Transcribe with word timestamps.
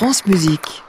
France 0.00 0.24
Musique. 0.24 0.82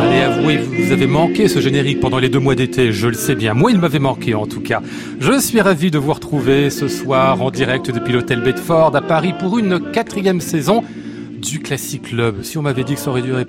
Allez, 0.00 0.20
avouez, 0.20 0.56
vous 0.56 0.92
avez 0.92 1.06
manqué 1.06 1.48
ce 1.48 1.60
générique 1.60 2.00
pendant 2.00 2.18
les 2.18 2.28
deux 2.28 2.38
mois 2.38 2.54
d'été, 2.54 2.92
je 2.92 3.08
le 3.08 3.14
sais 3.14 3.34
bien. 3.34 3.54
Moi, 3.54 3.70
il 3.72 3.78
m'avait 3.78 3.98
manqué 3.98 4.34
en 4.34 4.46
tout 4.46 4.60
cas. 4.60 4.80
Je 5.20 5.38
suis 5.38 5.60
ravi 5.60 5.90
de 5.90 5.98
vous 5.98 6.12
retrouver 6.12 6.70
ce 6.70 6.88
soir 6.88 7.40
en 7.42 7.50
direct 7.50 7.90
depuis 7.90 8.12
l'hôtel 8.12 8.40
Bedford 8.40 8.96
à 8.96 9.02
Paris 9.02 9.34
pour 9.38 9.58
une 9.58 9.80
quatrième 9.92 10.40
saison 10.40 10.82
du 11.42 11.58
Classic 11.58 12.00
Club. 12.00 12.42
Si 12.42 12.56
on 12.56 12.62
m'avait 12.62 12.84
dit 12.84 12.94
que 12.94 13.00
ça 13.00 13.10
aurait 13.10 13.20
duré 13.20 13.44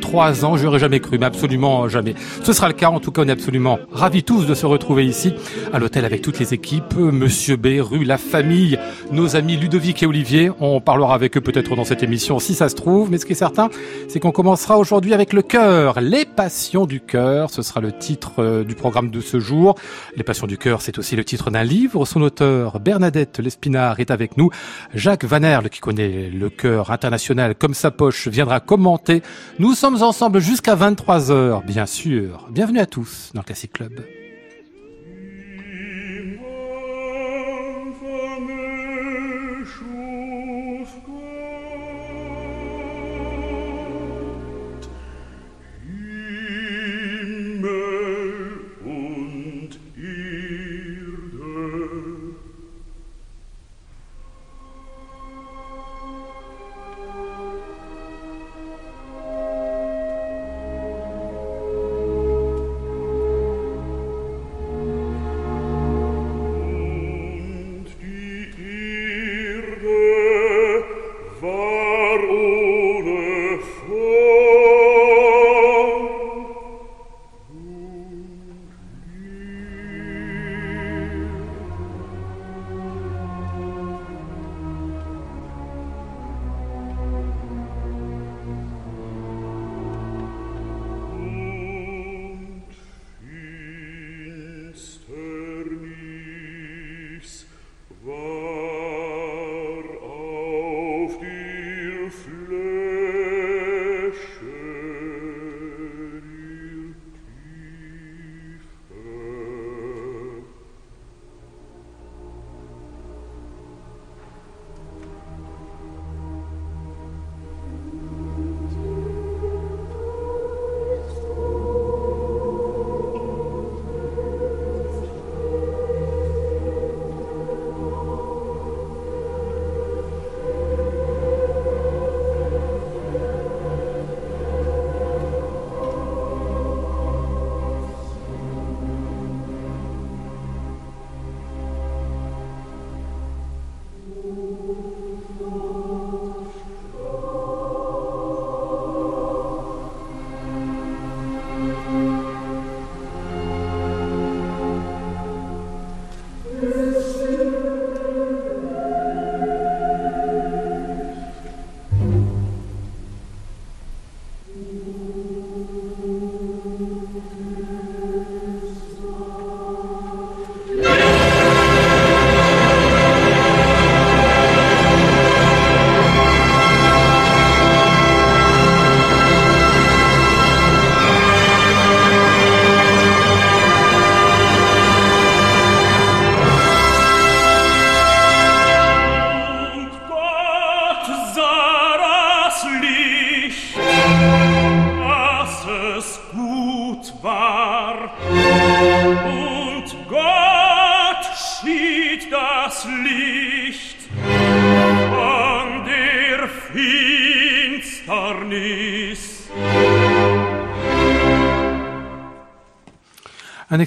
trois 0.00 0.44
ans, 0.44 0.56
j'aurais 0.56 0.78
jamais 0.78 1.00
cru, 1.00 1.18
mais 1.18 1.26
absolument 1.26 1.88
jamais. 1.88 2.14
Ce 2.44 2.52
sera 2.52 2.68
le 2.68 2.74
cas. 2.74 2.90
En 2.90 3.00
tout 3.00 3.10
cas, 3.10 3.22
on 3.22 3.28
est 3.28 3.32
absolument 3.32 3.78
ravis 3.90 4.22
tous 4.22 4.46
de 4.46 4.54
se 4.54 4.66
retrouver 4.66 5.06
ici 5.06 5.32
à 5.72 5.78
l'hôtel 5.78 6.04
avec 6.04 6.20
toutes 6.20 6.38
les 6.38 6.52
équipes, 6.52 6.94
Monsieur 6.96 7.56
B, 7.56 7.80
Rue, 7.80 8.04
la 8.04 8.18
famille, 8.18 8.78
nos 9.12 9.34
amis 9.34 9.56
Ludovic 9.56 10.02
et 10.02 10.06
Olivier. 10.06 10.50
On 10.60 10.80
parlera 10.80 11.14
avec 11.14 11.36
eux 11.38 11.40
peut-être 11.40 11.74
dans 11.74 11.84
cette 11.84 12.02
émission 12.02 12.38
si 12.38 12.54
ça 12.54 12.68
se 12.68 12.74
trouve. 12.74 13.10
Mais 13.10 13.16
ce 13.16 13.24
qui 13.24 13.32
est 13.32 13.36
certain, 13.36 13.70
c'est 14.08 14.20
qu'on 14.20 14.32
commencera 14.32 14.76
aujourd'hui 14.76 15.14
avec 15.14 15.32
le 15.32 15.42
cœur, 15.42 16.00
les 16.00 16.26
passions 16.26 16.84
du 16.84 17.00
cœur. 17.00 17.50
Ce 17.50 17.62
sera 17.62 17.80
le 17.80 17.92
titre 17.92 18.40
euh, 18.40 18.64
du 18.64 18.74
programme 18.74 19.10
de 19.10 19.20
ce 19.20 19.40
jour. 19.40 19.74
Les 20.16 20.22
passions 20.22 20.46
du 20.46 20.58
cœur, 20.58 20.82
c'est 20.82 20.98
aussi 20.98 21.16
le 21.16 21.24
titre 21.24 21.50
d'un 21.50 21.64
livre. 21.64 22.04
Son 22.04 22.20
auteur, 22.20 22.78
Bernadette 22.78 23.38
Lespinard, 23.38 24.00
est 24.00 24.10
avec 24.10 24.36
nous. 24.36 24.50
Jacques 24.94 25.24
Van 25.24 25.42
Erle, 25.42 25.70
qui 25.70 25.80
connaît 25.80 26.28
le 26.30 26.50
cœur 26.50 26.90
international 26.90 27.37
comme 27.58 27.74
sa 27.74 27.90
poche, 27.90 28.28
viendra 28.28 28.60
commenter. 28.60 29.22
Nous 29.58 29.74
sommes 29.74 30.02
ensemble 30.02 30.40
jusqu'à 30.40 30.74
23 30.74 31.30
heures, 31.30 31.62
bien 31.62 31.86
sûr. 31.86 32.48
Bienvenue 32.50 32.80
à 32.80 32.86
tous 32.86 33.30
dans 33.34 33.40
le 33.40 33.44
Classic 33.46 33.72
Club. 33.72 34.17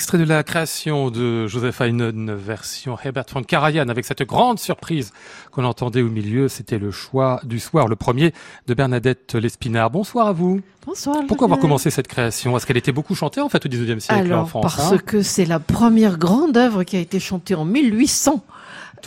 Extrait 0.01 0.17
de 0.17 0.23
la 0.23 0.41
création 0.41 1.11
de 1.11 1.45
Joseph 1.45 1.79
Haydn, 1.79 2.31
version 2.31 2.97
Herbert 3.03 3.25
von 3.31 3.43
Karajan, 3.43 3.87
avec 3.87 4.03
cette 4.03 4.23
grande 4.23 4.57
surprise 4.57 5.13
qu'on 5.51 5.63
entendait 5.63 6.01
au 6.01 6.09
milieu. 6.09 6.47
C'était 6.47 6.79
le 6.79 6.89
choix 6.89 7.39
du 7.43 7.59
soir, 7.59 7.87
le 7.87 7.95
premier 7.95 8.33
de 8.65 8.73
Bernadette 8.73 9.35
Lespinard. 9.35 9.91
Bonsoir 9.91 10.25
à 10.25 10.31
vous. 10.31 10.59
Bonsoir. 10.87 11.17
Pourquoi 11.27 11.45
avoir 11.45 11.59
commencé 11.59 11.91
cette 11.91 12.07
création? 12.07 12.57
Est-ce 12.57 12.65
qu'elle 12.65 12.77
était 12.77 12.91
beaucoup 12.91 13.13
chantée 13.13 13.41
en 13.41 13.49
fait 13.49 13.63
au 13.63 13.69
19e 13.69 13.99
siècle 13.99 14.33
en 14.33 14.37
Alors, 14.37 14.49
France 14.49 14.75
parce 14.75 14.91
hein 14.91 14.97
que 14.97 15.21
c'est 15.21 15.45
la 15.45 15.59
première 15.59 16.17
grande 16.17 16.57
œuvre 16.57 16.83
qui 16.83 16.95
a 16.95 16.99
été 16.99 17.19
chantée 17.19 17.53
en 17.53 17.63
1800 17.63 18.43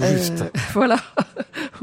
Euh, 0.01 0.51
voilà, 0.73 0.97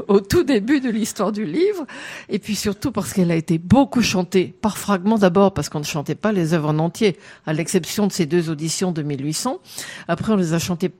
au 0.08 0.20
tout 0.20 0.44
début 0.44 0.80
de 0.80 0.90
l'histoire 0.90 1.32
du 1.32 1.44
livre, 1.44 1.86
et 2.28 2.38
puis 2.38 2.56
surtout 2.56 2.92
parce 2.92 3.12
qu'elle 3.12 3.30
a 3.30 3.36
été 3.36 3.58
beaucoup 3.58 4.02
chantée, 4.02 4.54
par 4.60 4.78
fragments 4.78 5.18
d'abord, 5.18 5.54
parce 5.54 5.68
qu'on 5.68 5.80
ne 5.80 5.84
chantait 5.84 6.14
pas 6.14 6.32
les 6.32 6.54
œuvres 6.54 6.70
en 6.70 6.78
entier, 6.78 7.16
à 7.46 7.52
l'exception 7.52 8.06
de 8.06 8.12
ces 8.12 8.26
deux 8.26 8.50
auditions 8.50 8.92
de 8.92 9.02
1800. 9.02 9.60
Après, 10.08 10.32
on 10.32 10.36
les 10.36 10.52
a 10.54 10.58
chantées 10.58 10.92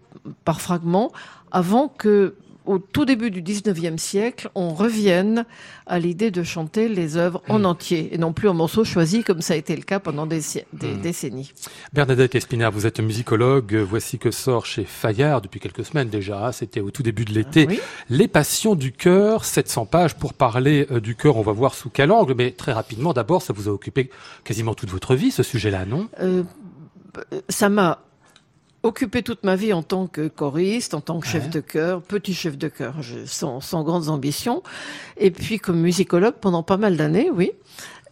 par 0.45 0.61
fragments, 0.61 1.13
avant 1.51 1.89
que 1.89 2.35
au 2.67 2.79
tout 2.79 3.05
début 3.05 3.31
du 3.31 3.43
19e 3.43 3.99
siècle, 3.99 4.51
on 4.55 4.75
revienne 4.75 5.45
à 5.87 5.99
l'idée 5.99 6.31
de 6.31 6.43
chanter 6.43 6.89
les 6.89 7.17
œuvres 7.17 7.43
en 7.49 7.61
hmm. 7.61 7.67
entier 7.67 8.15
et 8.15 8.19
non 8.19 8.33
plus 8.33 8.49
en 8.49 8.55
morceaux 8.55 8.85
choisis 8.85 9.25
comme 9.25 9.41
ça 9.41 9.55
a 9.55 9.57
été 9.57 9.75
le 9.75 9.83
cas 9.83 9.99
pendant 9.99 10.27
des, 10.27 10.41
hmm. 10.41 11.01
décennies. 11.03 11.53
Bernadette 11.93 12.35
Espinard, 12.35 12.73
vous 12.73 12.87
êtes 12.87 13.01
musicologue. 13.01 13.75
Voici 13.75 14.19
que 14.19 14.31
sort 14.31 14.67
chez 14.67 14.85
Fayard 14.85 15.41
depuis 15.41 15.61
quelques 15.61 15.85
semaines 15.85 16.09
déjà. 16.09 16.53
C'était 16.53 16.81
au 16.81 16.91
tout 16.91 17.03
début 17.03 17.25
de 17.25 17.33
l'été. 17.33 17.69
Les 18.09 18.29
passions 18.29 18.75
du 18.75 18.93
cœur, 18.93 19.45
700 19.45 19.87
pages 19.87 20.15
pour 20.15 20.35
parler 20.35 20.87
euh, 20.91 21.01
du 21.01 21.17
cœur. 21.17 21.37
On 21.37 21.43
va 21.43 21.53
voir 21.53 21.75
sous 21.75 21.91
quel 21.91 22.13
angle, 22.13 22.35
mais 22.37 22.53
très 22.53 22.73
rapidement. 22.73 23.13
D'abord, 23.13 23.43
ça 23.43 23.53
vous 23.53 23.69
a 23.69 23.73
occupé 23.73 24.11
quasiment 24.45 24.75
toute 24.75 24.91
votre 24.91 25.15
vie, 25.15 25.31
ce 25.31 25.43
sujet-là, 25.43 25.85
non? 25.85 26.09
Euh, 26.21 26.43
Ça 27.49 27.69
m'a 27.69 27.99
occupé 28.83 29.23
toute 29.23 29.45
ma 29.45 29.57
vie 29.57 29.73
en 29.73 29.83
tant 29.83 30.07
que 30.07 30.29
choriste, 30.29 30.95
en 30.95 31.01
tant 31.01 31.21
que 31.21 31.27
chef 31.27 31.51
de 31.51 31.61
chœur, 31.61 32.03
petit 32.03 32.35
chef 32.35 32.59
de 32.59 32.69
chœur, 32.69 32.95
sans, 33.27 33.61
sans 33.61 33.83
grandes 33.83 34.09
ambitions, 34.09 34.63
et 35.17 35.31
puis 35.31 35.59
comme 35.59 35.81
musicologue 35.81 36.35
pendant 36.41 36.63
pas 36.63 36.77
mal 36.77 36.97
d'années, 36.97 37.31
oui. 37.33 37.53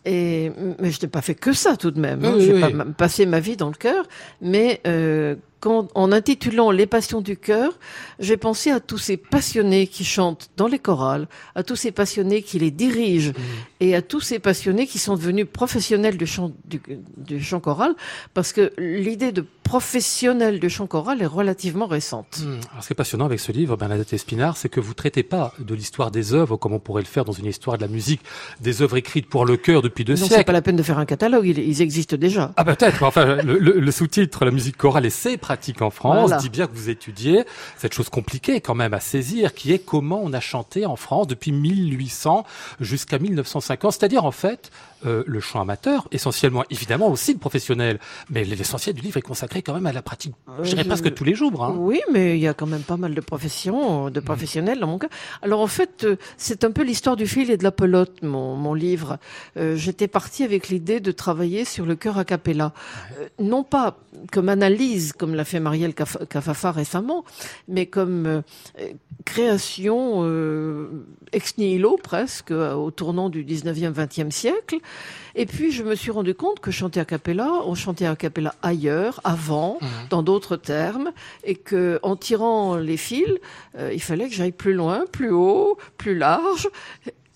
Et 0.06 0.50
mais 0.78 0.90
je 0.90 1.02
n'ai 1.02 1.08
pas 1.08 1.20
fait 1.20 1.34
que 1.34 1.52
ça 1.52 1.76
tout 1.76 1.90
de 1.90 2.00
même. 2.00 2.24
Hein. 2.24 2.36
J'ai 2.38 2.58
pas 2.58 2.70
passé 2.96 3.26
ma 3.26 3.38
vie 3.38 3.56
dans 3.58 3.68
le 3.68 3.74
chœur, 3.74 4.06
mais 4.40 4.80
euh, 4.86 5.34
quand, 5.60 5.88
en 5.94 6.10
intitulant 6.10 6.70
Les 6.70 6.86
passions 6.86 7.20
du 7.20 7.36
cœur, 7.36 7.78
j'ai 8.18 8.38
pensé 8.38 8.70
à 8.70 8.80
tous 8.80 8.96
ces 8.96 9.18
passionnés 9.18 9.86
qui 9.86 10.04
chantent 10.04 10.50
dans 10.56 10.68
les 10.68 10.78
chorales, 10.78 11.28
à 11.54 11.62
tous 11.62 11.76
ces 11.76 11.92
passionnés 11.92 12.40
qui 12.40 12.58
les 12.58 12.70
dirigent 12.70 13.32
mmh. 13.32 13.42
et 13.80 13.94
à 13.94 14.00
tous 14.00 14.20
ces 14.20 14.38
passionnés 14.38 14.86
qui 14.86 14.98
sont 14.98 15.16
devenus 15.16 15.46
professionnels 15.52 16.16
du 16.16 16.26
chant, 16.26 16.52
du, 16.64 16.80
du 17.18 17.42
chant 17.42 17.60
choral, 17.60 17.94
parce 18.32 18.54
que 18.54 18.72
l'idée 18.78 19.32
de 19.32 19.44
professionnel 19.70 20.58
de 20.58 20.68
chant 20.68 20.88
choral 20.88 21.22
est 21.22 21.26
relativement 21.26 21.86
récente. 21.86 22.40
Mmh. 22.40 22.58
Alors, 22.72 22.82
ce 22.82 22.88
qui 22.88 22.92
est 22.92 22.96
passionnant 22.96 23.26
avec 23.26 23.38
ce 23.38 23.52
livre, 23.52 23.76
Bernadette 23.76 24.12
Espinard, 24.12 24.56
c'est 24.56 24.68
que 24.68 24.80
vous 24.80 24.94
traitez 24.94 25.22
pas 25.22 25.54
de 25.60 25.76
l'histoire 25.76 26.10
des 26.10 26.34
œuvres 26.34 26.56
comme 26.56 26.72
on 26.72 26.80
pourrait 26.80 27.02
le 27.02 27.06
faire 27.06 27.24
dans 27.24 27.30
une 27.32 27.46
histoire 27.46 27.76
de 27.76 27.82
la 27.82 27.88
musique, 27.88 28.20
des 28.60 28.82
œuvres 28.82 28.96
écrites 28.96 29.28
pour 29.28 29.46
le 29.46 29.56
cœur 29.56 29.80
depuis 29.80 30.04
deux 30.04 30.14
non, 30.14 30.18
siècles. 30.18 30.34
c'est 30.34 30.44
pas 30.44 30.52
la 30.52 30.60
peine 30.60 30.74
de 30.74 30.82
faire 30.82 30.98
un 30.98 31.04
catalogue, 31.04 31.46
ils, 31.46 31.82
existent 31.82 32.16
déjà. 32.16 32.52
Ah 32.56 32.64
peut-être, 32.64 33.04
enfin, 33.04 33.36
le, 33.36 33.58
le 33.58 33.92
sous-titre, 33.92 34.44
la 34.44 34.50
musique 34.50 34.76
chorale, 34.76 35.06
et 35.06 35.10
c'est 35.10 35.36
pratique 35.36 35.82
en 35.82 35.90
France, 35.90 36.32
dit 36.38 36.50
bien 36.50 36.66
que 36.66 36.74
vous 36.74 36.88
étudiez 36.88 37.44
cette 37.78 37.94
chose 37.94 38.08
compliquée 38.08 38.60
quand 38.60 38.74
même 38.74 38.92
à 38.92 39.00
saisir, 39.00 39.54
qui 39.54 39.72
est 39.72 39.78
comment 39.78 40.20
on 40.20 40.32
a 40.32 40.40
chanté 40.40 40.84
en 40.84 40.96
France 40.96 41.28
depuis 41.28 41.52
1800 41.52 42.44
jusqu'à 42.80 43.20
1950, 43.20 43.92
c'est-à-dire 43.92 44.24
en 44.24 44.32
fait 44.32 44.72
euh, 45.06 45.24
le 45.26 45.40
chant 45.40 45.62
amateur, 45.62 46.08
essentiellement, 46.12 46.62
évidemment 46.68 47.08
aussi 47.08 47.32
le 47.32 47.38
professionnel, 47.38 47.98
mais 48.28 48.44
l'essentiel 48.44 48.94
du 48.94 49.00
livre 49.00 49.16
est 49.16 49.22
consacré 49.22 49.62
quand 49.62 49.72
même 49.72 49.86
à 49.86 49.92
la 49.92 50.02
pratique, 50.02 50.34
je 50.62 50.70
dirais 50.70 50.84
presque 50.84 51.06
euh, 51.06 51.10
tous 51.10 51.24
les 51.24 51.34
jours. 51.34 51.64
Hein. 51.64 51.74
Oui, 51.78 52.02
mais 52.12 52.36
il 52.36 52.40
y 52.42 52.46
a 52.46 52.52
quand 52.52 52.66
même 52.66 52.82
pas 52.82 52.98
mal 52.98 53.14
de 53.14 53.20
professions, 53.22 54.10
de 54.10 54.20
professionnels 54.20 54.78
dans 54.78 54.88
mon 54.88 54.98
cas. 54.98 55.08
Alors 55.40 55.60
en 55.60 55.66
fait, 55.66 56.04
euh, 56.04 56.16
c'est 56.36 56.64
un 56.64 56.70
peu 56.70 56.82
l'histoire 56.82 57.16
du 57.16 57.26
fil 57.26 57.50
et 57.50 57.56
de 57.56 57.64
la 57.64 57.72
pelote, 57.72 58.22
mon, 58.22 58.56
mon 58.56 58.74
livre. 58.74 59.18
J'étais 59.56 60.08
partie 60.08 60.44
avec 60.44 60.68
l'idée 60.68 61.00
de 61.00 61.12
travailler 61.12 61.64
sur 61.64 61.86
le 61.86 61.96
cœur 61.96 62.18
a 62.18 62.24
cappella, 62.24 62.72
non 63.38 63.62
pas 63.62 63.98
comme 64.32 64.48
analyse, 64.48 65.12
comme 65.12 65.34
l'a 65.34 65.44
fait 65.44 65.60
Marielle 65.60 65.94
Cafafa 65.94 66.72
récemment, 66.72 67.24
mais 67.68 67.86
comme 67.86 68.42
création 69.24 70.24
ex 71.32 71.58
nihilo 71.58 71.98
presque 72.02 72.50
au 72.50 72.90
tournant 72.90 73.28
du 73.28 73.44
19e, 73.44 73.92
20e 73.92 74.30
siècle 74.30 74.78
et 75.34 75.46
puis, 75.46 75.70
je 75.70 75.82
me 75.82 75.94
suis 75.94 76.10
rendu 76.10 76.34
compte 76.34 76.60
que 76.60 76.70
chanter 76.70 77.00
a 77.00 77.04
cappella, 77.04 77.50
on 77.64 77.74
chantait 77.74 78.06
a 78.06 78.16
cappella 78.16 78.54
ailleurs, 78.62 79.20
avant, 79.24 79.78
mhm. 79.80 79.88
dans 80.10 80.22
d'autres 80.22 80.56
termes, 80.56 81.12
et 81.44 81.54
que 81.54 82.00
en 82.02 82.16
tirant 82.16 82.76
les 82.76 82.96
fils, 82.96 83.38
euh, 83.78 83.92
il 83.92 84.02
fallait 84.02 84.28
que 84.28 84.34
j'aille 84.34 84.52
plus 84.52 84.74
loin, 84.74 85.04
plus 85.12 85.30
haut, 85.30 85.78
plus 85.96 86.16
large, 86.16 86.68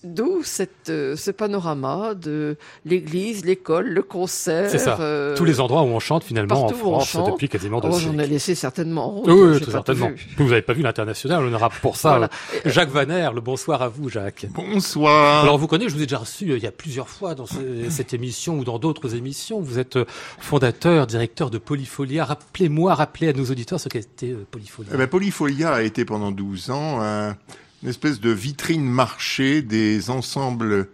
D'où 0.05 0.43
cette, 0.43 0.89
euh, 0.89 1.15
ce 1.15 1.31
panorama 1.31 2.13
de 2.13 2.57
l'église, 2.85 3.43
l'école, 3.43 3.87
le 3.87 4.03
concert. 4.03 4.69
C'est 4.69 4.77
ça. 4.77 4.97
Euh, 4.99 5.35
Tous 5.35 5.45
les 5.45 5.59
endroits 5.59 5.81
où 5.81 5.87
on 5.87 5.99
chante 5.99 6.23
finalement 6.23 6.65
en 6.65 6.69
France 6.69 7.17
depuis 7.25 7.49
quasiment 7.49 7.79
deux 7.81 7.89
oh, 7.91 7.97
J'en 7.97 8.19
ai 8.19 8.27
laissé 8.27 8.53
certainement. 8.53 9.23
oui, 9.25 9.33
oui 9.33 9.59
très 9.59 9.71
certainement. 9.71 10.11
Vous 10.37 10.49
n'avez 10.49 10.61
pas 10.61 10.73
vu 10.73 10.83
l'international, 10.83 11.43
on 11.43 11.51
aura 11.51 11.69
pour 11.69 11.97
ça. 11.97 12.29
Jacques 12.65 12.91
Vaner, 12.91 13.29
le 13.33 13.41
bonsoir 13.41 13.81
à 13.81 13.87
vous, 13.87 14.09
Jacques. 14.09 14.45
Bonsoir. 14.53 15.41
Alors 15.41 15.57
vous 15.57 15.65
connaissez, 15.65 15.89
je 15.89 15.95
vous 15.95 16.03
ai 16.03 16.05
déjà 16.05 16.19
reçu 16.19 16.51
euh, 16.51 16.57
il 16.57 16.63
y 16.63 16.67
a 16.67 16.71
plusieurs 16.71 17.09
fois 17.09 17.33
dans 17.33 17.47
cette 17.89 18.13
émission 18.13 18.59
ou 18.59 18.63
dans 18.63 18.77
d'autres 18.77 19.15
émissions. 19.15 19.59
Vous 19.59 19.79
êtes 19.79 19.97
fondateur, 20.39 21.07
directeur 21.07 21.49
de 21.49 21.57
Polyfolia. 21.57 22.25
Rappelez-moi, 22.25 22.93
rappelez 22.93 23.29
à 23.29 23.33
nos 23.33 23.45
auditeurs 23.45 23.79
ce 23.79 23.89
qu'était 23.89 24.35
Polyfolia. 24.51 24.91
Eh 24.93 24.97
ben, 24.97 25.07
Polyfolia 25.07 25.73
a 25.73 25.81
été 25.81 26.05
pendant 26.05 26.31
12 26.31 26.69
ans 26.69 27.33
une 27.83 27.89
espèce 27.89 28.19
de 28.19 28.29
vitrine 28.29 28.85
marché 28.85 29.61
des 29.61 30.09
ensembles 30.09 30.87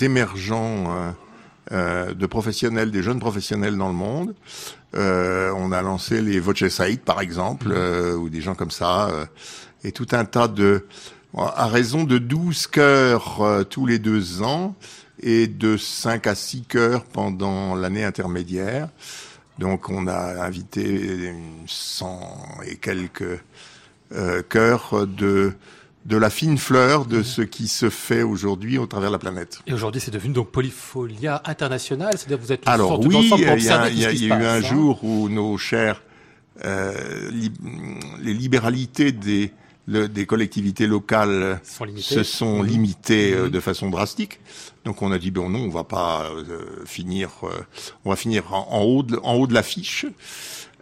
émergents 0.00 0.84
euh, 0.88 1.10
euh, 1.72 2.14
de 2.14 2.26
professionnels, 2.26 2.90
des 2.90 3.02
jeunes 3.02 3.20
professionnels 3.20 3.76
dans 3.76 3.88
le 3.88 3.94
monde. 3.94 4.34
Euh, 4.94 5.52
on 5.56 5.72
a 5.72 5.82
lancé 5.82 6.22
les 6.22 6.40
Voce 6.40 6.68
Saïd, 6.68 7.00
par 7.00 7.20
exemple, 7.20 7.68
mmh. 7.68 8.14
ou 8.20 8.28
des 8.28 8.40
gens 8.40 8.54
comme 8.54 8.70
ça, 8.70 9.10
et 9.84 9.92
tout 9.92 10.08
un 10.12 10.24
tas 10.24 10.48
de... 10.48 10.86
à 11.36 11.66
raison 11.66 12.04
de 12.04 12.18
12 12.18 12.66
cœurs 12.68 13.66
tous 13.68 13.86
les 13.86 13.98
deux 13.98 14.42
ans, 14.42 14.74
et 15.22 15.46
de 15.46 15.76
5 15.76 16.26
à 16.26 16.34
6 16.34 16.62
cœurs 16.62 17.04
pendant 17.04 17.74
l'année 17.74 18.04
intermédiaire. 18.04 18.88
Donc 19.58 19.90
on 19.90 20.06
a 20.06 20.42
invité 20.42 21.34
100 21.66 22.38
et 22.66 22.76
quelques 22.76 23.40
euh, 24.12 24.42
chœurs 24.42 25.06
de 25.06 25.52
de 26.06 26.16
la 26.16 26.30
fine 26.30 26.58
fleur 26.58 27.04
de 27.04 27.22
ce 27.22 27.42
qui 27.42 27.68
se 27.68 27.90
fait 27.90 28.22
aujourd'hui 28.22 28.78
au 28.78 28.86
travers 28.86 29.10
de 29.10 29.14
la 29.14 29.18
planète. 29.18 29.60
Et 29.66 29.72
aujourd'hui, 29.72 30.00
c'est 30.00 30.10
devenu 30.10 30.32
donc 30.32 30.50
Polyfolia 30.50 31.42
internationale, 31.44 32.14
c'est-à-dire 32.16 32.38
vous 32.38 32.52
êtes 32.52 32.66
Alors 32.66 33.00
oui, 33.00 33.30
il 33.32 33.40
y 33.40 33.70
a, 33.70 33.88
y 33.90 34.04
a, 34.06 34.12
eu 34.12 34.32
un 34.32 34.40
hein. 34.40 34.60
jour 34.60 35.04
où 35.04 35.28
nos 35.28 35.58
chers 35.58 36.02
euh, 36.64 37.30
les 38.20 38.34
libéralités 38.34 39.12
des 39.12 39.52
des 39.90 40.26
collectivités 40.26 40.86
locales 40.86 41.60
se 41.96 42.22
sont 42.22 42.62
limitées 42.62 43.32
euh, 43.32 43.46
mmh. 43.46 43.50
de 43.50 43.60
façon 43.60 43.90
drastique. 43.90 44.40
Donc 44.84 45.02
on 45.02 45.10
a 45.10 45.18
dit 45.18 45.30
bon 45.30 45.48
non, 45.48 45.60
on 45.60 45.68
va 45.68 45.84
pas 45.84 46.30
euh, 46.30 46.84
finir, 46.86 47.30
euh, 47.42 47.48
on 48.04 48.10
va 48.10 48.16
finir 48.16 48.52
en, 48.52 48.82
haut 48.82 49.02
de, 49.02 49.18
en 49.22 49.34
haut 49.34 49.46
de 49.46 49.54
l'affiche. 49.54 50.06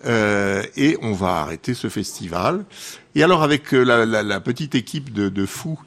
Euh, 0.05 0.63
et 0.77 0.97
on 1.03 1.13
va 1.13 1.41
arrêter 1.41 1.75
ce 1.75 1.89
festival. 1.89 2.65
Et 3.15 3.23
alors 3.23 3.43
avec 3.43 3.75
euh, 3.75 3.83
la, 3.83 4.07
la, 4.07 4.23
la 4.23 4.41
petite 4.41 4.75
équipe 4.75 5.13
de, 5.13 5.29
de 5.29 5.47
fous 5.47 5.81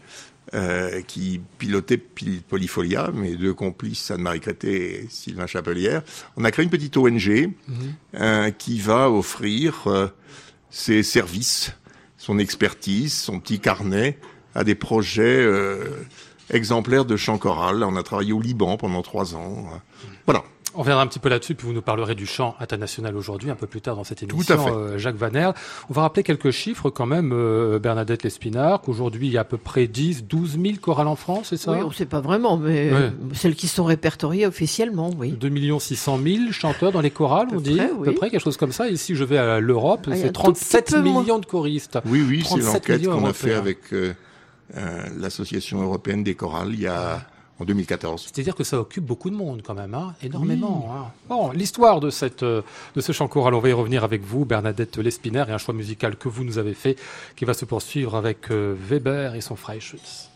euh, 0.53 1.01
qui 1.01 1.39
pilotait 1.60 1.98
Polyfolia, 1.98 3.12
mes 3.13 3.36
deux 3.36 3.53
complices, 3.53 4.12
Anne-Marie 4.12 4.41
Crété 4.41 5.03
et 5.03 5.08
Sylvain 5.10 5.48
Chapelière, 5.48 6.01
on 6.36 6.44
a 6.44 6.51
créé 6.51 6.65
une 6.65 6.72
petite 6.72 6.98
ONG 6.98 7.53
mhm. 7.68 7.94
euh, 8.15 8.51
qui 8.51 8.80
va 8.80 9.10
offrir 9.10 9.88
ses 10.70 11.03
services, 11.03 11.74
son 12.18 12.38
expertise, 12.38 13.13
son 13.13 13.39
petit 13.39 13.60
carnet 13.60 14.18
à 14.53 14.65
des 14.65 14.75
projets 14.75 15.48
exemplaires 16.50 17.06
de 17.06 17.15
chant 17.15 17.38
choral. 17.38 17.84
On 17.84 17.96
a 17.96 18.03
travaillé 18.03 18.34
au 18.34 18.41
Liban 18.41 18.75
pendant 18.75 19.01
trois 19.01 19.36
ans. 19.36 19.70
On 20.74 20.80
reviendra 20.80 21.04
un 21.04 21.08
petit 21.08 21.20
peu 21.20 21.30
là-dessus, 21.30 21.56
puis 21.56 21.68
vous 21.68 21.74
nous 21.74 21.82
parlerez 21.82 22.16
du 22.16 22.25
chant 22.25 22.56
international 22.60 23.18
aujourd'hui, 23.18 23.50
un 23.50 23.56
peu 23.56 23.68
plus 23.68 23.82
tard 23.82 23.96
dans 23.98 24.04
cette 24.04 24.24
émission, 24.24 24.42
Tout 24.42 24.54
à 24.54 24.58
fait. 24.58 24.72
Euh, 24.72 24.98
Jacques 24.98 25.18
Vaner. 25.18 25.51
On 25.90 25.94
va 25.94 26.04
rappeler 26.04 26.24
quelques 26.24 26.51
chiffres 26.51 26.90
quand 26.90 27.06
même, 27.06 27.32
euh, 27.34 27.78
Bernadette 27.80 28.24
Lespinard, 28.24 28.82
qu'aujourd'hui 28.82 29.28
il 29.28 29.34
y 29.34 29.38
a 29.38 29.42
à 29.42 29.44
peu 29.44 29.58
près 29.58 29.88
10, 29.88 30.25
12 30.25 30.60
000 30.62 30.75
chorales 30.82 31.08
en 31.08 31.18
France, 31.18 31.48
c'est 31.50 31.58
ça? 31.58 31.74
Oui, 31.74 31.80
on 31.84 31.90
ne 31.90 31.94
sait 31.94 32.06
pas 32.06 32.22
vraiment, 32.22 32.58
mais 32.58 32.90
euh, 32.92 33.10
celles 33.34 33.56
qui 33.56 33.68
sont 33.68 33.84
répertoriées 33.84 34.46
officiellement, 34.46 35.12
oui. 35.18 35.32
2 35.32 35.80
600 35.80 36.20
000 36.24 36.51
chanteurs 36.51 36.92
dans 36.92 37.01
les 37.01 37.12
chorales, 37.12 37.48
on 37.51 37.60
dit, 37.60 37.80
à 37.80 37.88
peu 37.88 38.13
près, 38.13 38.30
quelque 38.30 38.44
chose 38.44 38.58
comme 38.58 38.72
ça. 38.72 38.88
Ici, 38.88 39.16
je 39.16 39.24
vais 39.24 39.38
à 39.38 39.60
l'Europe, 39.60 40.08
ah, 40.10 40.16
c'est 40.16 40.32
37 40.32 40.96
millions 40.96 41.40
de 41.40 41.46
choristes. 41.46 42.00
Oui, 42.06 42.24
oui, 42.28 42.46
c'est 42.48 42.60
l'enquête 42.60 43.06
qu'on 43.06 43.25
a 43.25 43.34
fait 43.34 43.54
avec 43.54 43.80
l'Association 45.20 45.82
européenne 45.82 46.24
des 46.24 46.36
chorales 46.36 46.70
il 46.74 46.82
y 46.82 46.88
a 46.88 47.25
2014. 47.65 48.30
C'est-à-dire 48.32 48.56
que 48.56 48.63
ça 48.63 48.80
occupe 48.80 49.06
beaucoup 49.06 49.30
de 49.30 49.36
monde 49.36 49.62
quand 49.63 49.74
même, 49.74 49.94
hein 49.94 50.13
énormément. 50.22 50.89
Hein. 50.91 51.12
Bon, 51.30 51.51
l'histoire 51.51 52.00
de 52.00 52.10
cette 52.10 52.44
euh, 52.44 52.62
de 52.96 53.01
ce 53.01 53.12
chant 53.12 53.27
choral, 53.27 53.53
on 53.53 53.60
va 53.60 53.70
y 53.70 53.74
revenir 53.74 54.03
avec 54.03 54.24
vous, 54.24 54.46
Bernadette 54.46 54.98
Lespiner, 54.98 55.46
et 55.48 55.51
un 55.51 55.58
choix 55.58 55.74
musical 55.74 56.15
que 56.15 56.30
vous 56.30 56.44
nous 56.44 56.58
avez 56.58 56.74
fait, 56.74 56.98
qui 57.36 57.46
va 57.46 57.53
se 57.53 57.65
poursuivre 57.65 58.15
avec 58.15 58.51
euh, 58.51 58.75
Weber 58.89 59.36
et 59.36 59.41
son 59.41 59.56
Freischütz. 59.56 60.31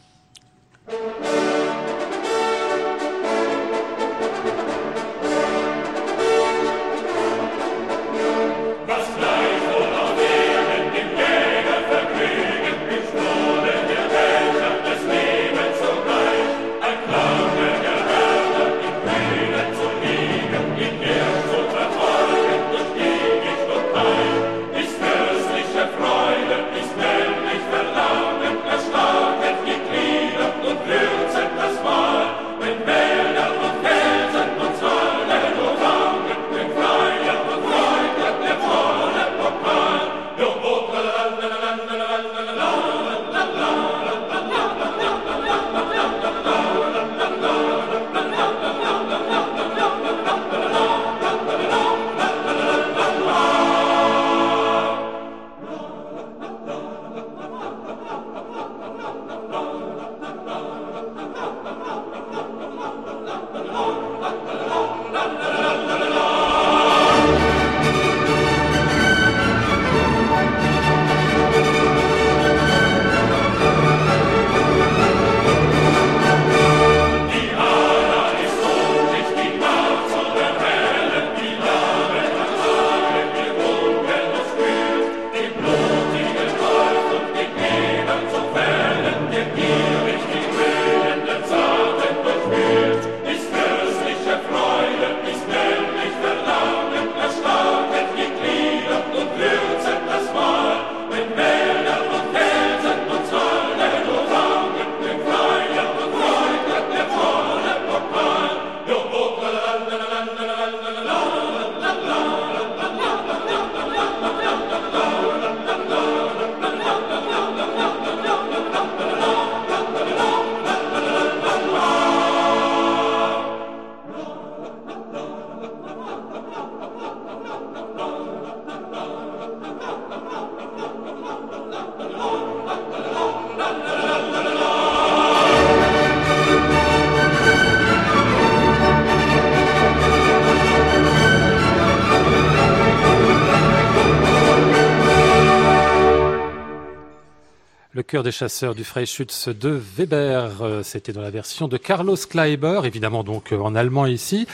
Cœur 148.16 148.24
des 148.24 148.32
chasseurs 148.32 148.76
du 148.76 148.86
Freischütz 148.86 149.50
de 149.50 149.82
Weber, 149.98 150.62
euh, 150.62 150.84
c'était 150.84 151.12
dans 151.12 151.20
la 151.20 151.32
version 151.32 151.68
de 151.68 151.76
Carlos 151.76 152.16
Kleiber, 152.16 152.80
évidemment 152.86 153.26
donc 153.26 153.52
euh, 153.52 153.60
en 153.60 153.76
allemand 153.76 154.06
ici. 154.06 154.48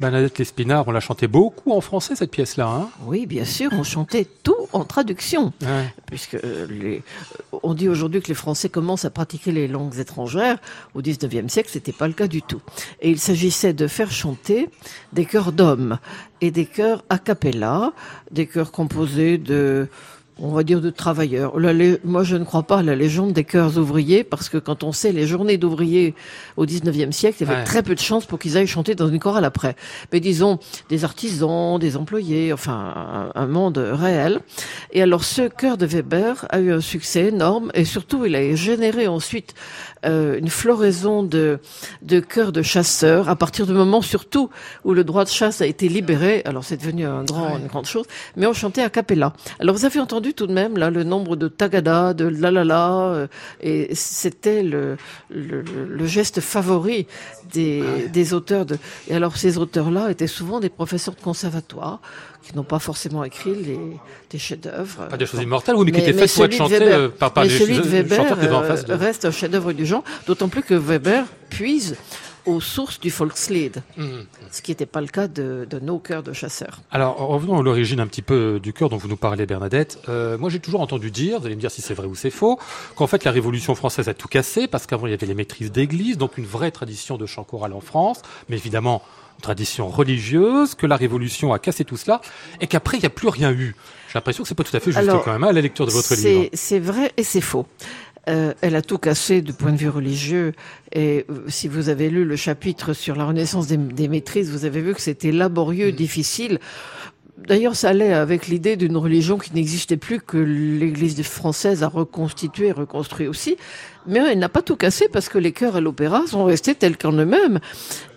Bernadette 0.00 0.36
Lespinard, 0.40 0.88
on 0.88 0.90
l'a 0.90 0.98
chanté 0.98 1.28
beaucoup 1.28 1.70
en 1.70 1.80
français 1.80 2.16
cette 2.16 2.32
pièce-là. 2.32 2.66
Hein? 2.66 2.88
Oui, 3.06 3.26
bien 3.26 3.44
sûr, 3.44 3.70
on 3.72 3.84
chantait 3.84 4.26
tout 4.42 4.66
en 4.72 4.84
traduction, 4.84 5.52
puisque 6.06 6.34
euh, 6.34 6.66
les, 6.68 7.04
on 7.62 7.74
dit 7.74 7.88
aujourd'hui 7.88 8.20
que 8.20 8.26
les 8.26 8.34
Français 8.34 8.68
commencent 8.68 9.04
à 9.04 9.10
pratiquer 9.10 9.52
les 9.52 9.68
langues 9.68 9.96
étrangères. 10.00 10.58
Au 10.94 11.00
XIXe 11.00 11.52
siècle, 11.52 11.68
c'était 11.72 11.92
pas 11.92 12.08
le 12.08 12.14
cas 12.14 12.26
du 12.26 12.42
tout. 12.42 12.60
Et 13.00 13.10
il 13.10 13.20
s'agissait 13.20 13.74
de 13.74 13.86
faire 13.86 14.10
chanter 14.10 14.68
des 15.12 15.26
chœurs 15.26 15.52
d'hommes 15.52 15.98
et 16.40 16.50
des 16.50 16.66
chœurs 16.66 17.04
a 17.08 17.18
cappella, 17.18 17.92
des 18.32 18.46
chœurs 18.46 18.72
composés 18.72 19.38
de 19.38 19.86
on 20.40 20.52
va 20.52 20.64
dire 20.64 20.80
de 20.80 20.90
travailleurs. 20.90 21.54
moi, 22.04 22.24
je 22.24 22.36
ne 22.36 22.44
crois 22.44 22.64
pas 22.64 22.78
à 22.78 22.82
la 22.82 22.96
légende 22.96 23.32
des 23.32 23.44
cœurs 23.44 23.78
ouvriers, 23.78 24.24
parce 24.24 24.48
que 24.48 24.58
quand 24.58 24.82
on 24.82 24.92
sait 24.92 25.12
les 25.12 25.26
journées 25.26 25.58
d'ouvriers 25.58 26.14
au 26.56 26.66
19e 26.66 27.12
siècle, 27.12 27.36
il 27.40 27.48
y 27.48 27.50
avait 27.50 27.64
très 27.64 27.82
peu 27.82 27.94
de 27.94 28.00
chances 28.00 28.26
pour 28.26 28.38
qu'ils 28.38 28.56
aillent 28.56 28.66
chanter 28.66 28.94
dans 28.94 29.08
une 29.08 29.20
chorale 29.20 29.44
après. 29.44 29.76
Mais 30.12 30.20
disons, 30.20 30.58
des 30.88 31.04
artisans, 31.04 31.78
des 31.78 31.96
employés, 31.96 32.52
enfin, 32.52 33.30
un, 33.34 33.46
monde 33.46 33.78
réel. 33.78 34.40
Et 34.92 35.02
alors, 35.02 35.22
ce 35.22 35.48
chœur 35.48 35.76
de 35.76 35.86
Weber 35.86 36.46
a 36.50 36.58
eu 36.60 36.72
un 36.72 36.80
succès 36.80 37.26
énorme, 37.26 37.70
et 37.74 37.84
surtout, 37.84 38.24
il 38.24 38.34
a 38.34 38.54
généré 38.56 39.06
ensuite 39.06 39.54
euh, 40.04 40.38
une 40.38 40.48
floraison 40.48 41.22
de, 41.22 41.60
de 42.02 42.20
chœurs 42.20 42.52
de 42.52 42.62
chasseurs, 42.62 43.28
à 43.28 43.36
partir 43.36 43.66
du 43.66 43.72
moment 43.72 44.02
surtout 44.02 44.50
où 44.84 44.94
le 44.94 45.04
droit 45.04 45.24
de 45.24 45.30
chasse 45.30 45.60
a 45.60 45.66
été 45.66 45.88
libéré. 45.88 46.42
Alors, 46.44 46.64
c'est 46.64 46.76
devenu 46.76 47.06
un 47.06 47.22
grand, 47.22 47.56
une 47.58 47.68
grande 47.68 47.86
chose, 47.86 48.06
mais 48.36 48.46
on 48.46 48.52
chantait 48.52 48.82
à 48.82 48.90
cappella. 48.90 49.32
Alors, 49.60 49.76
vous 49.76 49.84
avez 49.84 50.00
entendu 50.00 50.23
tout 50.32 50.46
de 50.46 50.52
même 50.52 50.78
là 50.78 50.90
le 50.90 51.04
nombre 51.04 51.36
de 51.36 51.48
tagada, 51.48 52.14
de 52.14 52.24
la 52.26 52.50
la 52.50 52.64
la, 52.64 52.90
euh, 52.90 53.26
et 53.60 53.94
c'était 53.94 54.62
le, 54.62 54.96
le, 55.30 56.06
geste 56.06 56.40
favori 56.40 57.06
des, 57.52 58.08
des 58.12 58.32
auteurs 58.32 58.64
de. 58.64 58.78
Et 59.08 59.14
alors 59.14 59.36
ces 59.36 59.58
auteurs-là 59.58 60.10
étaient 60.10 60.26
souvent 60.26 60.60
des 60.60 60.70
professeurs 60.70 61.14
de 61.14 61.20
conservatoire 61.20 62.00
qui 62.44 62.54
n'ont 62.56 62.64
pas 62.64 62.78
forcément 62.78 63.24
écrit 63.24 63.54
les, 63.54 63.78
des 64.30 64.38
chefs-d'œuvre. 64.38 65.08
Pas 65.08 65.16
des 65.16 65.26
choses 65.26 65.42
immortelles, 65.42 65.76
oui, 65.76 65.86
mais, 65.86 65.92
qui 65.92 66.00
étaient 66.00 66.12
faites 66.12 66.34
pour 66.34 66.44
être 66.44 66.52
chantées 66.52 66.78
euh, 66.82 67.08
par, 67.08 67.32
par 67.32 67.44
mais 67.44 67.50
celui 67.50 67.78
de 67.78 67.82
Weber 67.82 68.36
euh, 68.38 68.96
reste 68.96 69.24
un 69.24 69.30
chef-d'œuvre 69.30 69.72
du 69.72 69.86
genre, 69.86 70.04
d'autant 70.26 70.48
plus 70.48 70.62
que 70.62 70.74
Weber 70.74 71.24
puise 71.48 71.96
aux 72.46 72.60
sources 72.60 73.00
du 73.00 73.10
Volkslied, 73.10 73.82
mmh. 73.96 74.04
ce 74.50 74.62
qui 74.62 74.70
n'était 74.70 74.86
pas 74.86 75.00
le 75.00 75.06
cas 75.06 75.28
de, 75.28 75.66
nos 75.80 75.98
chœurs 75.98 76.22
de 76.22 76.32
chasseurs. 76.32 76.80
Alors, 76.90 77.16
revenons 77.16 77.58
à 77.58 77.62
l'origine 77.62 78.00
un 78.00 78.06
petit 78.06 78.22
peu 78.22 78.60
du 78.60 78.72
chœur 78.72 78.88
dont 78.88 78.96
vous 78.96 79.08
nous 79.08 79.16
parlez, 79.16 79.46
Bernadette. 79.46 79.98
Euh, 80.08 80.38
moi, 80.38 80.50
j'ai 80.50 80.60
toujours 80.60 80.80
entendu 80.80 81.10
dire, 81.10 81.40
vous 81.40 81.46
allez 81.46 81.56
me 81.56 81.60
dire 81.60 81.70
si 81.70 81.82
c'est 81.82 81.94
vrai 81.94 82.06
ou 82.06 82.14
c'est 82.14 82.30
faux, 82.30 82.58
qu'en 82.96 83.06
fait, 83.06 83.24
la 83.24 83.30
Révolution 83.30 83.74
française 83.74 84.08
a 84.08 84.14
tout 84.14 84.28
cassé, 84.28 84.68
parce 84.68 84.86
qu'avant, 84.86 85.06
il 85.06 85.10
y 85.10 85.14
avait 85.14 85.26
les 85.26 85.34
maîtrises 85.34 85.72
d'église, 85.72 86.18
donc 86.18 86.38
une 86.38 86.46
vraie 86.46 86.70
tradition 86.70 87.16
de 87.16 87.26
chant 87.26 87.44
choral 87.44 87.72
en 87.72 87.80
France, 87.80 88.22
mais 88.48 88.56
évidemment, 88.56 89.02
une 89.38 89.42
tradition 89.42 89.88
religieuse, 89.88 90.74
que 90.74 90.86
la 90.86 90.96
Révolution 90.96 91.52
a 91.52 91.58
cassé 91.58 91.84
tout 91.84 91.96
cela, 91.96 92.20
et 92.60 92.66
qu'après, 92.66 92.98
il 92.98 93.00
n'y 93.00 93.06
a 93.06 93.10
plus 93.10 93.28
rien 93.28 93.52
eu. 93.52 93.74
J'ai 94.14 94.18
l'impression 94.18 94.44
que 94.44 94.48
c'est 94.48 94.54
pas 94.54 94.62
tout 94.62 94.76
à 94.76 94.78
fait 94.78 94.92
juste 94.92 95.10
quand 95.24 95.32
même, 95.32 95.42
à 95.42 95.48
hein, 95.48 95.52
la 95.52 95.60
lecture 95.60 95.86
de 95.86 95.90
votre 95.90 96.14
livre. 96.14 96.48
C'est 96.52 96.78
vrai 96.78 97.12
et 97.16 97.24
c'est 97.24 97.40
faux. 97.40 97.66
Euh, 98.28 98.54
elle 98.62 98.74
a 98.76 98.82
tout 98.82 98.98
cassé 98.98 99.42
du 99.42 99.52
point 99.52 99.72
de 99.72 99.76
vue 99.76 99.88
religieux. 99.88 100.52
Et 100.92 101.26
euh, 101.30 101.44
si 101.48 101.68
vous 101.68 101.88
avez 101.88 102.08
lu 102.08 102.24
le 102.24 102.36
chapitre 102.36 102.92
sur 102.92 103.16
la 103.16 103.24
renaissance 103.24 103.66
des, 103.66 104.08
maîtrises, 104.08 104.50
vous 104.50 104.64
avez 104.64 104.80
vu 104.80 104.94
que 104.94 105.00
c'était 105.00 105.32
laborieux, 105.32 105.88
mm. 105.88 105.96
difficile. 105.96 106.58
D'ailleurs, 107.36 107.74
ça 107.76 107.90
allait 107.90 108.12
avec 108.12 108.46
l'idée 108.46 108.76
d'une 108.76 108.96
religion 108.96 109.38
qui 109.38 109.52
n'existait 109.54 109.96
plus, 109.96 110.20
que 110.20 110.38
l'Église 110.38 111.20
française 111.22 111.82
a 111.82 111.88
reconstitué 111.88 112.68
et 112.68 112.72
reconstruit 112.72 113.26
aussi. 113.26 113.56
Mais 114.06 114.20
elle 114.20 114.38
n'a 114.38 114.48
pas 114.48 114.62
tout 114.62 114.76
cassé 114.76 115.08
parce 115.12 115.28
que 115.28 115.38
les 115.38 115.52
chœurs 115.52 115.76
à 115.76 115.80
l'opéra 115.80 116.22
sont 116.26 116.44
restés 116.44 116.74
tels 116.74 116.96
qu'en 116.96 117.12
eux-mêmes. 117.12 117.58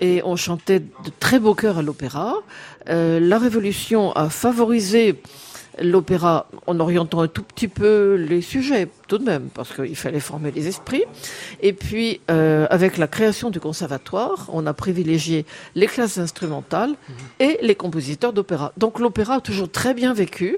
Et 0.02 0.22
on 0.24 0.36
chantait 0.36 0.80
de 0.80 1.12
très 1.20 1.40
beaux 1.40 1.56
chœurs 1.56 1.80
à 1.80 1.82
l'opéra. 1.82 2.36
Euh, 2.90 3.20
la 3.20 3.40
Révolution 3.40 4.12
a 4.14 4.30
favorisé 4.30 5.20
l'opéra 5.82 6.48
en 6.66 6.80
orientant 6.80 7.22
un 7.22 7.28
tout 7.28 7.44
petit 7.44 7.68
peu 7.68 8.16
les 8.16 8.42
sujets, 8.42 8.88
tout 9.08 9.18
de 9.18 9.24
même, 9.24 9.50
parce 9.54 9.74
qu'il 9.74 9.96
fallait 9.96 10.20
former 10.20 10.52
les 10.52 10.68
esprits. 10.68 11.04
Et 11.62 11.74
puis, 11.74 12.22
euh, 12.30 12.68
avec 12.70 12.98
la 12.98 13.08
création 13.08 13.50
du 13.50 13.60
conservatoire, 13.60 14.48
on 14.52 14.66
a 14.66 14.74
privilégié 14.74 15.46
les 15.76 15.88
classes 15.88 16.18
instrumentales 16.18 16.92
mhm. 16.92 17.16
et 17.40 17.60
les 17.62 17.76
compositeurs 17.76 18.34
d'opéra. 18.34 18.74
Donc 18.78 19.00
l'opéra 19.00 19.36
a 19.36 19.42
toujours 19.42 19.72
très 19.72 19.94
bien 19.94 20.14
vécu. 20.14 20.58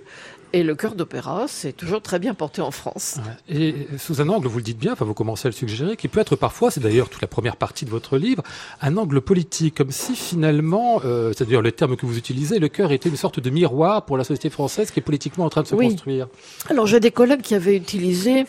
Et 0.52 0.64
le 0.64 0.74
chœur 0.74 0.96
d'opéra, 0.96 1.46
c'est 1.48 1.74
toujours 1.74 2.02
très 2.02 2.18
bien 2.18 2.34
porté 2.34 2.62
en 2.62 2.72
France. 2.72 3.20
Et 3.50 3.76
sous 4.00 4.20
un 4.20 4.30
angle, 4.30 4.48
vous 4.48 4.58
le 4.58 4.64
dites 4.64 4.80
bien, 4.80 4.94
enfin 4.94 5.06
vous 5.06 5.14
commencez 5.14 5.48
à 5.48 5.50
le 5.50 5.56
suggérer, 5.56 5.96
qui 5.96 6.08
peut 6.08 6.20
être 6.20 6.36
parfois, 6.36 6.72
c'est 6.72 6.80
d'ailleurs 6.80 7.08
toute 7.10 7.22
la 7.22 7.28
première 7.28 7.56
partie 7.56 7.86
de 7.86 7.92
votre 7.92 8.18
livre, 8.18 8.42
un 8.82 8.98
angle 8.98 9.22
politique, 9.22 9.76
comme 9.76 9.92
si 9.92 10.16
finalement, 10.16 11.02
euh, 11.06 11.34
c'est-à-dire 11.34 11.62
le 11.62 11.72
terme 11.72 11.96
que 11.96 12.08
vous 12.08 12.18
utilisez, 12.18 12.58
le 12.58 12.68
chœur 12.68 12.92
était 12.92 13.10
une 13.10 13.16
sorte 13.16 13.40
de 13.40 13.50
miroir 13.52 14.06
pour 14.06 14.18
la 14.18 14.24
société 14.24 14.50
française 14.50 14.90
qui 14.90 15.00
est 15.00 15.04
politiquement 15.04 15.46
en 15.46 15.50
train 15.50 15.62
de 15.62 15.68
se 15.68 15.76
construire. 15.76 16.28
Alors 16.70 16.88
j'ai 16.88 17.00
des 17.00 17.12
collègues 17.12 17.42
qui 17.42 17.54
avaient 17.54 17.76
utilisé 17.76 18.46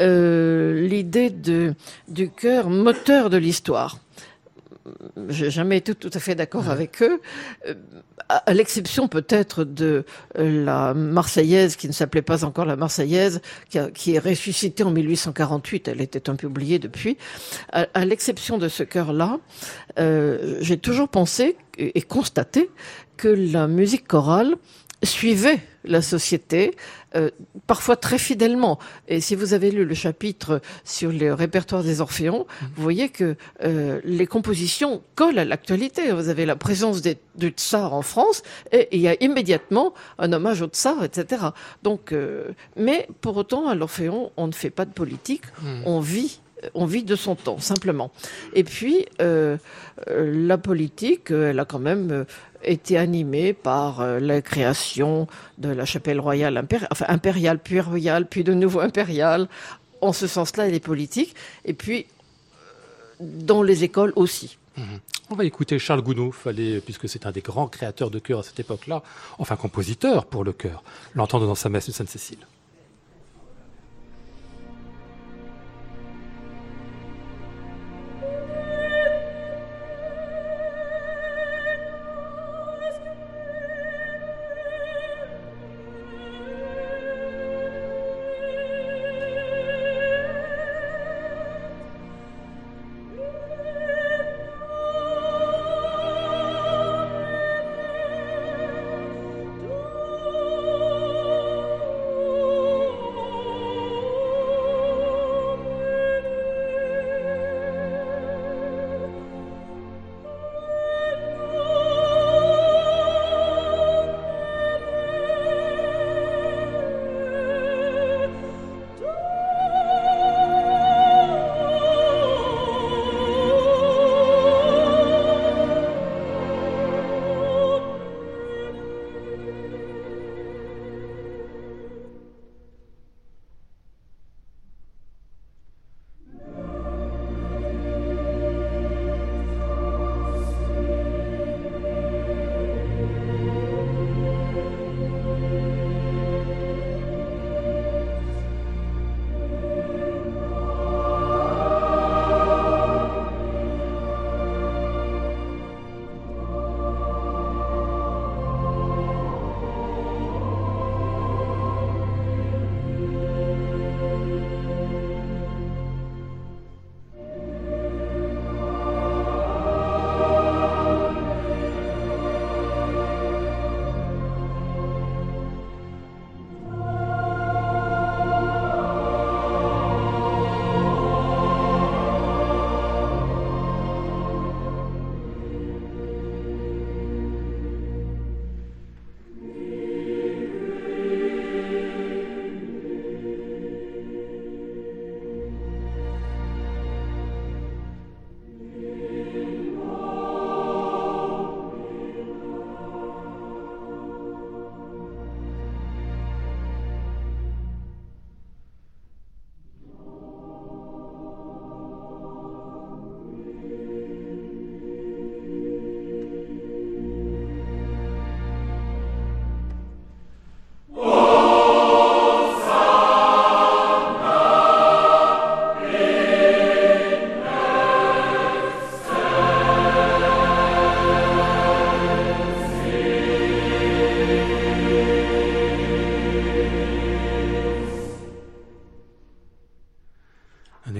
euh, 0.00 0.86
l'idée 0.86 1.28
de, 1.28 1.74
du 2.08 2.30
chœur 2.30 2.70
moteur 2.70 3.28
de 3.28 3.36
l'histoire 3.36 3.98
j'ai 5.28 5.50
jamais 5.50 5.78
été 5.78 5.94
tout 5.94 6.10
à 6.12 6.18
fait 6.18 6.34
d'accord 6.34 6.68
avec 6.68 7.02
eux, 7.02 7.20
euh, 7.66 7.74
à 8.28 8.54
l'exception 8.54 9.08
peut-être 9.08 9.64
de 9.64 10.04
euh, 10.38 10.64
la 10.64 10.94
Marseillaise, 10.94 11.76
qui 11.76 11.86
ne 11.88 11.92
s'appelait 11.92 12.22
pas 12.22 12.44
encore 12.44 12.64
la 12.64 12.76
Marseillaise, 12.76 13.40
qui, 13.68 14.14
est 14.14 14.18
ressuscitée 14.18 14.82
en 14.82 14.90
1848, 14.90 15.88
elle 15.88 16.00
était 16.00 16.30
un 16.30 16.36
peu 16.36 16.46
oubliée 16.46 16.78
depuis. 16.78 17.16
À, 17.72 18.04
l'exception 18.04 18.58
de 18.58 18.68
ce 18.68 18.82
chœur-là, 18.82 19.38
euh, 19.98 20.58
j'ai 20.60 20.78
toujours 20.78 21.08
pensé 21.08 21.56
et 21.78 22.02
constaté 22.02 22.70
que 23.16 23.28
la 23.28 23.68
musique 23.68 24.06
chorale 24.06 24.56
suivait 25.02 25.60
la 25.84 26.02
société, 26.02 26.74
euh, 27.14 27.30
parfois 27.66 27.96
très 27.96 28.18
fidèlement. 28.18 28.78
Et 29.08 29.20
si 29.20 29.34
vous 29.34 29.54
avez 29.54 29.70
lu 29.70 29.84
le 29.84 29.94
chapitre 29.94 30.60
sur 30.84 31.10
le 31.10 31.34
répertoire 31.34 31.82
des 31.82 32.00
Orphéons, 32.00 32.46
mmh. 32.46 32.64
vous 32.76 32.82
voyez 32.82 33.08
que 33.08 33.36
euh, 33.64 34.00
les 34.04 34.26
compositions 34.26 35.02
collent 35.14 35.38
à 35.38 35.44
l'actualité. 35.44 36.12
Vous 36.12 36.28
avez 36.28 36.46
la 36.46 36.56
présence 36.56 37.02
des, 37.02 37.18
du 37.36 37.48
tsar 37.48 37.92
en 37.92 38.02
France 38.02 38.42
et 38.70 38.88
il 38.92 39.00
y 39.00 39.08
a 39.08 39.16
immédiatement 39.22 39.94
un 40.18 40.32
hommage 40.32 40.62
au 40.62 40.66
tsar, 40.66 41.04
etc. 41.04 41.46
Donc, 41.82 42.12
euh, 42.12 42.52
mais 42.76 43.08
pour 43.20 43.36
autant, 43.36 43.68
à 43.68 43.74
l'Orphéon, 43.74 44.32
on 44.36 44.46
ne 44.46 44.52
fait 44.52 44.70
pas 44.70 44.84
de 44.84 44.92
politique, 44.92 45.44
mmh. 45.60 45.82
on 45.86 46.00
vit 46.00 46.40
on 46.74 46.86
vit 46.86 47.02
de 47.02 47.16
son 47.16 47.34
temps, 47.34 47.58
simplement. 47.58 48.12
Et 48.54 48.62
puis, 48.62 49.06
la 49.18 50.58
politique, 50.58 51.32
elle 51.32 51.58
a 51.58 51.64
quand 51.64 51.80
même 51.80 52.24
été 52.64 52.96
animé 52.96 53.52
par 53.52 54.00
euh, 54.00 54.20
la 54.20 54.42
création 54.42 55.26
de 55.58 55.68
la 55.68 55.84
chapelle 55.84 56.20
royale 56.20 56.62
enfin 56.90 57.06
impériale, 57.08 57.58
puis 57.58 57.80
royale, 57.80 58.26
puis 58.26 58.44
de 58.44 58.54
nouveau 58.54 58.80
impériale. 58.80 59.48
En 60.00 60.12
ce 60.12 60.26
sens-là, 60.26 60.68
elle 60.68 60.74
est 60.74 60.80
politique. 60.80 61.34
Et 61.64 61.74
puis, 61.74 62.06
euh, 62.54 62.64
dans 63.20 63.62
les 63.62 63.84
écoles 63.84 64.12
aussi. 64.16 64.58
Mhm. 64.76 65.00
On 65.30 65.34
va 65.34 65.44
écouter 65.44 65.78
Charles 65.78 66.02
Gounod, 66.02 66.32
puisque 66.84 67.08
c'est 67.08 67.24
un 67.24 67.32
des 67.32 67.40
grands 67.40 67.68
créateurs 67.68 68.10
de 68.10 68.18
chœur 68.18 68.40
à 68.40 68.42
cette 68.42 68.60
époque-là, 68.60 69.02
enfin 69.38 69.56
compositeur 69.56 70.26
pour 70.26 70.44
le 70.44 70.52
chœur, 70.52 70.82
l'entendre 71.14 71.46
dans 71.46 71.54
sa 71.54 71.68
messe 71.68 71.86
de 71.86 71.92
Sainte-Cécile. 71.92 72.46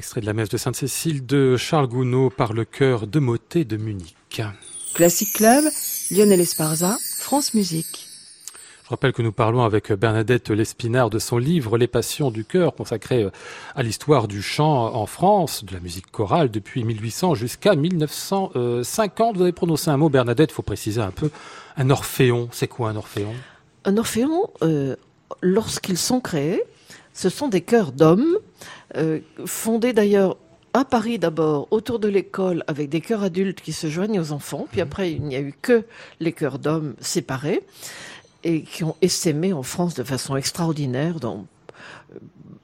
Extrait 0.02 0.20
de 0.20 0.26
la 0.26 0.32
messe 0.32 0.48
de 0.48 0.56
Sainte-Cécile 0.56 1.24
de 1.26 1.56
Charles 1.56 1.86
Gounod 1.86 2.32
par 2.32 2.54
le 2.54 2.64
chœur 2.64 3.06
de 3.06 3.20
Motet 3.20 3.64
de 3.64 3.76
Munich. 3.76 4.42
Classic 4.94 5.32
Club, 5.32 5.62
Lionel 6.10 6.40
Esparza, 6.40 6.96
France 7.20 7.54
Musique. 7.54 8.08
Je 8.82 8.88
rappelle 8.90 9.12
que 9.12 9.22
nous 9.22 9.30
parlons 9.30 9.62
avec 9.62 9.92
Bernadette 9.92 10.50
Lespinard 10.50 11.08
de 11.08 11.20
son 11.20 11.38
livre 11.38 11.78
Les 11.78 11.86
Passions 11.86 12.32
du 12.32 12.44
cœur, 12.44 12.74
consacré 12.74 13.22
euh, 13.22 13.30
à 13.76 13.84
l'histoire 13.84 14.26
du 14.26 14.42
chant 14.42 14.92
en 14.92 15.06
France, 15.06 15.64
de 15.64 15.72
la 15.72 15.78
musique 15.78 16.10
chorale 16.10 16.50
depuis 16.50 16.82
1800 16.82 17.36
jusqu'à 17.36 17.76
1950. 17.76 19.36
Vous 19.36 19.42
avez 19.42 19.52
prononcé 19.52 19.88
un 19.88 19.98
mot, 19.98 20.08
Bernadette, 20.08 20.50
il 20.50 20.54
faut 20.54 20.62
préciser 20.62 21.00
un 21.00 21.12
peu. 21.12 21.30
Un 21.76 21.90
orphéon, 21.90 22.48
c'est 22.50 22.66
quoi 22.66 22.90
un 22.90 22.96
orphéon? 22.96 23.34
Un 23.84 23.96
orphéon, 23.96 24.50
euh, 24.62 24.96
lorsqu'ils 25.42 25.96
sont 25.96 26.18
créés, 26.18 26.64
ce 27.14 27.28
sont 27.28 27.48
des 27.48 27.60
chœurs 27.60 27.92
d'hommes, 27.92 28.36
euh, 28.96 29.20
fondés 29.46 29.92
d'ailleurs 29.92 30.36
à 30.74 30.84
Paris 30.84 31.18
d'abord, 31.18 31.68
autour 31.70 31.98
de 31.98 32.08
l'école, 32.08 32.64
avec 32.66 32.88
des 32.88 33.00
chœurs 33.00 33.22
adultes 33.22 33.60
qui 33.60 33.72
se 33.72 33.88
joignent 33.88 34.20
aux 34.20 34.32
enfants. 34.32 34.66
Puis 34.70 34.80
mhm. 34.80 34.86
après, 34.86 35.12
il 35.12 35.22
n'y 35.22 35.36
a 35.36 35.40
eu 35.40 35.54
que 35.60 35.84
les 36.20 36.32
chœurs 36.32 36.58
d'hommes 36.58 36.94
séparés 37.00 37.62
et 38.44 38.62
qui 38.62 38.84
ont 38.84 38.96
essaimé 39.02 39.52
en 39.52 39.62
France 39.62 39.94
de 39.94 40.02
façon 40.02 40.36
extraordinaire 40.36 41.20
dans 41.20 41.46
euh, 42.12 42.18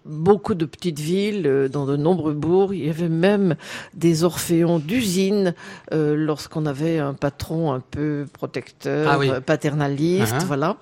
beaucoup 0.04 0.54
de 0.54 0.64
petites 0.64 0.98
villes, 0.98 1.46
euh, 1.46 1.68
dans 1.68 1.86
de 1.86 1.96
nombreux 1.96 2.32
bourgs. 2.32 2.74
Il 2.74 2.86
y 2.86 2.90
avait 2.90 3.08
même 3.08 3.54
des 3.94 4.24
orphéons 4.24 4.78
d'usine 4.78 5.54
euh, 5.92 6.16
lorsqu'on 6.16 6.66
avait 6.66 6.98
un 6.98 7.14
patron 7.14 7.72
un 7.72 7.80
peu 7.80 8.26
protecteur, 8.32 9.20
ah 9.20 9.40
paternaliste, 9.40 10.34
uh-huh. 10.34 10.46
voilà, 10.46 10.78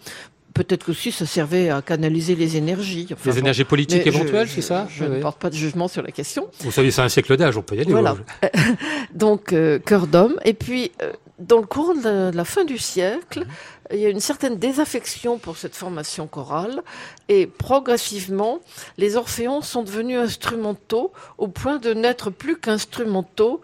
peut-être 0.56 0.90
aussi 0.90 1.12
ça 1.12 1.26
servait 1.26 1.68
à 1.68 1.82
canaliser 1.82 2.34
les 2.34 2.56
énergies. 2.56 3.08
les 3.24 3.38
énergies 3.38 3.64
politiques 3.64 4.06
éventuelles, 4.06 4.48
c'est 4.48 4.62
ça 4.62 4.88
Je 4.90 5.04
ne 5.04 5.20
porte 5.20 5.38
pas 5.38 5.50
de 5.50 5.54
jugement 5.54 5.86
sur 5.86 6.02
la 6.02 6.10
question. 6.10 6.48
Vous 6.60 6.70
savez, 6.70 6.90
c'est 6.90 7.02
un 7.02 7.08
siècle 7.10 7.36
d'âge, 7.36 7.56
on 7.56 7.62
peut 7.62 7.76
y 7.76 7.80
aller. 7.80 7.92
Voilà. 7.92 8.16
Donc, 9.14 9.52
euh, 9.52 9.78
cœur 9.78 10.06
d'homme. 10.06 10.36
Et 10.44 10.54
puis, 10.54 10.92
euh, 11.02 11.12
dans 11.38 11.58
le 11.58 11.66
cours 11.66 11.94
de 11.94 12.30
la, 12.34 12.44
fin 12.44 12.64
du 12.64 12.78
siècle, 12.78 13.44
il 13.92 13.98
y 13.98 14.06
a 14.06 14.08
une 14.08 14.20
certaine 14.20 14.56
désaffection 14.56 15.38
pour 15.38 15.58
cette 15.58 15.74
formation 15.74 16.26
chorale 16.26 16.82
et 17.28 17.46
progressivement, 17.46 18.60
les 18.96 19.16
orphéons 19.16 19.60
sont 19.60 19.82
devenus 19.82 20.18
instrumentaux 20.18 21.12
au 21.36 21.48
point 21.48 21.76
de 21.76 21.92
n'être 21.92 22.30
plus 22.30 22.56
qu'instrumentaux 22.56 23.60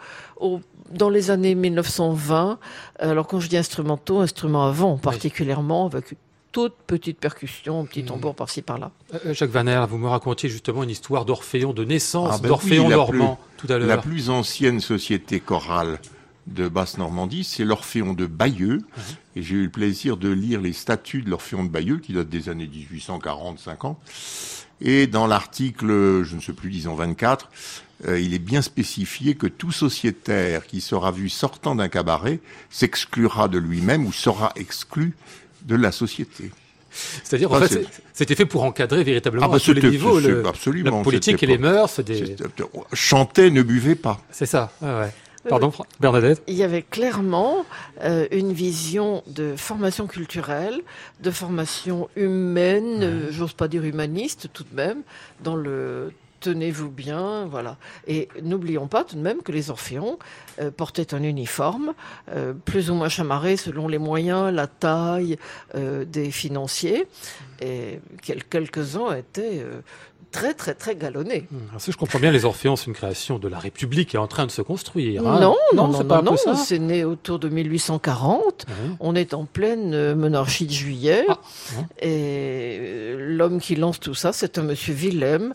dans 0.91 1.09
les 1.09 1.31
années 1.31 1.55
1920. 1.55 2.59
Alors 2.99 3.27
quand 3.27 3.41
je 3.41 3.49
dis 3.49 3.57
instrumentaux, 3.57 4.21
instruments 4.21 4.67
avant 4.67 4.99
particulièrement, 4.99 5.87
avec 5.87 6.15
toute 6.53 6.75
petite 6.87 7.19
percussion, 7.19 7.85
petit 7.87 8.03
hmm. 8.03 8.07
tambour 8.07 8.35
par-ci 8.35 8.63
par-là. 8.63 8.93
Euh, 9.15 9.19
euh, 9.27 9.35
Jacques 9.35 9.51
Vaner, 9.51 9.85
vous 9.89 9.99
me 9.99 10.09
racontiez 10.09 10.49
justement 10.49 10.83
une 10.83 10.91
histoire 10.91 11.25
d'Orphéon, 11.25 11.73
de 11.73 11.85
naissance 11.85 12.31
ah 12.33 12.39
ben 12.39 12.49
d'Orphéon 12.49 12.89
normand 12.89 13.41
tout 13.57 13.67
à 13.71 13.79
l'heure. 13.79 13.89
La 13.89 13.99
plus 13.99 14.31
ancienne 14.31 14.81
société 14.81 15.41
chorale 15.41 15.99
de 16.47 16.69
Basse-Normandie, 16.69 17.45
c'est 17.45 17.65
l'Orphéon 17.65 18.13
de 18.13 18.27
Bayeux. 18.27 18.83
Et 19.35 19.43
j'ai 19.43 19.57
eu 19.57 19.65
le 19.65 19.71
plaisir 19.71 20.17
de 20.17 20.29
lire 20.29 20.61
les 20.61 20.73
statuts 20.73 21.23
de 21.23 21.31
l'Orphéon 21.31 21.65
de 21.65 21.71
Bayeux, 21.71 21.99
qui 21.99 22.13
datent 22.13 22.29
des 22.29 22.49
années 22.49 22.69
1840-50. 22.69 23.97
Et 24.81 25.07
dans 25.07 25.27
l'article, 25.27 26.23
je 26.25 26.35
ne 26.35 26.41
sais 26.41 26.53
plus, 26.53 26.71
disons 26.71 26.95
24, 26.95 27.49
euh, 28.09 28.19
il 28.19 28.35
est 28.35 28.41
bien 28.41 28.63
spécifié 28.63 29.37
que 29.37 29.47
tout 29.47 29.71
sociétaire 29.71 30.67
qui 30.67 30.81
sera 30.81 31.13
vu 31.13 31.29
sortant 31.29 31.77
d'un 31.77 31.89
cabaret 31.89 32.41
s'exclura 32.69 33.47
de 33.47 33.59
lui-même 33.59 34.07
ou 34.07 34.13
sera 34.13 34.53
exclu 34.57 35.15
de 35.65 35.77
la 35.77 35.93
société. 35.93 36.51
C'est-à-dire, 36.91 37.51
en 37.51 37.61
fait, 37.61 37.87
c'était 38.13 38.35
fait 38.35 38.45
pour 38.45 38.65
encadrer 38.65 39.03
véritablement 39.03 39.47
ah 39.47 39.53
bah, 39.53 39.61
tous 39.61 39.73
les 39.73 39.89
niveaux 39.89 40.21
le, 40.21 40.47
absolument, 40.47 40.99
la 40.99 41.05
politique 41.05 41.43
et 41.43 41.47
les 41.47 41.59
mœurs. 41.59 42.01
Des... 42.01 42.37
Chanter, 42.93 43.51
ne 43.51 43.63
buvez 43.63 43.95
pas. 43.95 44.21
C'est 44.31 44.47
ça. 44.47 44.71
Ouais, 44.83 45.11
Pardon, 45.49 45.73
Bernadette 46.01 46.43
Il 46.47 46.55
y 46.55 46.63
avait 46.63 46.83
clairement 46.83 47.65
euh, 48.03 48.27
une 48.31 48.53
vision 48.53 49.25
de 49.27 49.57
formation 49.57 50.07
culturelle, 50.07 50.81
de 51.21 51.31
formation 51.31 52.09
humaine, 52.15 53.03
euh, 53.03 53.29
j'ose 53.31 53.53
pas 53.53 53.69
dire 53.69 53.85
humaniste 53.85 54.49
tout 54.53 54.65
de 54.71 54.77
même, 54.77 55.03
dans 55.43 55.57
le 55.57 56.13
tenez-vous 56.43 56.91
bien, 56.91 57.47
voilà. 57.47 57.77
Et 58.07 58.29
n'oublions 58.43 58.89
pas 58.89 59.05
tout 59.05 59.17
de 59.17 59.21
même 59.21 59.43
que 59.43 59.53
les 59.53 59.71
Orphéons 59.71 60.19
euh, 60.61 60.71
portaient 60.71 61.15
un 61.15 61.23
uniforme, 61.23 61.95
euh, 62.31 62.53
plus 62.53 62.91
ou 62.91 62.95
moins 62.95 63.09
chamarré 63.09 63.57
selon 63.57 63.89
les 63.89 63.99
moyens, 63.99 64.53
la 64.53 64.67
taille 64.67 65.39
euh, 65.75 66.05
des 66.05 66.31
financiers, 66.31 67.07
et 67.61 68.01
quelques-uns 68.51 69.15
étaient 69.15 69.65
très 70.33 70.55
très 70.55 70.75
très 70.75 70.97
galonné. 70.97 71.47
Hmm. 71.51 71.79
si 71.79 71.93
je 71.93 71.97
comprends 71.97 72.19
bien, 72.19 72.31
les 72.31 72.45
Orphéons, 72.45 72.77
c'est 72.77 72.87
une 72.87 72.95
création 72.95 73.39
de 73.39 73.49
la 73.49 73.59
République 73.59 74.11
qui 74.11 74.17
est 74.17 74.21
en 74.21 74.27
train 74.27 74.47
de 74.47 74.51
se 74.51 74.63
construire. 74.63 75.27
Hein. 75.27 75.39
Non, 75.41 75.57
non, 75.75 75.89
non, 75.89 76.03
non, 76.03 76.23
non, 76.23 76.57
c'est 76.57 76.79
né 76.79 77.05
autour 77.05 77.39
de 77.39 77.49
1840. 77.49 78.67
On 79.01 79.15
est 79.15 79.35
en 79.35 79.45
pleine 79.45 79.95
euh, 79.95 80.15
monarchie 80.15 80.67
de 80.67 80.73
juillet. 80.73 81.25
Ah, 81.29 81.39
et 82.01 82.79
euh, 82.81 83.37
l'homme 83.37 83.61
qui 83.61 83.77
lance 83.77 84.01
tout 84.01 84.15
ça, 84.15 84.33
c'est 84.33 84.59
un 84.59 84.63
monsieur 84.63 84.95
Willem, 84.95 85.53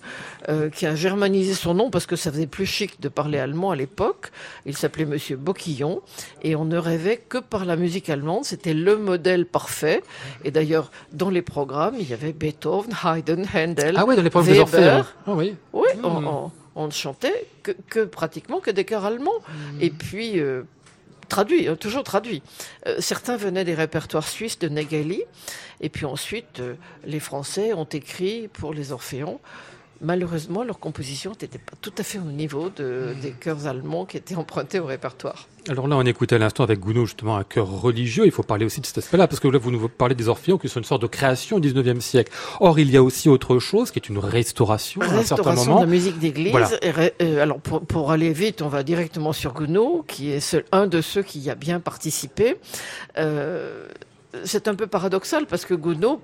euh, 0.49 0.69
qui 0.69 0.85
a 0.85 0.95
germanisé 0.95 1.53
son 1.53 1.73
nom 1.73 1.89
parce 1.89 2.05
que 2.05 2.15
ça 2.15 2.31
faisait 2.31 2.47
plus 2.47 2.65
chic 2.65 3.01
de 3.01 3.09
parler 3.09 3.39
allemand 3.39 3.71
à 3.71 3.75
l'époque. 3.75 4.31
Il 4.65 4.77
s'appelait 4.77 5.05
monsieur 5.05 5.35
Boquillon. 5.37 6.01
Et 6.43 6.55
on 6.55 6.65
ne 6.65 6.77
rêvait 6.77 7.17
que 7.17 7.39
par 7.39 7.65
la 7.65 7.75
musique 7.75 8.09
allemande. 8.09 8.45
C'était 8.45 8.73
le 8.73 8.97
modèle 8.97 9.45
parfait. 9.45 10.03
Et 10.43 10.51
d'ailleurs, 10.51 10.91
dans 11.11 11.29
les 11.29 11.41
programmes, 11.41 11.95
il 11.99 12.07
y 12.07 12.13
avait 12.13 12.33
Beethoven, 12.33 12.93
Haydn, 13.03 13.45
Handel. 13.53 13.95
Ah 13.97 14.05
ouais, 14.05 14.15
dans 14.15 14.21
les 14.21 14.29
programmes 14.29 14.66
ah 14.73 15.05
oui, 15.27 15.55
oui 15.73 15.87
on, 16.03 16.85
ne 16.85 16.91
chantait 16.91 17.47
que, 17.63 18.03
pratiquement 18.05 18.59
que 18.59 18.69
des 18.71 18.85
chœurs 18.85 19.05
allemands. 19.05 19.39
Hmm. 19.47 19.81
Et 19.81 19.89
puis, 19.89 20.39
euh, 20.39 20.63
traduit, 21.27 21.67
hein, 21.67 21.75
toujours 21.75 22.03
traduit. 22.03 22.41
Euh, 22.87 22.97
certains 22.99 23.37
venaient 23.37 23.65
des 23.65 23.73
répertoires 23.73 24.27
suisses 24.27 24.59
de 24.59 24.69
Negali. 24.69 25.23
Et 25.81 25.89
puis 25.89 26.05
ensuite, 26.05 26.59
euh, 26.59 26.75
les 27.05 27.19
Français 27.19 27.73
ont 27.73 27.85
écrit 27.85 28.47
pour 28.47 28.73
les 28.73 28.91
Orphéons 28.91 29.39
malheureusement, 30.01 30.63
leur 30.63 30.79
composition 30.79 31.31
n'était 31.31 31.57
pas 31.57 31.73
tout 31.81 31.93
à 31.97 32.03
fait 32.03 32.19
au 32.19 32.31
niveau 32.31 32.69
de, 32.69 33.13
des 33.21 33.31
chœurs 33.31 33.67
allemands 33.67 34.05
qui 34.05 34.17
étaient 34.17 34.35
empruntés 34.35 34.79
au 34.79 34.85
répertoire. 34.85 35.47
Alors 35.69 35.87
là, 35.87 35.97
on 35.97 36.05
écoutait 36.05 36.35
à 36.35 36.39
l'instant 36.39 36.63
avec 36.63 36.79
Gounod 36.79 37.05
justement 37.05 37.37
un 37.37 37.43
chœur 37.43 37.67
religieux. 37.67 38.25
Il 38.25 38.31
faut 38.31 38.43
parler 38.43 38.65
aussi 38.65 38.79
de 38.79 38.85
cet 38.85 38.99
aspect-là, 38.99 39.27
parce 39.27 39.39
que 39.39 39.47
là, 39.47 39.57
vous 39.57 39.71
nous 39.71 39.89
parlez 39.89 40.15
des 40.15 40.29
Orphéons 40.29 40.57
qui 40.57 40.69
sont 40.69 40.79
une 40.79 40.85
sorte 40.85 41.01
de 41.01 41.07
création 41.07 41.57
au 41.57 41.59
19e 41.59 41.99
siècle. 41.99 42.31
Or, 42.59 42.79
il 42.79 42.89
y 42.89 42.97
a 42.97 43.03
aussi 43.03 43.27
autre 43.27 43.59
chose 43.59 43.91
qui 43.91 43.99
est 43.99 44.07
une 44.07 44.19
restauration, 44.19 45.01
à 45.01 45.05
un 45.05 45.23
certain 45.23 45.53
moment. 45.53 45.75
de 45.75 45.81
la 45.81 45.85
musique 45.87 46.19
d'église. 46.19 46.55
Euh, 47.21 47.41
alors, 47.41 47.59
pour, 47.59 48.11
aller 48.11 48.31
vite, 48.31 48.61
on 48.61 48.69
va 48.69 48.83
directement 48.83 49.33
sur 49.33 49.53
Gounod, 49.53 50.05
qui 50.07 50.31
est 50.31 50.39
seul, 50.39 50.63
un 50.71 50.87
de 50.87 51.01
ceux 51.01 51.23
qui 51.23 51.39
y 51.39 51.49
a 51.49 51.55
bien 51.55 51.79
participé. 51.79 52.57
Euh, 53.17 53.87
c'est 54.43 54.67
un 54.67 54.75
peu 54.75 54.87
paradoxal 54.87 55.45
parce 55.45 55.65
que 55.65 55.73
Gounod 55.73 56.19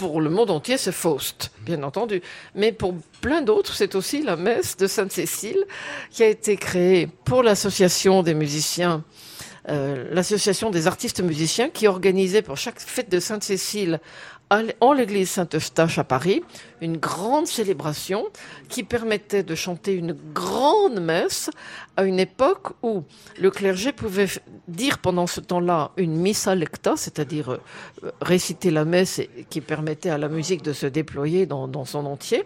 pour 0.00 0.22
le 0.22 0.30
monde 0.30 0.50
entier, 0.50 0.78
c'est 0.78 0.92
Faust, 0.92 1.50
bien 1.60 1.82
entendu. 1.82 2.22
Mais 2.54 2.72
pour 2.72 2.94
plein 3.20 3.42
d'autres, 3.42 3.74
c'est 3.74 3.94
aussi 3.94 4.22
la 4.22 4.34
messe 4.34 4.78
de 4.78 4.86
Sainte-Cécile 4.86 5.62
qui 6.10 6.22
a 6.22 6.26
été 6.26 6.56
créée 6.56 7.06
pour 7.26 7.42
l'association 7.42 8.22
des 8.22 8.32
musiciens, 8.32 9.04
euh, 9.68 10.08
l'association 10.10 10.70
des 10.70 10.86
artistes 10.86 11.20
musiciens 11.20 11.68
qui 11.68 11.86
organisait 11.86 12.40
pour 12.40 12.56
chaque 12.56 12.80
fête 12.80 13.10
de 13.10 13.20
Sainte-Cécile 13.20 14.00
en 14.80 14.92
l'église 14.92 15.30
Saint-Eustache 15.30 15.98
à 15.98 16.04
Paris, 16.04 16.42
une 16.80 16.96
grande 16.96 17.46
célébration 17.46 18.26
qui 18.68 18.82
permettait 18.82 19.44
de 19.44 19.54
chanter 19.54 19.92
une 19.92 20.16
grande 20.34 21.00
messe 21.00 21.50
à 21.96 22.02
une 22.02 22.18
époque 22.18 22.72
où 22.82 23.04
le 23.38 23.50
clergé 23.50 23.92
pouvait 23.92 24.26
dire 24.66 24.98
pendant 24.98 25.28
ce 25.28 25.40
temps-là 25.40 25.92
une 25.96 26.16
missa 26.16 26.54
lecta, 26.54 26.96
c'est-à-dire 26.96 27.50
euh, 27.50 28.10
réciter 28.20 28.70
la 28.70 28.84
messe 28.84 29.20
qui 29.50 29.60
permettait 29.60 30.10
à 30.10 30.18
la 30.18 30.28
musique 30.28 30.62
de 30.62 30.72
se 30.72 30.86
déployer 30.86 31.46
dans, 31.46 31.84
son 31.84 32.04
entier. 32.06 32.42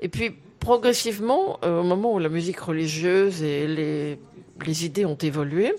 Et 0.00 0.08
puis 0.08 0.34
progressivement, 0.60 1.58
euh, 1.62 1.80
au 1.80 1.84
moment 1.84 2.14
où 2.14 2.18
la 2.18 2.30
musique 2.30 2.60
religieuse 2.60 3.42
et 3.42 3.66
les, 3.66 4.18
les 4.64 4.84
idées 4.86 5.04
ont 5.04 5.16
évolué, 5.16 5.74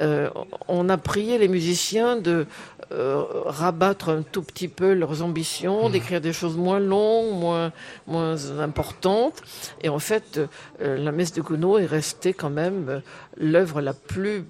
euh, 0.00 0.30
on 0.68 0.88
a 0.88 0.98
prié 0.98 1.38
les 1.38 1.48
musiciens 1.48 2.16
de 2.16 2.46
euh, 2.92 3.24
rabattre 3.46 4.10
un 4.10 4.22
tout 4.22 4.42
petit 4.42 4.68
peu 4.68 4.92
leurs 4.92 5.22
ambitions, 5.22 5.88
mmh. 5.88 5.92
d'écrire 5.92 6.20
des 6.20 6.32
choses 6.32 6.56
moins 6.56 6.80
longues, 6.80 7.32
moins, 7.34 7.72
moins 8.06 8.60
importantes. 8.60 9.42
Et 9.82 9.88
en 9.88 9.98
fait, 9.98 10.40
euh, 10.80 10.98
la 10.98 11.12
messe 11.12 11.32
de 11.32 11.40
Gounod 11.40 11.82
est 11.82 11.86
restée 11.86 12.34
quand 12.34 12.50
même 12.50 13.02
l'œuvre 13.36 13.80
la 13.80 13.92
plus 13.92 14.44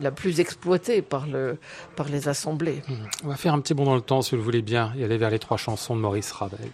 la 0.00 0.12
plus 0.12 0.38
exploitée 0.38 1.02
par, 1.02 1.26
le, 1.26 1.58
par 1.96 2.08
les 2.08 2.28
assemblées. 2.28 2.80
Mmh. 2.86 2.94
On 3.24 3.28
va 3.28 3.34
faire 3.34 3.52
un 3.54 3.60
petit 3.60 3.74
bond 3.74 3.84
dans 3.84 3.96
le 3.96 4.00
temps, 4.00 4.22
si 4.22 4.30
vous 4.30 4.36
le 4.36 4.42
voulez 4.44 4.62
bien, 4.62 4.92
et 4.96 5.02
aller 5.02 5.18
vers 5.18 5.30
les 5.30 5.40
trois 5.40 5.56
chansons 5.56 5.96
de 5.96 6.00
Maurice 6.00 6.30
Ravel. 6.30 6.70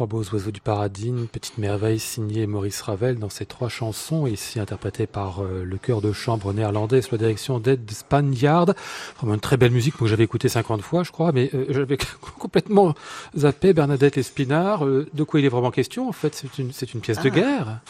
Trois 0.00 0.06
beaux 0.06 0.24
oiseaux 0.32 0.50
du 0.50 0.62
paradis, 0.62 1.08
une 1.08 1.26
petite 1.26 1.58
merveille 1.58 1.98
signée 1.98 2.46
Maurice 2.46 2.80
Ravel 2.80 3.18
dans 3.18 3.28
ces 3.28 3.44
trois 3.44 3.68
chansons, 3.68 4.26
ici 4.26 4.58
interprétées 4.58 5.06
par 5.06 5.42
euh, 5.42 5.62
le 5.62 5.76
chœur 5.76 6.00
de 6.00 6.10
chambre 6.10 6.54
néerlandais 6.54 7.02
sous 7.02 7.16
la 7.16 7.18
direction 7.18 7.58
d'Ed 7.58 7.90
Spaniard. 7.90 8.72
Vraiment 9.18 9.34
une 9.34 9.40
très 9.40 9.58
belle 9.58 9.72
musique 9.72 9.98
que 9.98 10.06
j'avais 10.06 10.24
écoutée 10.24 10.48
50 10.48 10.80
fois, 10.80 11.02
je 11.02 11.12
crois, 11.12 11.32
mais 11.32 11.50
euh, 11.52 11.66
j'avais 11.68 11.98
complètement 12.38 12.94
zappé 13.36 13.74
Bernadette 13.74 14.16
Espinard. 14.16 14.86
Euh, 14.86 15.06
de 15.12 15.22
quoi 15.22 15.38
il 15.38 15.44
est 15.44 15.50
vraiment 15.50 15.70
question 15.70 16.08
En 16.08 16.12
fait, 16.12 16.34
c'est 16.34 16.56
une, 16.58 16.72
c'est 16.72 16.94
une 16.94 17.00
pièce 17.00 17.20
de 17.20 17.28
ah. 17.28 17.36
guerre 17.36 17.80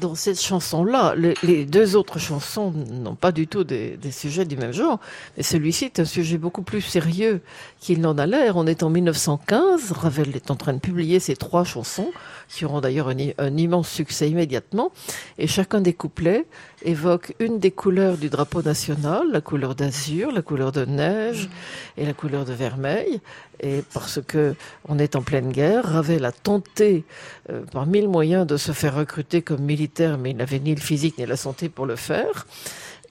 dans 0.00 0.14
cette 0.14 0.40
chanson-là, 0.40 1.14
les, 1.16 1.64
deux 1.64 1.96
autres 1.96 2.18
chansons 2.18 2.70
n'ont 2.70 3.14
pas 3.14 3.32
du 3.32 3.46
tout 3.46 3.64
des, 3.64 3.98
sujets 4.10 4.44
du 4.44 4.56
même 4.56 4.72
genre, 4.72 4.98
mais 5.36 5.42
celui-ci 5.42 5.86
est 5.86 6.00
un 6.00 6.04
sujet 6.04 6.38
beaucoup 6.38 6.62
plus 6.62 6.80
sérieux 6.80 7.40
qu'il 7.80 8.00
n'en 8.00 8.16
a 8.18 8.26
l'air. 8.26 8.56
On 8.56 8.66
est 8.66 8.82
en 8.82 8.90
1915, 8.90 9.92
Ravel 9.92 10.34
est 10.34 10.50
en 10.50 10.56
train 10.56 10.72
de 10.72 10.78
publier 10.78 11.20
ces 11.20 11.36
trois 11.36 11.64
chansons, 11.64 12.10
qui 12.48 12.64
auront 12.64 12.80
d'ailleurs 12.80 13.08
un, 13.08 13.56
immense 13.56 13.88
succès 13.88 14.28
immédiatement, 14.28 14.92
et 15.38 15.46
chacun 15.46 15.80
des 15.80 15.92
couplets 15.92 16.46
évoque 16.84 17.34
une 17.38 17.58
des 17.58 17.70
couleurs 17.70 18.16
du 18.16 18.28
drapeau 18.28 18.62
national, 18.62 19.28
la 19.30 19.40
couleur 19.40 19.74
d'azur, 19.74 20.32
la 20.32 20.42
couleur 20.42 20.72
de 20.72 20.84
neige 20.84 21.48
et 21.96 22.04
la 22.04 22.12
couleur 22.12 22.44
de 22.44 22.52
vermeil. 22.52 23.20
Et 23.60 23.82
parce 23.94 24.20
que 24.26 24.54
on 24.88 24.98
est 24.98 25.16
en 25.16 25.22
pleine 25.22 25.52
guerre, 25.52 25.84
Ravel 25.84 26.24
a 26.24 26.32
tenté 26.32 27.04
euh, 27.50 27.62
par 27.72 27.86
mille 27.86 28.08
moyens 28.08 28.46
de 28.46 28.56
se 28.56 28.72
faire 28.72 28.94
recruter 28.94 29.42
comme 29.42 29.62
militaire, 29.62 30.18
mais 30.18 30.30
il 30.30 30.36
n'avait 30.36 30.58
ni 30.58 30.74
le 30.74 30.80
physique 30.80 31.18
ni 31.18 31.26
la 31.26 31.36
santé 31.36 31.68
pour 31.68 31.86
le 31.86 31.96
faire. 31.96 32.46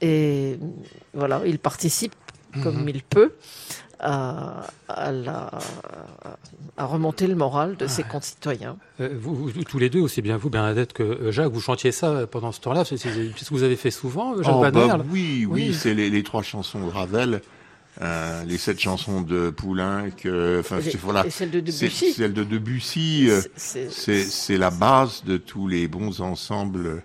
Et 0.02 0.58
voilà, 1.14 1.42
il 1.46 1.60
participe 1.60 2.16
comme 2.64 2.82
mhm. 2.82 2.90
il 2.90 3.04
peut 3.04 3.32
à, 4.02 4.64
remonter 6.78 7.28
le 7.28 7.36
moral 7.36 7.76
de 7.78 7.88
ses 7.88 8.04
concitoyens. 8.04 8.78
Euh, 9.00 9.10
vous, 9.20 9.52
tous 9.64 9.80
les 9.80 9.90
deux, 9.90 10.00
aussi 10.00 10.22
bien 10.22 10.38
vous, 10.38 10.50
Bernadette, 10.50 10.94
que 10.94 11.04
euh, 11.04 11.32
Jacques, 11.32 11.52
vous 11.52 11.62
chantiez 11.62 11.92
ça 11.92 12.26
pendant 12.28 12.52
ce 12.52 12.60
temps-là 12.62 12.86
C'est 12.86 12.98
ce 12.98 13.08
que 13.08 13.54
vous 13.54 13.64
avez 13.64 13.76
fait 13.76 13.92
souvent, 13.92 14.42
Jacques 14.42 14.54
oh, 14.56 14.62
bah 14.62 15.00
Oui, 15.10 15.46
oui, 15.50 15.74
c'est 15.74 15.94
les, 15.94 16.24
trois 16.24 16.44
chansons 16.44 16.86
de 16.86 16.92
Ravel. 16.92 17.42
Euh, 18.02 18.46
les 18.46 18.58
sept 18.58 18.80
chansons 18.80 19.22
de 19.22 19.50
Poulenc, 19.50 20.08
enfin 20.60 20.80
voilà, 21.02 21.26
et 21.26 21.30
celle 21.30 21.52
de 21.52 21.60
Debussy. 21.60 22.14
Celle 22.14 22.34
de 22.34 22.46
Debussy, 22.46 23.30
c'est 23.58 24.58
la 24.58 24.70
base 24.70 25.24
de 25.26 25.36
tous 25.36 25.68
les 25.68 25.90
bons 25.90 26.22
ensembles 26.22 26.88
euh, 26.88 27.02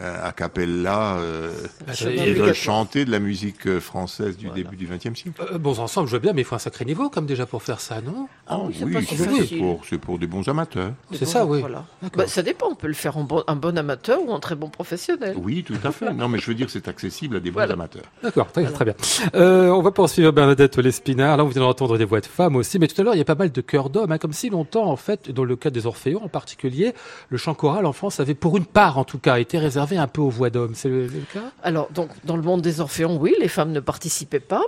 a 0.00 0.32
cappella 0.32 1.16
euh, 1.18 1.52
ils 2.04 2.34
veulent 2.34 2.54
chanter 2.54 3.04
de 3.04 3.10
la 3.10 3.18
musique 3.18 3.66
euh, 3.66 3.80
française 3.80 4.36
du 4.36 4.48
début 4.50 4.76
du 4.76 4.86
XXe 4.86 5.18
siècle. 5.18 5.42
Euh, 5.52 5.58
bons 5.58 5.80
ensemble, 5.80 6.08
je 6.08 6.12
veux 6.12 6.18
bien, 6.18 6.32
mais 6.32 6.42
il 6.42 6.44
faut 6.44 6.54
un 6.54 6.60
sacré 6.60 6.84
niveau 6.84 7.08
comme 7.08 7.26
déjà 7.26 7.46
pour 7.46 7.62
faire 7.62 7.80
ça, 7.80 8.00
non? 8.00 8.28
Ah 8.46 8.58
oui, 8.60 8.74
c'est 8.78 9.58
pour, 9.58 9.80
pour, 10.00 10.18
des 10.18 10.26
bons 10.26 10.48
amateurs. 10.48 10.92
C'est 11.12 11.24
ça, 11.24 11.46
oui. 11.46 11.62
Bah, 12.14 12.26
ça 12.26 12.42
dépend, 12.42 12.68
on 12.70 12.74
peut 12.74 12.88
le 12.88 12.94
faire 12.94 13.16
en 13.16 13.24
bon, 13.24 13.42
un 13.46 13.56
bon 13.56 13.76
amateur 13.78 14.20
ou 14.22 14.30
en 14.30 14.40
très 14.40 14.54
bon 14.54 14.68
professionnel. 14.68 15.36
Oui, 15.38 15.64
tout 15.64 15.78
à 15.84 15.92
fait. 15.92 16.12
non, 16.12 16.28
mais 16.28 16.38
je 16.38 16.46
veux 16.46 16.54
dire, 16.54 16.68
c'est 16.70 16.88
accessible 16.88 17.36
à 17.36 17.40
des 17.40 17.50
bons 17.50 17.60
amateurs. 17.60 18.04
D'accord, 18.22 18.50
très, 18.52 18.64
très, 18.64 18.84
bien. 18.84 18.94
on 19.34 19.82
va 19.82 19.90
poursuivre 19.90 20.30
Bernadette 20.32 20.76
Lespinard. 20.78 21.36
Là, 21.36 21.44
on 21.44 21.48
vient 21.48 21.62
d'entendre 21.62 21.98
des 21.98 22.04
voix 22.04 22.20
de 22.20 22.26
femmes 22.26 22.56
aussi, 22.56 22.78
mais 22.78 22.88
tout 22.88 23.00
à 23.00 23.04
l'heure, 23.04 23.14
il 23.14 23.18
y 23.18 23.22
a 23.22 23.26
pas 23.26 23.34
mal 23.34 23.50
de 23.50 23.60
chœurs 23.60 23.90
d'hommes, 23.90 24.12
hein, 24.12 24.18
comme 24.18 24.32
si 24.32 24.50
longtemps, 24.50 24.90
en 24.90 24.96
fait, 24.96 25.30
dans 25.30 25.44
le 25.44 25.56
cas 25.56 25.70
des 25.70 25.86
Orphéons 25.86 26.24
en 26.24 26.28
particulier, 26.28 26.92
le 27.30 27.38
chant 27.38 27.54
choral 27.54 27.86
en 27.86 27.92
France 27.92 28.20
avait, 28.20 28.34
pour 28.34 28.56
une 28.56 28.66
part 28.66 28.98
en 28.98 29.04
tout 29.04 29.18
cas, 29.18 29.38
été 29.38 29.58
réservé 29.58 29.85
un 29.94 30.08
peu 30.08 30.20
aux 30.20 30.30
voix 30.30 30.50
d'hommes, 30.50 30.74
c'est 30.74 30.88
le, 30.88 31.08
cas? 31.32 31.52
Alors, 31.62 31.88
donc, 31.92 32.10
dans 32.24 32.36
le 32.36 32.42
monde 32.42 32.62
des 32.62 32.80
orphéons, 32.80 33.16
oui, 33.16 33.34
les 33.40 33.48
femmes 33.48 33.72
ne 33.72 33.80
participaient 33.80 34.40
pas. 34.40 34.62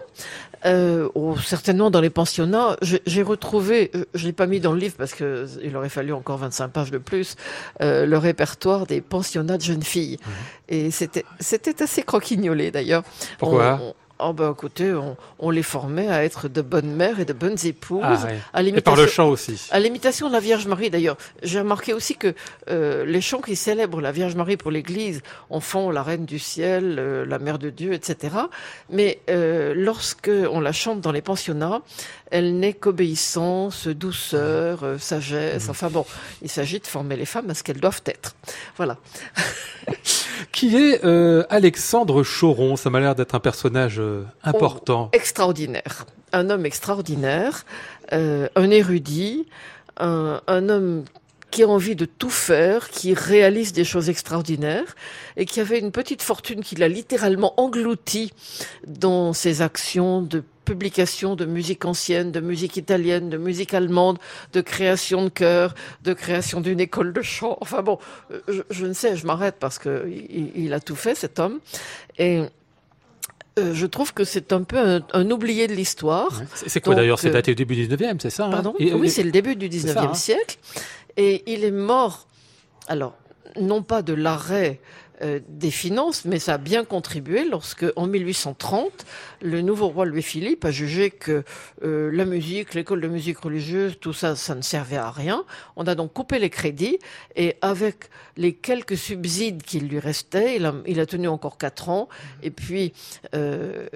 Euh, 0.64 1.08
certainement 1.44 1.90
dans 1.90 2.00
les 2.00 2.10
pensionnats, 2.10 2.76
j'ai 2.82 3.22
retrouvé, 3.22 3.90
euh, 3.94 4.04
je 4.14 4.26
l'ai 4.26 4.32
pas 4.32 4.46
mis 4.46 4.60
dans 4.60 4.72
le 4.72 4.78
livre 4.78 4.94
parce 4.96 5.14
que 5.14 5.46
il 5.62 5.76
aurait 5.76 5.88
fallu 5.88 6.12
encore 6.12 6.38
25 6.38 6.68
pages 6.68 6.90
de 6.90 6.98
plus, 6.98 7.36
euh, 7.80 8.06
le 8.06 8.18
répertoire 8.18 8.86
des 8.86 9.00
pensionnats 9.00 9.56
de 9.56 9.62
jeunes 9.62 9.82
filles. 9.82 10.18
Mmh. 10.20 10.30
Et 10.68 10.90
c'était 10.90 11.24
c'était 11.40 11.82
assez 11.82 12.02
croquignolé 12.02 12.70
d'ailleurs. 12.70 13.02
Pourquoi? 13.38 13.80
Oh 14.20 14.32
ben 14.32 14.52
écoutez, 14.52 14.92
on, 15.38 15.50
les 15.50 15.62
formait 15.62 16.08
à 16.08 16.24
être 16.24 16.48
de 16.48 16.60
bonnes 16.60 16.92
mères 16.94 17.20
et 17.20 17.24
de 17.24 17.32
bonnes 17.32 17.56
épouses. 17.64 18.02
Ah, 18.52 18.62
et 18.62 18.80
par 18.80 18.96
le 18.96 19.06
chant 19.06 19.28
aussi. 19.28 19.68
À 19.70 19.78
l'imitation 19.78 20.28
de 20.28 20.32
la 20.32 20.40
Vierge 20.40 20.66
Marie 20.66 20.90
d'ailleurs. 20.90 21.16
J'ai 21.42 21.60
remarqué 21.60 21.92
aussi 21.92 22.16
que 22.16 22.34
euh, 22.68 23.04
les 23.04 23.20
chants 23.20 23.40
qui 23.40 23.54
célèbrent 23.54 24.00
la 24.00 24.12
Vierge 24.12 24.34
Marie 24.34 24.56
pour 24.56 24.70
l'Église 24.70 25.22
en 25.50 25.60
font 25.60 25.90
la 25.90 26.02
Reine 26.02 26.26
du 26.26 26.38
Ciel, 26.38 26.96
euh, 26.98 27.24
la 27.24 27.38
Mère 27.38 27.58
de 27.58 27.70
Dieu, 27.70 27.92
etc. 27.92 28.36
Mais 28.90 29.20
euh, 29.30 29.74
lorsque 29.76 30.30
on 30.50 30.60
la 30.60 30.72
chante 30.72 31.00
dans 31.00 31.12
les 31.12 31.22
pensionnats, 31.22 31.80
elle 32.30 32.58
n'est 32.58 32.74
qu'obéissance, 32.74 33.86
douceur, 33.86 34.82
euh, 34.82 34.98
sagesse. 34.98 35.68
Mmh. 35.68 35.70
Enfin 35.70 35.88
bon, 35.90 36.04
il 36.42 36.50
s'agit 36.50 36.80
de 36.80 36.86
former 36.86 37.16
les 37.16 37.24
femmes 37.24 37.50
à 37.50 37.54
ce 37.54 37.62
qu'elles 37.62 37.80
doivent 37.80 38.02
être. 38.06 38.34
Voilà. 38.76 38.98
Qui 40.52 40.76
est 40.76 41.04
Alexandre 41.50 42.22
Choron? 42.22 42.76
Ça 42.76 42.90
m'a 42.90 43.00
l'air 43.00 43.14
d'être 43.14 43.34
un 43.34 43.40
personnage 43.40 44.00
euh, 44.08 44.24
important. 44.42 45.10
Oh, 45.12 45.16
extraordinaire. 45.16 46.06
Un 46.32 46.50
homme 46.50 46.66
extraordinaire, 46.66 47.64
un 48.12 48.70
érudit, 48.70 49.46
un, 49.98 50.42
un 50.46 50.68
homme 50.68 51.04
qui 51.50 51.62
a 51.62 51.68
envie 51.68 51.96
de 51.96 52.04
tout 52.04 52.30
faire, 52.30 52.90
qui 52.90 53.14
réalise 53.14 53.72
des 53.72 53.84
choses 53.84 54.10
extraordinaires 54.10 54.94
et 55.36 55.46
qui 55.46 55.60
avait 55.60 55.78
une 55.78 55.92
petite 55.92 56.22
fortune 56.22 56.62
qu'il 56.62 56.82
a 56.82 56.88
littéralement 56.88 57.58
englouti 57.58 58.32
dans 58.86 59.32
ses 59.32 59.62
actions 59.62 60.20
de 60.20 60.42
publication 60.68 61.34
de 61.34 61.46
musique 61.46 61.86
ancienne, 61.86 62.30
de 62.30 62.40
musique 62.40 62.76
italienne, 62.76 63.30
de 63.30 63.38
musique 63.38 63.72
allemande, 63.72 64.18
de 64.52 64.60
création 64.60 65.24
de 65.24 65.30
chœur, 65.30 65.74
de 66.02 66.12
création 66.12 66.60
d'une 66.60 66.78
école 66.78 67.14
de 67.14 67.22
chant. 67.22 67.56
Enfin 67.62 67.82
bon, 67.82 67.98
je, 68.48 68.84
ne 68.84 68.92
sais, 68.92 69.16
je 69.16 69.26
m'arrête 69.26 69.56
parce 69.58 69.78
que 69.78 70.06
il, 70.08 70.74
a 70.74 70.80
tout 70.80 70.96
fait 70.96 71.14
cet 71.14 71.38
homme 71.38 71.60
et 72.18 72.42
euh, 73.58 73.74
je 73.74 73.86
trouve 73.86 74.14
que 74.14 74.24
c'est 74.24 74.52
un 74.52 74.62
peu 74.62 75.02
un, 75.12 75.30
oublié 75.30 75.66
de 75.66 75.74
l'histoire. 75.74 76.42
C'est 76.54 76.80
quoi 76.80 76.94
d'ailleurs 76.94 77.18
C'est 77.18 77.30
daté 77.30 77.52
au 77.52 77.54
début 77.54 77.74
du 77.74 77.86
19e, 77.88 78.16
c'est 78.20 78.30
ça 78.30 78.46
hein? 78.46 78.50
Pardon? 78.50 78.74
Oui, 78.78 79.10
c'est 79.10 79.22
le 79.22 79.30
début 79.30 79.56
du 79.56 79.68
19e 79.68 79.98
hein 79.98 80.14
siècle. 80.14 80.58
Et 81.16 81.42
il 81.52 81.64
est 81.64 81.72
mort, 81.72 82.26
alors, 82.86 83.14
non 83.60 83.82
pas 83.82 84.02
de 84.02 84.14
l'arrêt 84.14 84.80
euh, 85.22 85.40
des 85.48 85.72
finances, 85.72 86.24
mais 86.24 86.38
ça 86.38 86.54
a 86.54 86.58
bien 86.58 86.84
contribué 86.84 87.44
lorsque, 87.44 87.84
en 87.96 88.06
1830, 88.06 89.04
le 89.42 89.62
nouveau 89.62 89.88
roi 89.88 90.04
Louis-Philippe 90.04 90.64
a 90.64 90.70
jugé 90.70 91.10
que 91.10 91.42
euh, 91.82 92.10
la 92.12 92.24
musique, 92.24 92.74
l'école 92.74 93.00
de 93.00 93.08
musique 93.08 93.38
religieuse, 93.38 93.98
tout 94.00 94.12
ça, 94.12 94.36
ça 94.36 94.54
ne 94.54 94.62
servait 94.62 94.96
à 94.96 95.10
rien. 95.10 95.44
On 95.74 95.88
a 95.88 95.96
donc 95.96 96.12
coupé 96.12 96.38
les 96.38 96.50
crédits 96.50 97.00
et 97.34 97.56
avec 97.62 98.10
les 98.36 98.52
quelques 98.52 98.96
subsides 98.96 99.64
qu'il 99.64 99.88
lui 99.88 99.98
restait, 99.98 100.56
il 100.86 101.00
a, 101.00 101.06
tenu 101.06 101.26
encore 101.26 101.58
quatre 101.58 101.88
ans. 101.88 102.08
Et 102.44 102.52
puis, 102.52 102.92
euh, 103.34 103.88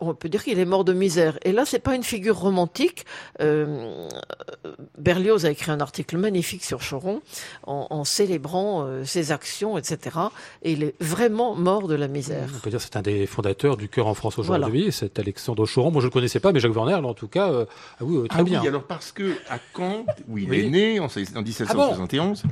on 0.00 0.12
peut 0.14 0.28
dire 0.28 0.42
qu'il 0.42 0.58
est 0.58 0.64
mort 0.64 0.84
de 0.84 0.92
misère. 0.92 1.38
Et 1.42 1.52
là, 1.52 1.66
c'est 1.66 1.78
pas 1.78 1.94
une 1.94 2.02
figure 2.02 2.36
romantique. 2.36 3.06
Berlioz 4.98 5.46
a 5.46 5.50
écrit 5.50 5.70
un 5.70 5.80
article 5.80 6.16
magnifique 6.16 6.64
sur 6.64 6.80
Choron 6.80 7.22
en, 7.62 8.02
célébrant 8.02 9.04
ses 9.04 9.30
actions, 9.30 9.78
etc. 9.78 10.18
Et 10.62 10.72
il 10.72 10.82
est 10.82 10.94
vraiment 11.00 11.54
mort 11.54 11.88
de 11.88 11.94
la 11.94 12.08
misère. 12.08 12.48
On 12.56 12.58
peut 12.60 12.70
dire 12.70 12.80
c'est 12.80 12.96
un 12.96 13.02
des 13.02 13.26
fondateurs 13.26 13.76
du 13.76 13.88
cœur 13.88 14.06
en 14.06 14.14
France 14.14 14.38
aujourd'hui. 14.38 14.88
C'est 14.90 15.18
Alexandre 15.18 15.66
Choron. 15.66 15.90
Moi, 15.90 16.00
je 16.00 16.06
le 16.06 16.10
connaissais 16.10 16.40
pas, 16.40 16.52
mais 16.52 16.60
Jacques 16.60 16.74
Werner, 16.74 16.94
en 16.94 17.14
tout 17.14 17.28
cas, 17.28 17.50
euh, 17.50 17.64
ah 18.00 18.04
oui, 18.04 18.28
très 18.28 18.40
ah 18.40 18.42
bien. 18.42 18.60
Oui, 18.60 18.68
alors 18.68 18.84
parce 18.84 19.12
que 19.12 19.34
à 19.48 19.58
Caen, 19.76 20.04
où 20.28 20.38
il 20.38 20.52
est 20.52 20.68
né 20.68 21.00
en, 21.00 21.08
1771, 21.08 22.42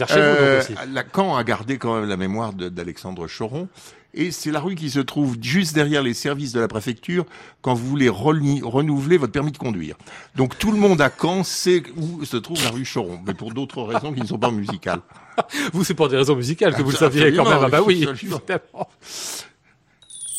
ah 0.00 0.86
la 0.92 1.04
Caen 1.14 1.36
a 1.36 1.44
gardé 1.44 1.78
quand 1.78 2.00
même 2.00 2.08
la 2.08 2.16
mémoire 2.16 2.52
d'Alexandre 2.52 3.26
Choron. 3.26 3.68
Et 4.14 4.30
c'est 4.30 4.50
la 4.50 4.60
rue 4.60 4.74
qui 4.74 4.90
se 4.90 5.00
trouve 5.00 5.36
juste 5.40 5.74
derrière 5.74 6.02
les 6.02 6.14
services 6.14 6.52
de 6.52 6.60
la 6.60 6.68
préfecture 6.68 7.26
quand 7.60 7.74
vous 7.74 7.86
voulez 7.86 8.08
renouveler 8.08 9.18
votre 9.18 9.32
permis 9.32 9.52
de 9.52 9.58
conduire. 9.58 9.96
Donc 10.34 10.58
tout 10.58 10.72
le 10.72 10.78
monde 10.78 11.00
à 11.00 11.10
Caen 11.10 11.44
sait 11.44 11.82
où 11.96 12.24
se 12.24 12.36
trouve 12.38 12.62
la 12.64 12.70
rue 12.70 12.84
Choron, 12.90 13.20
mais 13.26 13.34
pour 13.34 13.52
d'autres 13.52 13.82
raisons 13.82 14.12
qui 14.12 14.22
ne 14.22 14.26
sont 14.26 14.38
pas 14.38 14.50
musicales. 14.50 15.00
vous, 15.72 15.84
c'est 15.84 15.94
pour 15.94 16.08
des 16.08 16.16
raisons 16.16 16.36
musicales 16.36 16.74
que 16.74 16.82
vous 16.82 16.90
le 16.90 16.96
saviez 16.96 17.34
quand 17.34 17.48
même. 17.48 17.60
Ah 17.62 17.68
bah 17.68 17.82
oui, 17.82 18.06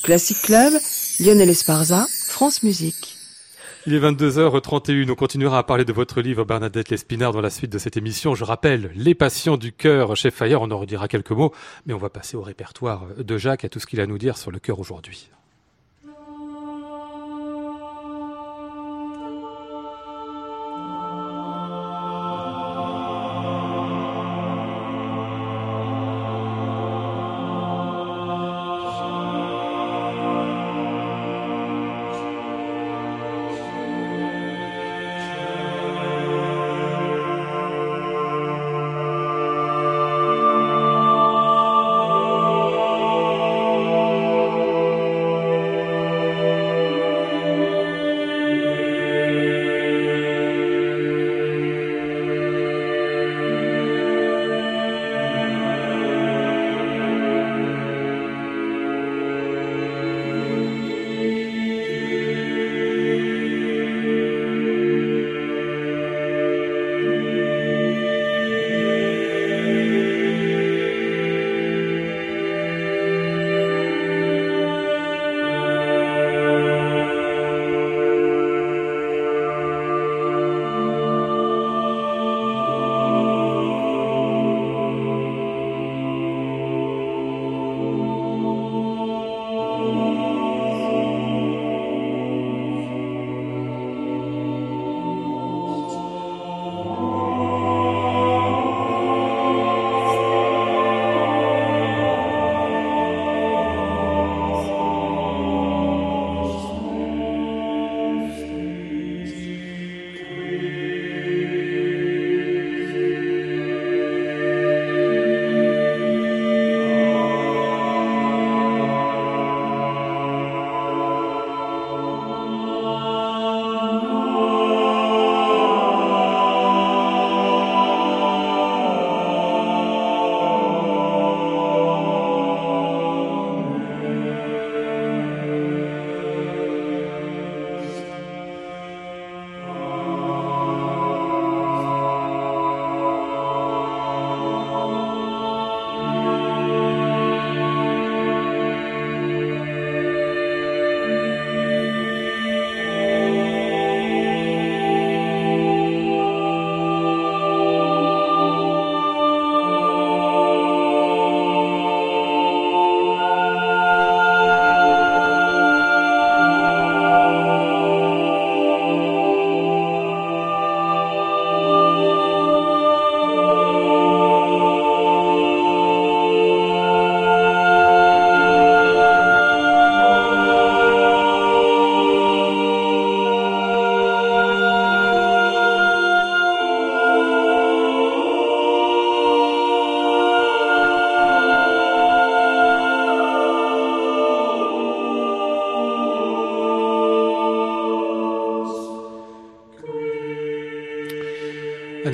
Classic 0.03 0.41
Club, 0.41 0.73
Lionel 1.19 1.49
Esparza, 1.49 2.07
France 2.27 2.63
Musique. 2.63 3.18
Il 3.85 3.93
est 3.93 3.99
22h31. 3.99 5.09
On 5.09 5.15
continuera 5.15 5.59
à 5.59 5.63
parler 5.63 5.85
de 5.85 5.93
votre 5.93 6.21
livre 6.21 6.43
Bernadette 6.43 6.89
Lespinard 6.89 7.31
dans 7.31 7.39
la 7.39 7.49
suite 7.49 7.71
de 7.71 7.77
cette 7.77 7.95
émission. 7.95 8.35
Je 8.35 8.43
rappelle 8.43 8.91
Les 8.93 9.15
Passions 9.15 9.55
du 9.55 9.71
cœur 9.71 10.17
chez 10.17 10.31
Fayard. 10.31 10.61
On 10.61 10.71
en 10.71 10.79
redira 10.79 11.07
quelques 11.07 11.31
mots, 11.31 11.53
mais 11.85 11.93
on 11.93 11.97
va 11.97 12.09
passer 12.09 12.35
au 12.35 12.41
répertoire 12.41 13.05
de 13.17 13.37
Jacques 13.37 13.63
à 13.63 13.69
tout 13.69 13.79
ce 13.79 13.87
qu'il 13.87 14.01
a 14.01 14.03
à 14.03 14.07
nous 14.07 14.17
dire 14.17 14.37
sur 14.37 14.51
le 14.51 14.59
cœur 14.59 14.79
aujourd'hui. 14.79 15.29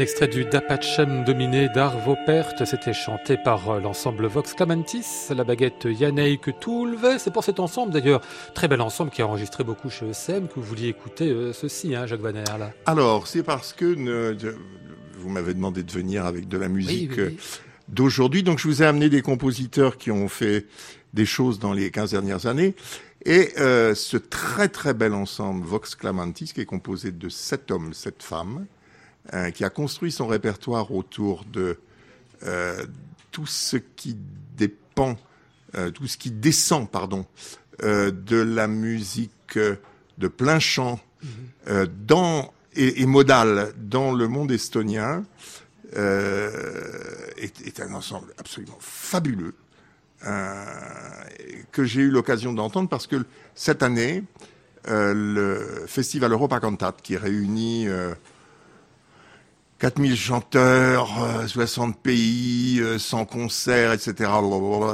Extrait 0.05 0.27
du 0.27 0.45
Dapachem 0.45 1.23
dominé 1.23 1.67
d'Arvo 1.67 2.15
Pärt, 2.27 2.63
c'était 2.63 2.93
chanté 2.93 3.37
par 3.37 3.71
euh, 3.71 3.79
l'ensemble 3.79 4.27
Vox 4.27 4.53
Clamantis, 4.53 5.33
la 5.35 5.43
baguette 5.43 5.87
Yannick 5.89 6.59
Toulve. 6.59 7.17
C'est 7.17 7.33
pour 7.33 7.43
cet 7.43 7.59
ensemble 7.59 7.91
d'ailleurs, 7.91 8.21
très 8.53 8.67
bel 8.67 8.81
ensemble 8.81 9.09
qui 9.09 9.23
a 9.23 9.27
enregistré 9.27 9.63
beaucoup 9.63 9.89
chez 9.89 10.07
ESM, 10.07 10.47
que 10.47 10.53
vous 10.57 10.61
vouliez 10.61 10.89
écouter 10.89 11.31
euh, 11.31 11.53
ceci, 11.53 11.95
hein, 11.95 12.05
Jacques 12.05 12.21
Van 12.21 12.33
Là. 12.33 12.71
Alors, 12.85 13.25
c'est 13.25 13.41
parce 13.41 13.73
que 13.73 14.37
vous 15.17 15.29
m'avez 15.29 15.55
demandé 15.55 15.81
de 15.81 15.91
venir 15.91 16.27
avec 16.27 16.47
de 16.47 16.57
la 16.59 16.67
musique 16.67 17.17
euh, 17.17 17.31
d'aujourd'hui, 17.87 18.43
donc 18.43 18.59
je 18.59 18.67
vous 18.67 18.83
ai 18.83 18.85
amené 18.85 19.09
des 19.09 19.23
compositeurs 19.23 19.97
qui 19.97 20.11
ont 20.11 20.27
fait 20.27 20.67
des 21.15 21.25
choses 21.25 21.57
dans 21.57 21.73
les 21.73 21.89
15 21.89 22.11
dernières 22.11 22.45
années. 22.45 22.75
Et 23.25 23.53
ce 23.57 24.17
très 24.17 24.67
très 24.67 24.93
bel 24.93 25.15
ensemble 25.15 25.65
Vox 25.65 25.95
Clamantis, 25.95 26.51
qui 26.53 26.61
est 26.61 26.65
composé 26.65 27.09
de 27.11 27.27
sept 27.27 27.71
hommes, 27.71 27.91
sept 27.95 28.21
femmes, 28.21 28.67
euh, 29.33 29.49
qui 29.49 29.63
a 29.63 29.71
construit 29.71 30.11
son 30.11 30.27
répertoire 30.27 30.91
autour 30.91 31.45
de 31.45 31.79
euh, 32.43 32.85
tout 33.31 33.47
ce 33.47 33.75
qui 33.77 34.15
dépend, 34.55 35.17
euh, 35.73 35.89
tout 35.89 36.05
ce 36.05 36.15
qui 36.15 36.29
descend, 36.29 36.89
pardon, 36.89 37.25
de 37.81 38.37
la 38.37 38.67
musique 38.67 39.57
de 40.17 40.27
plein 40.27 40.59
chant 40.59 40.99
mhm. 41.23 41.87
dans 42.05 42.53
et, 42.75 43.01
et, 43.01 43.05
modale 43.05 43.73
dans 43.75 44.13
le 44.13 44.29
monde 44.29 44.51
estonien 44.51 45.25
est, 45.93 47.67
est, 47.67 47.79
un 47.81 47.93
ensemble 47.93 48.33
absolument 48.37 48.77
fabuleux 48.79 49.55
que 50.21 51.83
j'ai 51.83 52.01
eu 52.01 52.11
l'occasion 52.11 52.53
d'entendre 52.53 52.87
parce 52.87 53.07
que 53.07 53.25
cette 53.55 53.83
année, 53.83 54.23
le 54.87 55.83
festival 55.85 56.31
Europa 56.31 56.61
Cantat 56.61 56.95
qui 57.03 57.17
réunit 57.17 57.87
4000 59.85 60.17
chanteurs, 60.17 61.09
60 61.47 61.91
euh, 61.91 61.99
pays, 62.01 62.81
100 62.97 63.21
euh, 63.21 63.25
concerts, 63.25 63.93
etc., 63.93 64.31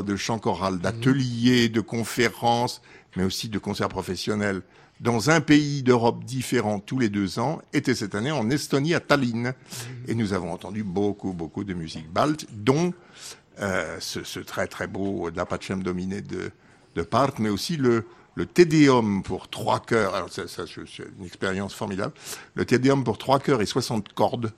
de 0.05 0.15
chants 0.17 0.37
chorales, 0.37 0.79
d'ateliers, 0.79 1.69
de 1.69 1.79
conférences, 1.79 2.81
mais 3.15 3.23
aussi 3.23 3.47
de 3.47 3.57
concerts 3.57 3.87
professionnels 3.87 4.61
dans 4.99 5.29
un 5.29 5.39
pays 5.39 5.81
d'Europe 5.81 6.25
différent 6.25 6.81
tous 6.81 6.99
les 6.99 7.07
deux 7.07 7.39
ans, 7.39 7.61
était 7.71 7.95
cette 7.95 8.15
année 8.15 8.31
en 8.31 8.49
Estonie, 8.49 8.93
à 8.93 8.99
Tallinn. 8.99 9.53
Et 10.09 10.13
nous 10.13 10.33
avons 10.33 10.51
entendu 10.51 10.83
beaucoup, 10.83 11.31
beaucoup 11.31 11.63
de 11.63 11.73
musique 11.73 12.11
balte, 12.11 12.45
dont 12.51 12.93
euh, 13.61 13.95
ce, 14.01 14.39
très, 14.39 14.67
très 14.67 14.87
beau 14.87 15.31
Dapachem 15.31 15.83
dominé 15.83 16.19
de, 16.19 16.51
de 16.95 17.01
Part, 17.01 17.35
mais 17.39 17.47
aussi 17.47 17.77
le, 17.77 18.03
le 18.35 18.45
Tédéum 18.45 19.23
pour 19.23 19.47
trois 19.47 19.79
chœurs, 19.79 20.15
alors 20.15 20.29
ça, 20.29 20.49
ça 20.49 20.63
c'est 20.67 21.03
une 21.17 21.25
expérience 21.25 21.73
formidable, 21.73 22.13
le 22.55 22.65
Tédéum 22.65 23.05
pour 23.05 23.17
trois 23.17 23.39
chœurs 23.39 23.61
et 23.61 23.65
60 23.65 24.11
cordes 24.11 24.51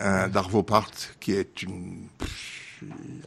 euh, 0.00 0.28
d'Arvo 0.28 0.62
Part, 0.62 0.90
qui 1.20 1.32
est 1.32 1.64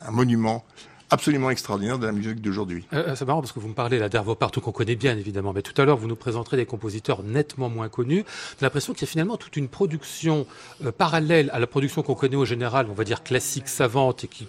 un 0.01 0.11
monument 0.11 0.63
absolument 1.09 1.49
extraordinaire 1.49 1.97
de 1.97 2.05
la 2.05 2.11
musique 2.11 2.41
d'aujourd'hui. 2.41 2.85
Euh, 2.93 3.07
euh, 3.07 3.15
c'est 3.15 3.25
marrant 3.25 3.41
parce 3.41 3.51
que 3.51 3.59
vous 3.59 3.67
me 3.67 3.73
parlez 3.73 3.97
là 3.97 4.09
d'Arvo 4.09 4.35
Part, 4.35 4.51
qu'on 4.51 4.71
connaît 4.71 4.95
bien 4.95 5.17
évidemment, 5.17 5.51
mais 5.51 5.63
tout 5.63 5.79
à 5.81 5.85
l'heure 5.85 5.97
vous 5.97 6.07
nous 6.07 6.15
présenterez 6.15 6.57
des 6.57 6.67
compositeurs 6.67 7.23
nettement 7.23 7.69
moins 7.69 7.89
connus. 7.89 8.23
J'ai 8.59 8.65
l'impression 8.65 8.93
qu'il 8.93 9.01
y 9.01 9.05
a 9.05 9.11
finalement 9.11 9.37
toute 9.37 9.57
une 9.57 9.67
production 9.67 10.45
parallèle 10.99 11.49
à 11.51 11.57
la 11.57 11.65
production 11.65 12.03
qu'on 12.03 12.13
connaît 12.13 12.35
au 12.35 12.45
général, 12.45 12.85
on 12.91 12.93
va 12.93 13.03
dire 13.03 13.23
classique, 13.23 13.67
savante 13.67 14.25
et 14.25 14.27
qui 14.27 14.47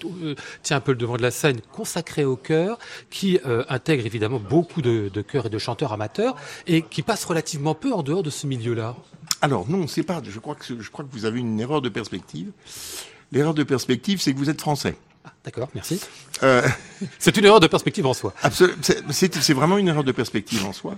tient 0.63 0.77
un 0.77 0.81
peu 0.81 0.93
le 0.93 0.99
devant 0.99 1.17
de 1.17 1.23
la 1.23 1.31
scène, 1.31 1.61
consacrée 1.73 2.27
au 2.27 2.37
chœur, 2.37 2.79
qui 3.09 3.41
intègre 3.71 4.05
évidemment 4.05 4.39
beaucoup 4.39 4.83
de, 4.83 5.09
de 5.09 5.23
chœurs 5.23 5.47
et 5.47 5.51
de 5.51 5.59
chanteurs 5.59 5.95
amateurs 5.95 6.37
et 6.67 6.83
qui 6.83 7.01
passe 7.01 7.25
relativement 7.25 7.75
peu 7.75 7.93
en 7.95 8.03
dehors 8.03 8.23
de 8.23 8.31
ce 8.31 8.47
milieu-là. 8.47 8.97
Alors 9.43 9.69
non, 9.69 9.87
c'est 9.87 10.03
pas. 10.03 10.21
Je 10.23 10.39
crois 10.39 10.55
que 10.55 10.81
je 10.81 10.91
crois 10.91 11.05
que 11.05 11.13
vous 11.13 11.25
avez 11.25 11.41
une 11.41 11.59
erreur 11.61 11.83
de 11.83 11.89
perspective. 11.89 12.53
L'erreur 13.33 13.55
de 13.55 13.63
perspective, 13.63 14.21
c'est 14.21 14.33
que 14.33 14.39
vous 14.39 14.51
êtes 14.51 14.61
français. 14.61 14.97
Ah, 15.25 15.33
d'accord, 15.45 15.69
merci. 15.75 16.01
Euh, 16.43 16.67
c'est 17.19 17.37
une 17.37 17.45
erreur 17.45 17.61
de 17.61 17.67
perspective 17.67 18.07
en 18.07 18.15
soi. 18.15 18.35
C'est 19.11 19.53
vraiment 19.53 19.79
une 19.79 19.89
erreur 19.89 20.05
de 20.05 20.13
perspective 20.13 20.65
en 20.65 20.73
soi. 20.73 20.97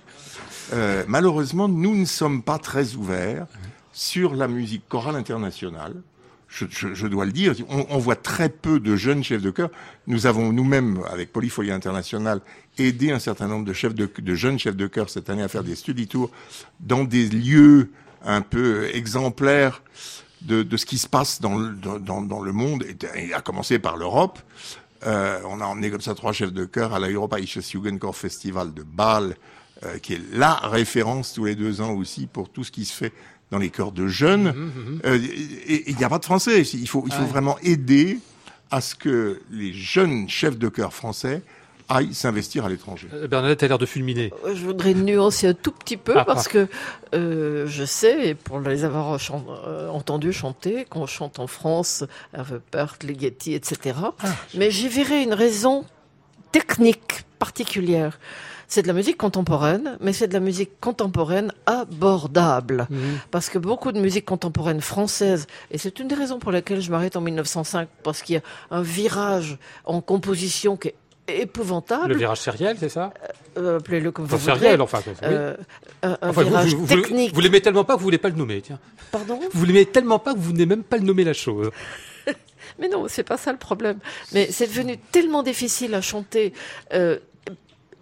Euh, 0.72 1.04
malheureusement, 1.08 1.68
nous 1.68 1.94
ne 1.94 2.04
sommes 2.04 2.42
pas 2.42 2.58
très 2.58 2.94
ouverts 2.94 3.46
sur 3.92 4.34
la 4.34 4.48
musique 4.48 4.88
chorale 4.88 5.16
internationale. 5.16 5.94
Je, 6.48 6.66
je, 6.68 6.94
je 6.94 7.06
dois 7.06 7.24
le 7.24 7.32
dire, 7.32 7.54
on, 7.70 7.86
on, 7.88 7.98
voit 7.98 8.16
très 8.16 8.50
peu 8.50 8.78
de 8.78 8.94
jeunes 8.94 9.24
chefs 9.24 9.40
de 9.40 9.50
chœur. 9.50 9.70
Nous 10.06 10.26
avons 10.26 10.52
nous-mêmes, 10.52 11.00
avec 11.10 11.32
Polyfolie 11.32 11.70
Internationale, 11.70 12.42
aidé 12.78 13.10
un 13.10 13.18
certain 13.18 13.48
nombre 13.48 13.64
de, 13.64 13.72
chefs 13.72 13.94
de, 13.94 14.10
de 14.18 14.34
jeunes 14.34 14.58
chefs 14.58 14.76
de 14.76 14.86
chœur 14.86 15.08
cette 15.08 15.30
année 15.30 15.42
à 15.42 15.48
faire 15.48 15.64
des 15.64 15.74
study 15.74 16.06
tours 16.08 16.30
dans 16.80 17.04
des 17.04 17.26
lieux 17.26 17.90
un 18.24 18.42
peu 18.42 18.88
exemplaire 18.94 19.82
de, 20.42 20.62
de 20.62 20.76
ce 20.76 20.86
qui 20.86 20.98
se 20.98 21.08
passe 21.08 21.40
dans 21.40 21.56
le, 21.56 21.74
dans, 21.74 22.22
dans 22.22 22.40
le 22.40 22.52
monde, 22.52 22.84
et, 23.14 23.32
à 23.32 23.40
commencer 23.40 23.78
par 23.78 23.96
l'Europe. 23.96 24.38
Euh, 25.04 25.40
on 25.48 25.60
a 25.60 25.64
emmené 25.64 25.90
comme 25.90 26.00
ça 26.00 26.14
trois 26.14 26.32
chefs 26.32 26.52
de 26.52 26.64
chœur 26.64 26.94
à 26.94 27.00
l'Europaisches 27.00 27.60
Jugendchor 27.60 28.16
Festival 28.16 28.72
de 28.72 28.82
Bâle, 28.82 29.36
euh, 29.84 29.98
qui 29.98 30.14
est 30.14 30.20
la 30.32 30.54
référence 30.54 31.32
tous 31.32 31.46
les 31.46 31.56
deux 31.56 31.80
ans 31.80 31.92
aussi 31.92 32.26
pour 32.26 32.48
tout 32.48 32.62
ce 32.62 32.70
qui 32.70 32.84
se 32.84 32.92
fait 32.92 33.12
dans 33.50 33.58
les 33.58 33.70
chœurs 33.70 33.92
de 33.92 34.06
jeunes. 34.06 34.52
Mmh, 34.52 34.64
mmh, 34.64 34.94
mmh. 34.94 35.00
Euh, 35.04 35.18
et 35.66 35.90
il 35.90 35.96
n'y 35.96 36.04
a 36.04 36.08
pas 36.08 36.18
de 36.18 36.24
français. 36.24 36.62
Il 36.62 36.88
faut, 36.88 37.04
il 37.06 37.12
faut 37.12 37.24
vraiment 37.24 37.58
aider 37.62 38.20
à 38.70 38.80
ce 38.80 38.94
que 38.94 39.40
les 39.50 39.72
jeunes 39.72 40.28
chefs 40.28 40.56
de 40.56 40.68
chœur 40.68 40.94
français 40.94 41.42
aille 41.88 42.14
s'investir 42.14 42.64
à 42.64 42.68
l'étranger. 42.68 43.08
Euh, 43.12 43.26
Bernadette 43.28 43.62
a 43.62 43.68
l'air 43.68 43.78
de 43.78 43.86
fulminer. 43.86 44.32
Euh, 44.44 44.54
je 44.54 44.64
voudrais 44.64 44.94
nuancer 44.94 45.48
un 45.48 45.54
tout 45.54 45.72
petit 45.72 45.96
peu 45.96 46.14
ah, 46.16 46.24
parce 46.24 46.46
ah. 46.46 46.50
que 46.50 46.68
euh, 47.14 47.66
je 47.66 47.84
sais, 47.84 48.34
pour 48.34 48.60
les 48.60 48.84
avoir 48.84 49.18
euh, 49.66 49.88
entendus 49.88 50.32
chanter, 50.32 50.84
qu'on 50.84 51.06
chante 51.06 51.38
en 51.38 51.46
France, 51.46 52.04
Hervé 52.34 52.58
Perth, 52.70 53.02
Ligeti, 53.02 53.54
etc. 53.54 53.96
Ah. 54.02 54.12
Mais 54.54 54.70
j'y 54.70 54.88
verrais 54.88 55.22
une 55.22 55.34
raison 55.34 55.84
technique 56.52 57.24
particulière. 57.38 58.18
C'est 58.68 58.80
de 58.80 58.88
la 58.88 58.94
musique 58.94 59.18
contemporaine, 59.18 59.98
mais 60.00 60.14
c'est 60.14 60.28
de 60.28 60.32
la 60.32 60.40
musique 60.40 60.80
contemporaine 60.80 61.52
abordable. 61.66 62.86
Mmh. 62.88 62.96
Parce 63.30 63.50
que 63.50 63.58
beaucoup 63.58 63.92
de 63.92 64.00
musique 64.00 64.24
contemporaine 64.24 64.80
française, 64.80 65.46
et 65.70 65.76
c'est 65.76 65.98
une 65.98 66.08
des 66.08 66.14
raisons 66.14 66.38
pour 66.38 66.52
lesquelles 66.52 66.80
je 66.80 66.90
m'arrête 66.90 67.14
en 67.14 67.20
1905, 67.20 67.86
parce 68.02 68.22
qu'il 68.22 68.36
y 68.36 68.38
a 68.38 68.42
un 68.70 68.80
virage 68.80 69.58
en 69.84 70.00
composition 70.00 70.78
qui 70.78 70.88
est 70.88 70.94
épouvantable. 71.28 72.12
Le 72.12 72.18
virage 72.18 72.40
sériel, 72.40 72.76
c'est 72.78 72.88
ça? 72.88 73.12
Euh, 73.56 73.78
Appelez-le 73.78 74.10
comme 74.10 74.24
enfin, 74.24 74.36
vous 74.36 74.44
sériel, 74.44 74.80
enfin. 74.80 75.00
Euh, 75.22 75.56
un, 76.02 76.18
un 76.20 76.30
virage 76.30 76.74
vous, 76.74 76.86
technique. 76.86 77.34
Vous, 77.34 77.40
l'aimez 77.40 77.60
tellement 77.60 77.84
pas 77.84 77.94
que 77.94 77.98
vous 77.98 78.04
voulez 78.04 78.18
pas 78.18 78.28
le 78.28 78.36
nommer, 78.36 78.60
tiens. 78.60 78.78
Pardon? 79.10 79.40
Vous 79.52 79.64
l'aimez 79.64 79.86
tellement 79.86 80.18
pas 80.18 80.32
que 80.34 80.38
vous 80.38 80.50
venez 80.50 80.66
même 80.66 80.82
pas 80.82 80.96
le 80.96 81.04
nommer 81.04 81.24
la 81.24 81.34
chose. 81.34 81.70
Mais 82.78 82.88
non, 82.88 83.06
c'est 83.08 83.22
pas 83.24 83.36
ça 83.36 83.52
le 83.52 83.58
problème. 83.58 83.98
Mais 84.32 84.48
c'est 84.50 84.66
devenu 84.66 84.96
tellement 84.98 85.42
difficile 85.42 85.94
à 85.94 86.00
chanter. 86.00 86.52
Euh, 86.92 87.18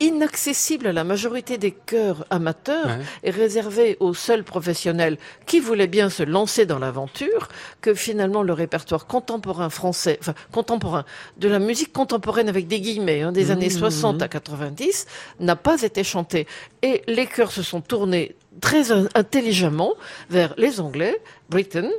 inaccessible 0.01 0.87
à 0.87 0.93
la 0.93 1.05
majorité 1.05 1.59
des 1.59 1.73
chœurs 1.73 2.25
amateurs 2.31 2.87
ouais. 2.87 3.05
et 3.23 3.31
réservé 3.31 3.97
aux 4.01 4.15
seuls 4.15 4.45
professionnels 4.45 5.19
qui 5.47 5.61
voulaient 5.61 5.87
bien 5.87 6.09
se 6.09 6.23
lancer 6.23 6.67
dans 6.67 6.79
l'aventure, 6.79 7.49
que 7.81 7.95
finalement 7.95 8.43
le 8.43 8.55
répertoire 8.55 9.07
contemporain 9.07 9.69
français, 9.69 10.19
enfin 10.21 10.35
contemporain, 10.53 11.05
de 11.37 11.49
la 11.49 11.59
musique 11.59 11.93
contemporaine 11.93 12.49
avec 12.49 12.67
des 12.67 12.81
guillemets, 12.81 13.23
hein, 13.23 13.33
des 13.33 13.47
mmh, 13.47 13.51
années 13.51 13.71
60 13.71 14.21
mmh. 14.21 14.23
à 14.23 14.29
90, 14.29 15.07
n'a 15.41 15.57
pas 15.57 15.83
été 15.83 16.03
chanté. 16.03 16.47
Et 16.83 17.03
les 17.07 17.27
chœurs 17.27 17.53
se 17.53 17.63
sont 17.63 17.83
tournés 17.83 18.35
très 18.61 18.91
intelligemment 19.15 19.95
vers 20.31 20.55
les 20.57 20.81
Anglais, 20.81 21.21
Britain, 21.51 21.91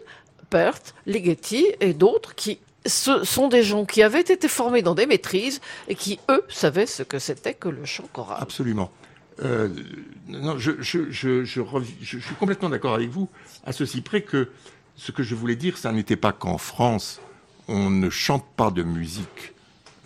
Perth, 0.49 0.93
Ligeti 1.05 1.67
et 1.79 1.93
d'autres 1.93 2.35
qui 2.35 2.59
ce 2.85 3.23
sont 3.23 3.47
des 3.47 3.63
gens 3.63 3.85
qui 3.85 4.01
avaient 4.01 4.21
été 4.21 4.47
formés 4.47 4.81
dans 4.81 4.95
des 4.95 5.05
maîtrises 5.05 5.61
et 5.87 5.95
qui, 5.95 6.19
eux, 6.29 6.43
savaient 6.49 6.85
ce 6.87 7.03
que 7.03 7.19
c'était 7.19 7.53
que 7.53 7.69
le 7.69 7.85
chant 7.85 8.07
choral. 8.11 8.37
Absolument. 8.41 8.91
Euh, 9.43 9.69
non, 10.27 10.57
je, 10.57 10.71
je, 10.81 11.09
je, 11.09 11.43
je, 11.43 11.61
je 12.01 12.19
suis 12.19 12.35
complètement 12.35 12.69
d'accord 12.69 12.93
avec 12.93 13.09
vous, 13.09 13.29
à 13.65 13.71
ceci 13.71 14.01
près 14.01 14.21
que 14.21 14.49
ce 14.95 15.11
que 15.11 15.23
je 15.23 15.35
voulais 15.35 15.55
dire, 15.55 15.77
ça 15.77 15.91
n'était 15.91 16.15
pas 16.15 16.31
qu'en 16.31 16.57
France, 16.57 17.21
on 17.67 17.89
ne 17.89 18.09
chante 18.09 18.45
pas 18.55 18.71
de 18.71 18.83
musique 18.83 19.53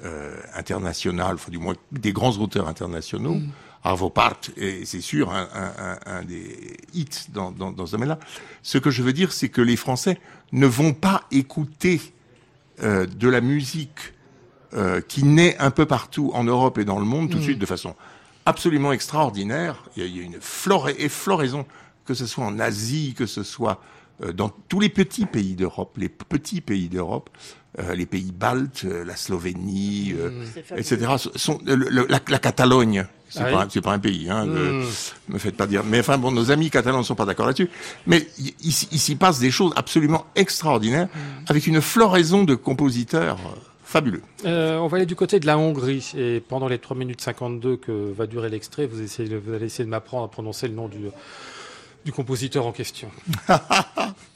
euh, 0.03 0.37
internationale, 0.53 1.35
enfin, 1.35 1.51
du 1.51 1.57
moins 1.57 1.75
des 1.91 2.13
grands 2.13 2.37
auteurs 2.37 2.67
internationaux. 2.67 3.35
Mm. 3.35 3.49
Arvo 3.83 4.09
Part, 4.09 4.39
et 4.57 4.83
c'est 4.83 4.99
sûr, 4.99 5.31
un, 5.31 5.47
un, 5.53 5.99
un, 6.07 6.23
des 6.23 6.75
hits 6.95 7.29
dans, 7.29 7.51
dans, 7.51 7.71
dans 7.71 7.85
ce 7.85 7.91
domaine-là. 7.91 8.17
Ce 8.63 8.79
que 8.79 8.89
je 8.89 9.03
veux 9.03 9.13
dire, 9.13 9.31
c'est 9.31 9.49
que 9.49 9.61
les 9.61 9.75
Français 9.75 10.19
ne 10.53 10.65
vont 10.65 10.93
pas 10.93 11.25
écouter 11.29 12.01
euh, 12.83 13.05
de 13.05 13.29
la 13.29 13.41
musique 13.41 14.13
euh, 14.73 15.01
qui 15.01 15.23
naît 15.23 15.57
un 15.59 15.71
peu 15.71 15.85
partout 15.85 16.31
en 16.33 16.43
Europe 16.43 16.77
et 16.77 16.85
dans 16.85 16.99
le 16.99 17.05
monde, 17.05 17.29
tout 17.29 17.37
de 17.37 17.41
mm. 17.41 17.45
suite 17.45 17.59
de 17.59 17.65
façon 17.65 17.95
absolument 18.45 18.91
extraordinaire. 18.91 19.83
Il 19.95 20.03
y 20.03 20.05
a, 20.05 20.09
il 20.09 20.17
y 20.17 20.19
a 20.19 20.23
une 20.23 20.41
flore 20.41 20.89
floraison, 21.09 21.65
que 22.05 22.13
ce 22.13 22.25
soit 22.25 22.45
en 22.45 22.59
Asie, 22.59 23.13
que 23.17 23.25
ce 23.25 23.43
soit 23.43 23.81
euh, 24.23 24.31
dans 24.31 24.49
tous 24.49 24.79
les 24.79 24.89
petits 24.89 25.25
pays 25.25 25.55
d'Europe, 25.55 25.97
les 25.97 26.09
petits 26.09 26.61
pays 26.61 26.87
d'Europe, 26.87 27.29
les 27.93 28.05
pays 28.05 28.31
baltes, 28.31 28.83
euh, 28.85 29.03
la 29.03 29.15
Slovénie, 29.15 30.13
mm. 30.13 30.77
etc. 30.77 31.07
Sont, 31.35 31.59
le, 31.65 31.75
la, 32.07 32.19
la, 32.27 32.39
Catalogne, 32.39 33.05
C'est 33.29 33.41
ah 33.41 33.65
pas, 33.65 33.81
pas, 33.81 33.93
un 33.93 33.99
pays, 33.99 34.29
hein. 34.29 34.45
Ne 34.45 34.83
hmm. 34.83 34.85
me 35.29 35.37
faites 35.39 35.57
pas 35.57 35.67
dire. 35.67 35.83
Mais 35.83 35.99
enfin 35.99 36.17
bon, 36.17 36.31
nos 36.31 36.51
amis 36.51 36.69
catalans 36.69 36.99
ne 36.99 37.03
sont 37.03 37.15
pas 37.15 37.25
d'accord 37.25 37.47
là-dessus. 37.47 37.69
Mais 38.07 38.27
il, 38.37 38.71
s'y 38.71 39.15
passe 39.15 39.39
des 39.39 39.51
choses 39.51 39.73
absolument 39.75 40.25
extraordinaires 40.35 41.07
hmm. 41.07 41.45
avec 41.47 41.67
une 41.67 41.81
floraison 41.81 42.43
de 42.43 42.55
compositeurs 42.55 43.37
euh, 43.39 43.59
fabuleux. 43.83 44.21
Euh, 44.45 44.77
on 44.77 44.87
va 44.87 44.97
aller 44.97 45.05
du 45.05 45.15
côté 45.15 45.39
de 45.39 45.45
la 45.45 45.57
Hongrie 45.57 46.11
et 46.15 46.39
pendant 46.39 46.67
les 46.67 46.79
3 46.79 46.95
minutes 46.95 47.21
52 47.21 47.77
que 47.77 48.13
va 48.13 48.27
durer 48.27 48.49
l'extrait, 48.49 48.85
vous, 48.85 49.01
essayez, 49.01 49.35
vous 49.37 49.53
allez 49.53 49.65
essayer 49.65 49.85
de 49.85 49.89
m'apprendre 49.89 50.25
à 50.25 50.27
prononcer 50.29 50.67
le 50.67 50.75
nom 50.75 50.87
du, 50.87 51.09
du 52.05 52.11
compositeur 52.11 52.65
en 52.65 52.71
question. 52.71 53.09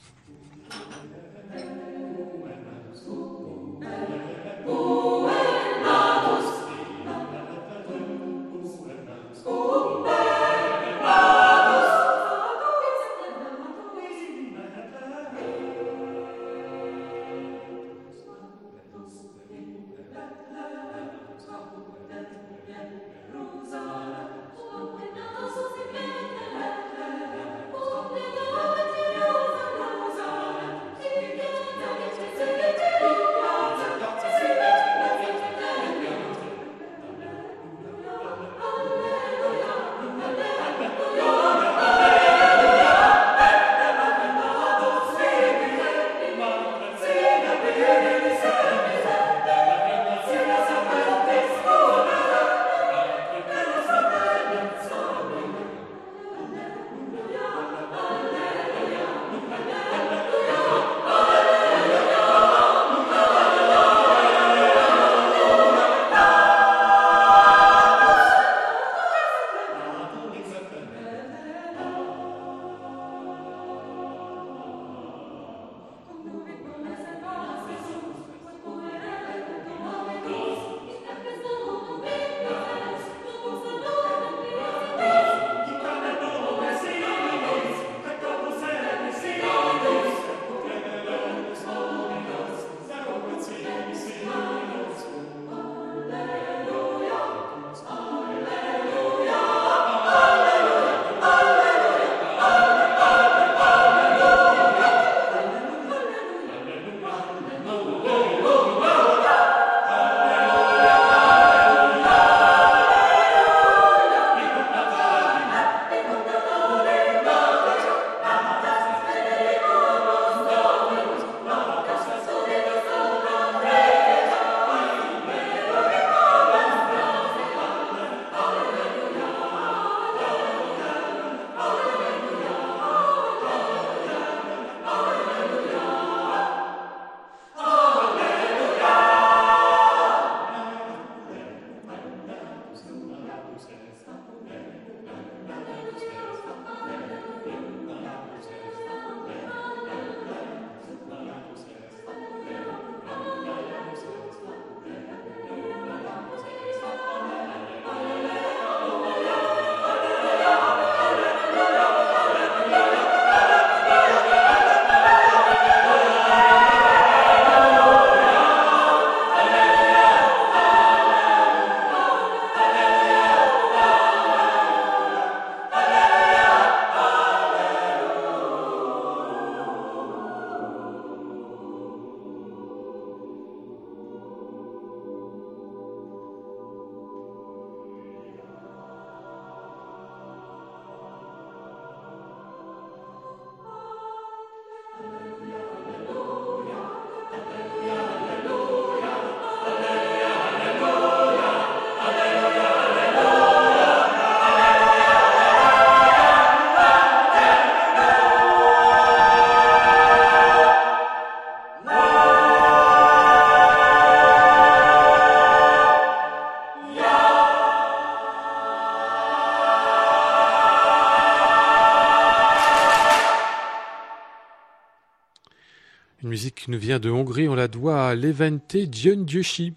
nous 226.67 226.79
vient 226.79 226.99
de 226.99 227.09
Hongrie. 227.09 227.47
On 227.49 227.55
la 227.55 227.67
doit 227.67 228.07
à 228.07 228.15
Levente 228.15 228.75
Gyöngyösi. 228.91 229.73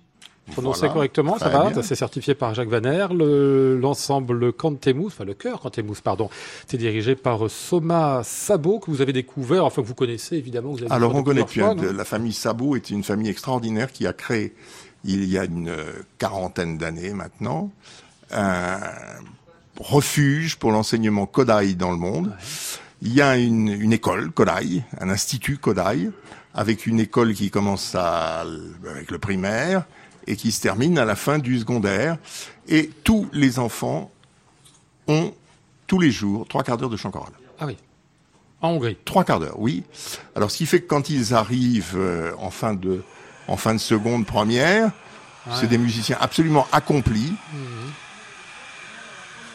Prononcé 0.51 0.89
correctement, 0.89 1.39
ça 1.39 1.49
va, 1.49 1.71
c'est 1.83 1.95
certifié 1.95 2.35
par 2.35 2.53
Jacques 2.53 2.69
Vaner. 2.69 3.07
L'ensemble 3.81 4.53
Cantemus, 4.53 5.07
enfin 5.07 5.25
le 5.25 5.35
chœur 5.35 5.61
Cantemus, 5.61 6.01
pardon, 6.03 6.29
c'est 6.67 6.77
dirigé 6.77 7.15
par 7.15 7.49
Soma 7.49 8.23
Sabo, 8.25 8.81
que 8.81 8.91
vous 8.91 9.01
avez 9.01 9.13
découvert, 9.13 9.65
enfin 9.65 9.83
que 9.83 9.87
vous 9.87 9.95
connaissez 9.95 10.37
évidemment. 10.37 10.73
Vous 10.73 10.83
avez 10.83 10.91
Alors 10.91 11.15
on 11.15 11.23
connaît 11.23 11.45
bien, 11.45 11.75
la 11.75 12.05
famille 12.05 12.33
Sabo 12.33 12.75
est 12.75 12.91
une 12.91 13.05
famille 13.05 13.31
extraordinaire 13.31 13.93
qui 13.93 14.05
a 14.07 14.13
créé, 14.13 14.53
il 15.05 15.25
y 15.25 15.39
a 15.39 15.45
une 15.45 15.73
quarantaine 16.19 16.77
d'années 16.77 17.13
maintenant, 17.13 17.71
un 18.33 18.81
refuge 19.79 20.57
pour 20.57 20.73
l'enseignement 20.73 21.27
Kodai 21.27 21.75
dans 21.75 21.93
le 21.93 21.99
monde. 21.99 22.33
Il 23.01 23.15
y 23.15 23.23
a 23.23 23.37
une, 23.37 23.69
une 23.69 23.93
école 23.93 24.33
Kodai, 24.33 24.83
un 25.01 25.09
institut 25.09 25.57
Kodai, 25.57 26.11
avec 26.55 26.87
une 26.87 27.01
école 27.01 27.35
qui 27.35 27.51
commence 27.51 27.95
à, 27.95 28.45
avec 28.89 29.11
le 29.11 29.19
primaire 29.19 29.85
et 30.27 30.37
qui 30.37 30.53
se 30.53 30.61
termine 30.61 30.99
à 30.99 31.05
la 31.05 31.17
fin 31.17 31.39
du 31.39 31.59
secondaire. 31.59 32.19
Et 32.69 32.91
tous 33.05 33.29
les 33.33 33.59
enfants 33.59 34.11
ont 35.09 35.35
tous 35.87 35.99
les 35.99 36.11
jours 36.11 36.47
trois 36.49 36.63
quarts 36.63 36.77
d'heure 36.77 36.91
de 36.91 36.97
chant 36.97 37.11
choral. 37.11 37.33
Ah 37.59 37.67
oui. 37.67 37.77
En 38.61 38.71
Hongrie. 38.71 38.97
Trois 39.05 39.25
quarts 39.25 39.41
d'heure, 39.41 39.59
oui. 39.59 39.83
Alors 40.37 40.51
ce 40.51 40.59
qui 40.59 40.67
fait 40.67 40.81
que 40.81 40.87
quand 40.87 41.11
ils 41.11 41.35
arrivent 41.35 41.97
euh, 41.97 42.33
en 42.39 42.51
fin 42.51 42.75
de 42.75 43.03
en 43.49 43.57
fin 43.57 43.75
de 43.75 43.81
seconde 43.81 44.25
première, 44.25 44.93
c'est 45.53 45.67
des 45.67 45.79
musiciens 45.79 46.17
absolument 46.21 46.69
accomplis. 46.71 47.33
Mmh. 47.53 47.57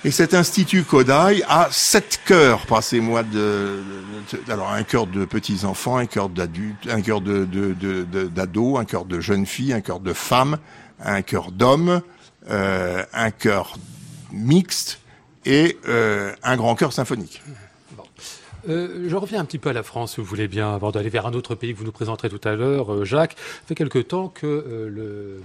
Et 0.08 0.12
cet 0.12 0.34
institut 0.34 0.84
Kodai 0.84 1.44
a 1.50 1.68
sept 1.70 2.22
chœurs, 2.26 2.66
passez-moi 2.66 3.24
de, 3.24 3.84
alors 4.48 4.72
un 4.72 4.84
chœur 4.84 5.06
de 5.06 5.26
petits 5.26 5.66
enfants, 5.66 5.98
un 5.98 6.06
chœur 6.06 6.30
d'adultes, 6.30 6.88
un 6.90 7.02
chœur 7.02 7.20
de, 7.20 7.44
d'ados, 8.34 8.80
un 8.80 8.86
chœur 8.86 9.04
de 9.04 9.20
jeunes 9.20 9.46
filles, 9.46 9.74
un 9.74 9.82
chœur 9.82 10.00
de 10.00 10.14
femmes, 10.14 10.60
un 11.04 11.22
chœur 11.24 11.52
d'hommes, 11.52 12.02
euh, 12.50 13.04
un 13.12 13.32
chœur 13.32 13.78
mixte 14.32 15.02
et 15.44 15.78
euh, 15.90 16.32
un 16.42 16.56
grand 16.56 16.76
chœur 16.76 16.94
symphonique. 16.94 17.42
Euh, 18.70 19.06
je 19.08 19.16
reviens 19.16 19.40
un 19.40 19.46
petit 19.46 19.58
peu 19.58 19.70
à 19.70 19.74
la 19.74 19.84
France, 19.84 20.14
si 20.14 20.22
vous 20.22 20.26
voulez 20.26 20.48
bien, 20.48 20.74
avant 20.74 20.92
d'aller 20.92 21.10
vers 21.10 21.26
un 21.26 21.34
autre 21.34 21.56
pays 21.56 21.74
que 21.74 21.80
vous 21.80 21.86
nous 21.86 21.92
présenterez 21.92 22.30
tout 22.30 22.42
à 22.44 22.56
l'heure. 22.56 22.94
Euh, 22.94 23.06
Jacques, 23.06 23.36
fait 23.38 23.76
quelque 23.76 24.00
temps 24.00 24.28
que 24.28 24.46
euh, 24.48 25.40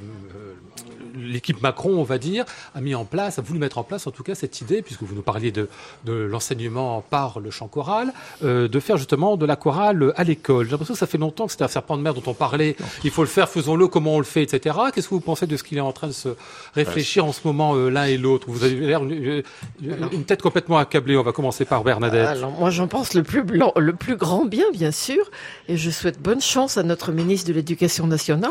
l'équipe 1.15 1.61
Macron, 1.63 1.91
on 1.97 2.03
va 2.03 2.19
dire, 2.19 2.45
a 2.75 2.81
mis 2.81 2.95
en 2.95 3.05
place, 3.05 3.39
a 3.39 3.43
voulu 3.43 3.59
mettre 3.59 3.79
en 3.79 3.85
place 3.85 4.07
en 4.07 4.11
tout 4.11 4.23
cas 4.23 4.35
cette 4.35 4.61
idée, 4.61 4.83
puisque 4.83 5.03
vous 5.03 5.15
nous 5.15 5.23
parliez 5.23 5.53
de, 5.53 5.69
l'enseignement 6.07 7.05
par 7.09 7.41
le 7.41 7.51
chant 7.51 7.69
choral, 7.69 8.13
de 8.43 8.81
faire 8.81 8.97
justement 8.97 9.37
de 9.37 9.47
la 9.47 9.57
chorale 9.57 10.13
à 10.17 10.25
l'école. 10.25 10.67
J'ai 10.67 10.73
l'impression 10.73 10.95
que 10.95 10.99
ça 10.99 11.07
fait 11.07 11.19
longtemps 11.19 11.47
que 11.47 11.53
c'est 11.53 11.63
un 11.63 11.69
serpent 11.69 11.97
de 11.97 12.03
mer 12.03 12.15
dont 12.15 12.23
on 12.27 12.35
parlait. 12.35 12.77
Il 13.05 13.11
faut 13.11 13.23
le 13.23 13.29
faire, 13.29 13.49
faisons-le, 13.49 13.89
comment 13.89 14.15
on 14.15 14.19
le 14.19 14.25
fait, 14.25 14.43
etc. 14.43 14.77
Qu'est-ce 14.95 15.09
que 15.09 15.15
vous 15.15 15.21
pensez 15.21 15.47
de 15.47 15.57
ce 15.57 15.63
qu'il 15.63 15.79
est 15.79 15.83
en 15.83 15.93
train 15.93 16.09
de 16.09 16.13
se 16.13 16.31
réfléchir 16.75 17.25
en 17.25 17.33
ce 17.33 17.41
moment 17.45 17.75
l'un 17.75 18.05
et 18.05 18.17
l'autre? 18.17 18.47
Vous 18.49 18.65
avez 18.65 18.75
l'air 18.75 19.03
une, 19.03 19.43
une, 19.83 20.25
tête 20.25 20.43
complètement 20.43 20.79
accablée. 20.79 21.17
On 21.17 21.23
va 21.23 21.33
commencer 21.33 21.65
par 21.65 21.85
Bernadette. 21.85 22.29
Alors 22.29 22.53
moi 22.53 22.71
j'en 22.71 22.89
pense 22.89 23.12
le 23.15 23.23
plus, 23.23 23.43
blanc, 23.43 23.73
le 23.77 23.93
plus 23.93 24.17
grand 24.17 24.45
bien, 24.45 24.71
bien 24.73 24.91
sûr, 24.91 25.31
et 25.69 25.77
je 25.77 25.91
souhaite 25.91 26.21
bonne 26.21 26.41
chance 26.41 26.77
à 26.79 26.83
notre 26.83 27.13
ministre 27.13 27.49
de 27.49 27.55
l'Éducation 27.55 28.07
nationale. 28.07 28.51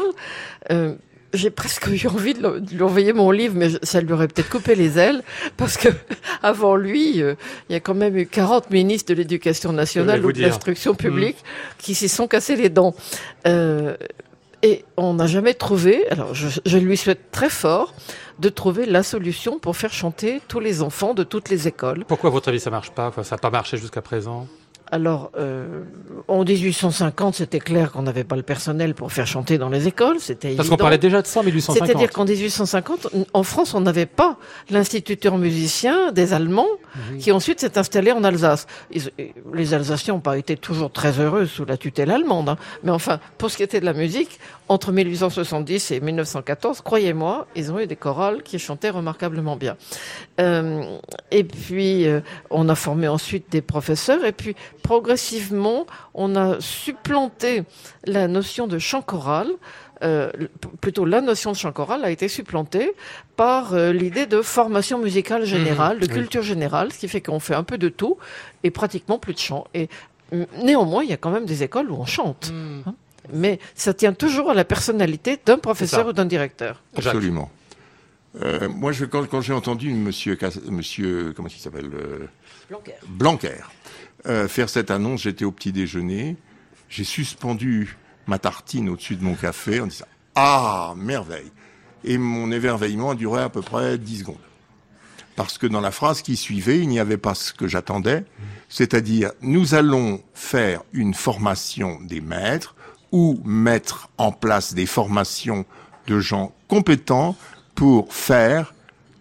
Euh, 0.71 0.95
j'ai 1.33 1.49
presque 1.49 1.87
eu 1.87 2.07
envie 2.07 2.33
de 2.33 2.61
lui 2.71 2.83
envoyer 2.83 3.13
mon 3.13 3.31
livre, 3.31 3.55
mais 3.55 3.69
ça 3.83 4.01
lui 4.01 4.11
aurait 4.13 4.27
peut-être 4.27 4.49
coupé 4.49 4.75
les 4.75 4.99
ailes, 4.99 5.23
parce 5.57 5.77
que 5.77 5.89
avant 6.43 6.75
lui, 6.75 7.21
euh, 7.21 7.35
il 7.69 7.73
y 7.73 7.75
a 7.75 7.79
quand 7.79 7.93
même 7.93 8.17
eu 8.17 8.25
40 8.25 8.69
ministres 8.71 9.13
de 9.13 9.17
l'Éducation 9.17 9.71
nationale 9.71 10.25
ou 10.25 10.31
de 10.31 10.41
l'instruction 10.41 10.93
publique 10.95 11.37
mmh. 11.37 11.81
qui 11.81 11.95
s'y 11.95 12.09
sont 12.09 12.27
cassés 12.27 12.55
les 12.55 12.69
dents. 12.69 12.95
Euh, 13.47 13.95
et 14.63 14.85
on 14.97 15.15
n'a 15.15 15.27
jamais 15.27 15.53
trouvé, 15.53 16.07
alors 16.09 16.35
je, 16.35 16.47
je, 16.65 16.77
lui 16.77 16.95
souhaite 16.95 17.31
très 17.31 17.49
fort, 17.49 17.95
de 18.39 18.49
trouver 18.49 18.85
la 18.85 19.03
solution 19.03 19.59
pour 19.59 19.75
faire 19.77 19.93
chanter 19.93 20.41
tous 20.47 20.59
les 20.59 20.81
enfants 20.81 21.13
de 21.13 21.23
toutes 21.23 21.49
les 21.49 21.67
écoles. 21.67 22.05
Pourquoi, 22.07 22.29
à 22.29 22.33
votre 22.33 22.49
avis, 22.49 22.59
ça 22.59 22.69
marche 22.69 22.91
pas? 22.91 23.11
Ça 23.23 23.35
n'a 23.35 23.39
pas 23.39 23.49
marché 23.49 23.77
jusqu'à 23.77 24.01
présent? 24.01 24.47
Alors, 24.93 25.31
euh, 25.37 25.83
en 26.27 26.43
1850, 26.43 27.35
c'était 27.35 27.61
clair 27.61 27.93
qu'on 27.93 28.01
n'avait 28.01 28.25
pas 28.25 28.35
le 28.35 28.41
personnel 28.41 28.93
pour 28.93 29.13
faire 29.13 29.25
chanter 29.25 29.57
dans 29.57 29.69
les 29.69 29.87
écoles. 29.87 30.17
C'était 30.19 30.53
Parce 30.53 30.67
qu'on 30.67 30.75
parlait 30.75 30.97
déjà 30.97 31.21
de 31.21 31.27
ça 31.27 31.39
en 31.39 31.43
1850. 31.43 31.87
C'est-à-dire 31.87 32.11
qu'en 32.11 32.25
1850, 32.25 33.07
en 33.33 33.43
France, 33.43 33.73
on 33.73 33.79
n'avait 33.79 34.05
pas 34.05 34.37
l'instituteur 34.69 35.37
musicien 35.37 36.11
des 36.11 36.33
Allemands 36.33 36.67
qui 37.19 37.31
ensuite 37.31 37.61
s'est 37.61 37.77
installé 37.77 38.11
en 38.11 38.25
Alsace. 38.25 38.67
les 39.53 39.73
Alsaciens 39.73 40.15
n'ont 40.15 40.19
pas 40.19 40.37
été 40.37 40.57
toujours 40.57 40.91
très 40.91 41.21
heureux 41.21 41.45
sous 41.45 41.63
la 41.63 41.77
tutelle 41.77 42.11
allemande. 42.11 42.49
Hein. 42.49 42.57
Mais 42.83 42.91
enfin, 42.91 43.21
pour 43.37 43.49
ce 43.49 43.55
qui 43.55 43.63
était 43.63 43.79
de 43.79 43.85
la 43.85 43.93
musique, 43.93 44.41
entre 44.71 44.91
1870 44.93 45.91
et 45.91 45.99
1914, 45.99 46.81
croyez-moi, 46.81 47.47
ils 47.55 47.71
ont 47.73 47.79
eu 47.79 47.87
des 47.87 47.97
chorales 47.97 48.41
qui 48.41 48.57
chantaient 48.57 48.89
remarquablement 48.89 49.57
bien. 49.57 49.75
Euh, 50.39 50.97
et 51.29 51.43
puis, 51.43 52.07
euh, 52.07 52.21
on 52.49 52.69
a 52.69 52.75
formé 52.75 53.07
ensuite 53.09 53.51
des 53.51 53.61
professeurs. 53.61 54.23
Et 54.23 54.31
puis, 54.31 54.55
progressivement, 54.81 55.85
on 56.13 56.37
a 56.37 56.61
supplanté 56.61 57.63
la 58.05 58.29
notion 58.29 58.67
de 58.67 58.79
chant 58.79 59.01
choral. 59.01 59.49
Euh, 60.03 60.31
plutôt 60.79 61.05
la 61.05 61.21
notion 61.21 61.51
de 61.51 61.57
chant 61.57 61.71
choral 61.71 62.05
a 62.05 62.09
été 62.09 62.27
supplantée 62.27 62.93
par 63.35 63.75
l'idée 63.75 64.25
de 64.25 64.41
formation 64.41 64.99
musicale 64.99 65.43
générale, 65.43 65.97
mmh. 65.97 65.99
de 65.99 66.05
culture 66.07 66.41
générale, 66.43 66.93
ce 66.93 66.97
qui 66.97 67.07
fait 67.07 67.21
qu'on 67.21 67.39
fait 67.39 67.55
un 67.55 67.63
peu 67.63 67.77
de 67.77 67.89
tout 67.89 68.17
et 68.63 68.71
pratiquement 68.71 69.19
plus 69.19 69.33
de 69.33 69.39
chant. 69.39 69.67
Et 69.73 69.89
néanmoins, 70.63 71.03
il 71.03 71.09
y 71.09 71.13
a 71.13 71.17
quand 71.17 71.29
même 71.29 71.45
des 71.45 71.61
écoles 71.61 71.91
où 71.91 71.95
on 71.95 72.05
chante. 72.05 72.51
Mmh. 72.51 72.83
Hein. 72.87 72.95
Mais 73.33 73.59
ça 73.75 73.93
tient 73.93 74.13
toujours 74.13 74.51
à 74.51 74.53
la 74.53 74.65
personnalité 74.65 75.39
d'un 75.45 75.57
professeur 75.57 76.07
ou 76.07 76.13
d'un 76.13 76.25
directeur. 76.25 76.81
Absolument. 76.95 77.51
Euh, 78.41 78.69
moi, 78.69 78.91
je, 78.91 79.03
quand, 79.05 79.27
quand 79.27 79.41
j'ai 79.41 79.53
entendu 79.53 79.91
monsieur, 79.93 80.37
monsieur, 80.69 81.33
comment 81.35 81.49
il 81.49 81.59
s'appelle 81.59 81.89
Blanquer. 82.69 82.93
Blanquer 83.07 83.57
euh, 84.27 84.47
faire 84.47 84.69
cette 84.69 84.91
annonce, 84.91 85.23
j'étais 85.23 85.45
au 85.45 85.51
petit 85.51 85.71
déjeuner, 85.71 86.35
j'ai 86.89 87.03
suspendu 87.03 87.97
ma 88.27 88.37
tartine 88.37 88.89
au-dessus 88.89 89.15
de 89.15 89.23
mon 89.23 89.33
café 89.33 89.81
en 89.81 89.87
disant 89.87 90.05
Ah, 90.35 90.93
merveille 90.95 91.51
Et 92.03 92.17
mon 92.17 92.51
émerveillement 92.51 93.11
a 93.11 93.15
duré 93.15 93.41
à 93.41 93.49
peu 93.49 93.61
près 93.61 93.97
10 93.97 94.19
secondes. 94.19 94.35
Parce 95.35 95.57
que 95.57 95.65
dans 95.65 95.81
la 95.81 95.91
phrase 95.91 96.21
qui 96.21 96.35
suivait, 96.35 96.79
il 96.79 96.87
n'y 96.87 96.99
avait 96.99 97.17
pas 97.17 97.33
ce 97.33 97.51
que 97.53 97.67
j'attendais, 97.67 98.25
c'est-à-dire 98.69 99.31
nous 99.41 99.73
allons 99.73 100.21
faire 100.33 100.83
une 100.93 101.13
formation 101.13 101.99
des 102.01 102.21
maîtres 102.21 102.75
ou 103.11 103.39
mettre 103.43 104.09
en 104.17 104.31
place 104.31 104.73
des 104.73 104.85
formations 104.85 105.65
de 106.07 106.19
gens 106.19 106.53
compétents 106.67 107.35
pour 107.75 108.13
faire 108.13 108.73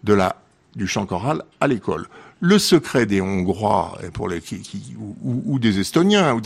de 0.05 0.15
la, 0.15 0.37
du 0.77 0.87
chant 0.87 1.07
choral 1.07 1.43
à 1.61 1.67
l'école 1.67 2.07
le 2.41 2.59
secret 2.59 3.07
des 3.07 3.21
Hongrois 3.21 3.99
pour 4.15 4.29
les, 4.29 4.41
qui, 4.41 4.97
ou, 5.23 5.59
des 5.59 5.79
Estoniens, 5.79 6.41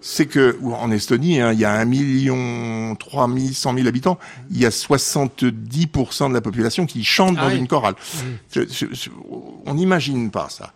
c'est 0.00 0.26
que 0.26 0.58
en 0.64 0.90
Estonie, 0.90 1.40
hein, 1.40 1.52
il 1.52 1.60
y 1.60 1.66
a 1.66 1.72
un 1.72 1.84
million 1.84 2.96
trois 2.96 3.28
mille 3.28 3.54
cent 3.54 3.74
mille 3.74 3.86
habitants, 3.86 4.18
il 4.50 4.58
y 4.58 4.66
a 4.66 4.70
70% 4.70 6.28
de 6.30 6.34
la 6.34 6.40
population 6.40 6.86
qui 6.86 7.04
chante 7.04 7.36
dans 7.36 7.48
ah 7.48 7.54
une 7.54 7.68
chorale. 7.68 7.94
Mmh. 8.54 8.58
on 9.66 9.74
n'imagine 9.74 10.30
pas 10.30 10.48
ça. 10.48 10.72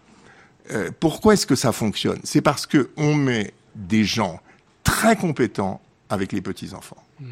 Euh, 0.71 0.91
pourquoi 1.01 1.33
est-ce 1.33 1.47
que 1.47 1.57
ça 1.57 1.73
fonctionne? 1.73 2.21
C'est 2.25 2.43
parce 2.43 2.67
que 2.67 2.91
on 2.99 3.15
met 3.15 3.55
des 3.75 4.05
gens 4.05 4.39
très 4.85 5.17
compétents 5.17 5.81
avec 6.09 6.33
les 6.33 6.41
petits 6.41 6.75
enfants. 6.75 7.03
Mmh 7.21 7.27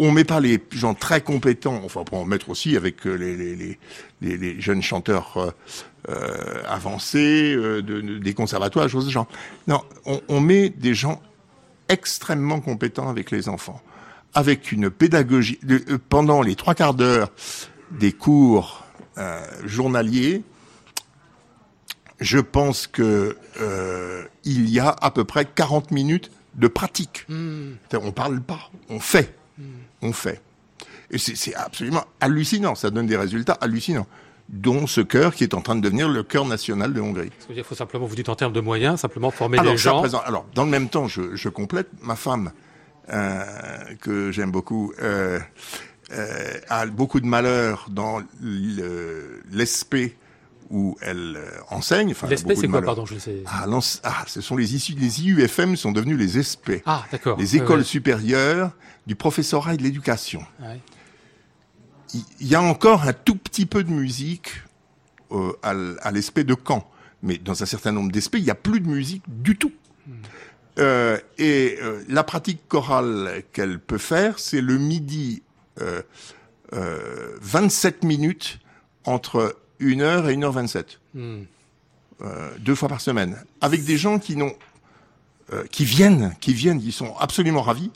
on 0.00 0.12
met 0.12 0.24
pas 0.24 0.40
les 0.40 0.58
gens 0.72 0.94
très 0.94 1.20
compétents, 1.20 1.82
enfin 1.84 2.02
on 2.12 2.18
en 2.18 2.24
mettre 2.24 2.48
aussi 2.48 2.76
avec 2.76 3.06
euh, 3.06 3.76
les, 4.22 4.60
jeunes 4.60 4.82
chanteurs 4.82 5.36
euh, 5.36 5.50
euh, 6.08 6.62
avancés 6.66 7.56
des 7.82 8.34
conservatoires, 8.34 8.88
choses 8.88 9.06
de 9.06 9.10
genre. 9.10 9.28
Non, 9.68 9.82
on, 10.28 10.40
met 10.40 10.70
des 10.70 10.94
gens 10.94 11.20
extrêmement 11.88 12.60
compétents 12.60 13.10
avec 13.10 13.30
les 13.30 13.48
enfants, 13.50 13.82
avec 14.32 14.72
une 14.72 14.90
pédagogie. 14.90 15.60
pendant 16.08 16.40
les 16.40 16.54
trois 16.54 16.74
quarts 16.74 16.94
d'heure 16.94 17.30
des 17.90 18.12
cours 18.12 18.84
journaliers, 19.66 20.42
je 22.20 22.38
pense 22.38 22.86
que 22.86 23.36
il 24.44 24.70
y 24.70 24.80
a 24.80 24.88
à 24.88 25.10
peu 25.10 25.24
près 25.24 25.44
40 25.44 25.90
minutes 25.90 26.30
de 26.54 26.68
pratique. 26.68 27.26
Hmm. 27.28 27.72
On 27.94 28.12
parle 28.12 28.40
pas, 28.40 28.70
on 28.88 29.00
fait 29.00 29.34
on 30.02 30.12
fait. 30.12 30.40
Et 31.10 31.18
c'est 31.18 31.54
absolument 31.54 32.04
hallucinant, 32.20 32.74
ça 32.74 32.90
donne 32.90 33.06
des 33.06 33.16
résultats 33.16 33.58
hallucinants 33.60 34.06
dont 34.48 34.88
ce 34.88 35.00
cœur 35.00 35.34
qui 35.34 35.44
est 35.44 35.54
en 35.54 35.60
train 35.60 35.76
de 35.76 35.80
devenir 35.80 36.08
le 36.08 36.22
cœur 36.24 36.44
national 36.44 36.92
de 36.92 37.00
Hongrie. 37.00 37.30
Il 37.50 37.62
faut 37.62 37.74
simplement, 37.76 38.06
vous 38.06 38.16
dites 38.16 38.28
en 38.28 38.34
termes 38.34 38.52
de 38.52 38.60
moyens, 38.60 39.00
simplement 39.00 39.30
former 39.30 39.58
des 39.58 39.76
gens. 39.76 40.02
alors, 40.24 40.46
dans 40.54 40.64
le 40.64 40.70
même 40.70 40.88
temps, 40.88 41.06
je, 41.06 41.48
complète, 41.48 41.88
ma 42.02 42.16
femme, 42.16 42.50
euh, 43.12 43.44
que 44.00 44.32
j'aime 44.32 44.50
beaucoup, 44.50 44.92
euh, 45.00 45.38
euh, 46.12 46.58
a 46.68 46.86
beaucoup 46.86 47.20
de 47.20 47.26
malheur 47.26 47.86
dans 47.90 48.20
l'ESP 48.40 50.16
où 50.70 50.96
elle 51.02 51.38
enseigne. 51.68 52.12
Enfin, 52.12 52.28
L'ESP, 52.28 52.52
c'est 52.54 52.68
quoi, 52.68 52.80
pardon, 52.80 53.04
je 53.04 53.18
sais. 53.18 53.42
Ah, 53.46 53.66
ah, 54.04 54.24
ce 54.26 54.40
sont 54.40 54.56
les 54.56 54.74
issues, 54.74 54.94
les 54.94 55.22
IUFM 55.22 55.76
sont 55.76 55.92
devenus 55.92 56.16
les 56.16 56.38
ESP. 56.38 56.82
Ah, 56.86 57.04
d'accord. 57.10 57.38
Les 57.38 57.56
écoles 57.56 57.84
supérieures 57.84 58.70
du 59.06 59.16
professorat 59.16 59.74
et 59.74 59.76
de 59.76 59.82
l'éducation. 59.82 60.42
Il 62.14 62.46
y 62.46 62.54
a 62.54 62.62
encore 62.62 63.02
un 63.02 63.12
tout 63.12 63.36
petit 63.36 63.66
peu 63.66 63.84
de 63.84 63.90
musique 63.90 64.62
euh, 65.32 65.52
à, 65.62 65.74
à 66.02 66.10
l'ESP 66.10 66.40
de 66.40 66.56
Caen, 66.66 66.88
mais 67.22 67.38
dans 67.38 67.62
un 67.62 67.66
certain 67.66 67.92
nombre 67.92 68.10
d'ESP, 68.10 68.36
il 68.36 68.44
n'y 68.44 68.50
a 68.50 68.56
plus 68.56 68.80
de 68.80 68.88
musique 68.88 69.22
du 69.28 69.56
tout. 69.56 69.72
Hmm. 70.06 70.12
Euh, 70.78 71.18
et 71.38 71.78
euh, 71.82 72.02
la 72.08 72.24
pratique 72.24 72.66
chorale 72.68 73.42
qu'elle 73.52 73.78
peut 73.80 73.98
faire, 73.98 74.38
c'est 74.38 74.60
le 74.60 74.78
midi 74.78 75.42
27 76.72 78.04
minutes 78.04 78.58
entre 79.04 79.56
1h 79.80 80.28
et 80.28 80.36
1h27. 80.36 80.84
Hmm. 81.14 81.44
deux 82.58 82.74
fois 82.74 82.88
par 82.88 83.00
semaine. 83.00 83.36
Avec 83.60 83.84
des 83.84 83.96
gens 83.96 84.18
qui 84.18 84.36
n'ont 84.36 84.54
qui 85.72 85.84
viennent, 85.84 86.36
qui 86.40 86.54
viennent, 86.54 86.80
qui 86.80 86.92
sont 86.92 87.16
absolument 87.18 87.62
ravis, 87.62 87.90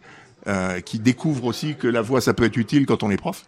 euh, 0.47 0.81
qui 0.81 0.99
découvrent 0.99 1.47
aussi 1.47 1.75
que 1.75 1.89
la 1.89 2.03
voix, 2.03 2.21
ça 2.21 2.35
peut 2.35 2.45
être 2.45 2.59
utile 2.59 2.85
quand 2.85 3.03
on 3.03 3.11
est 3.11 3.17
prof. 3.17 3.47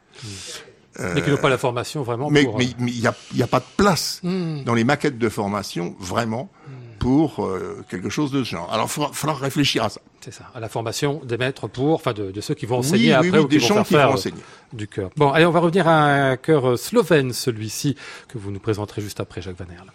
Euh, 0.99 1.13
mais 1.15 1.21
qui 1.21 1.29
n'ont 1.29 1.37
pas 1.37 1.51
la 1.51 1.59
formation 1.59 2.03
vraiment. 2.03 2.31
Mais 2.31 2.45
il 2.45 2.85
n'y 2.87 3.07
a, 3.07 3.15
y 3.35 3.43
a, 3.43 3.47
pas 3.47 3.61
de 3.61 3.67
place 3.77 4.21
hmm. 4.23 4.65
dans 4.65 4.73
les 4.73 4.85
maquettes 4.85 5.19
de 5.19 5.29
formation 5.29 5.95
vraiment. 6.01 6.49
Pour 6.99 7.45
euh, 7.45 7.85
quelque 7.89 8.09
chose 8.09 8.31
de 8.31 8.45
ce 8.45 8.51
genre. 8.51 8.73
Alors, 8.73 8.91
il 8.97 9.15
falloir 9.15 9.39
réfléchir 9.39 9.85
à 9.85 9.89
ça. 9.89 10.01
C'est 10.21 10.33
ça, 10.33 10.51
à 10.55 10.61
la 10.61 10.69
formation 10.69 11.21
des 11.25 11.37
maîtres 11.37 11.69
pour, 11.69 11.95
enfin 11.95 12.13
de, 12.13 12.41
ceux 12.41 12.55
qui 12.55 12.67
vont 12.67 12.79
enseigner 12.79 13.13
après 13.13 13.39
ou 13.39 13.47
des 13.47 13.59
qui 13.59 13.69
vont 13.69 13.85
faire, 13.85 14.09
vont 14.09 14.15
enseigner. 14.15 14.43
du 14.73 14.89
cœur. 14.89 15.11
Bon, 15.17 15.31
allez, 15.31 15.47
on 15.47 15.53
va 15.53 15.61
revenir 15.61 15.87
à 15.87 16.31
un 16.31 16.37
chœur 16.37 16.79
slovène, 16.79 17.33
celui-ci, 17.33 17.97
que 18.29 18.39
vous 18.39 18.51
nous 18.51 18.59
présenterez 18.59 19.03
juste 19.03 19.21
après, 19.21 19.41
Jacques 19.41 19.59
Van 19.59 19.73
Herle. 19.73 19.93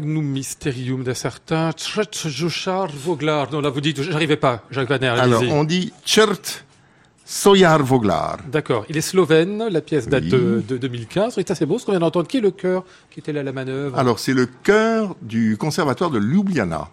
Magnum 0.00 0.24
mysterium 0.24 1.04
de 1.04 1.12
certains, 1.12 1.72
Tchetjochar 1.72 2.88
Voglar. 2.88 3.52
Non, 3.52 3.60
là, 3.60 3.70
vous 3.70 3.80
dites, 3.80 4.02
j'arrivais 4.02 4.36
pas, 4.36 4.64
Jacques 4.70 4.88
Vaner. 4.88 5.08
Alors, 5.08 5.42
on 5.50 5.64
dit 5.64 5.92
Tchert 6.04 6.64
Soyar 7.24 7.82
Voglar. 7.82 8.38
D'accord. 8.50 8.86
Il 8.88 8.96
est 8.96 9.02
slovène, 9.02 9.68
la 9.68 9.80
pièce 9.80 10.08
date 10.08 10.24
de, 10.24 10.62
2015. 10.68 11.34
C'est 11.34 11.50
assez 11.50 11.66
beau 11.66 11.78
ce 11.78 11.84
qu'on 11.84 11.92
vient 11.92 12.00
d'entendre. 12.00 12.26
Qui 12.26 12.38
est 12.38 12.40
le 12.40 12.50
chœur 12.50 12.84
qui 13.10 13.20
était 13.20 13.32
là 13.32 13.40
à 13.40 13.42
la 13.42 13.52
manœuvre? 13.52 13.98
Alors, 13.98 14.18
c'est 14.18 14.32
le 14.32 14.46
chœur 14.46 15.14
du 15.22 15.56
conservatoire 15.58 16.10
de 16.10 16.18
Ljubljana. 16.18 16.88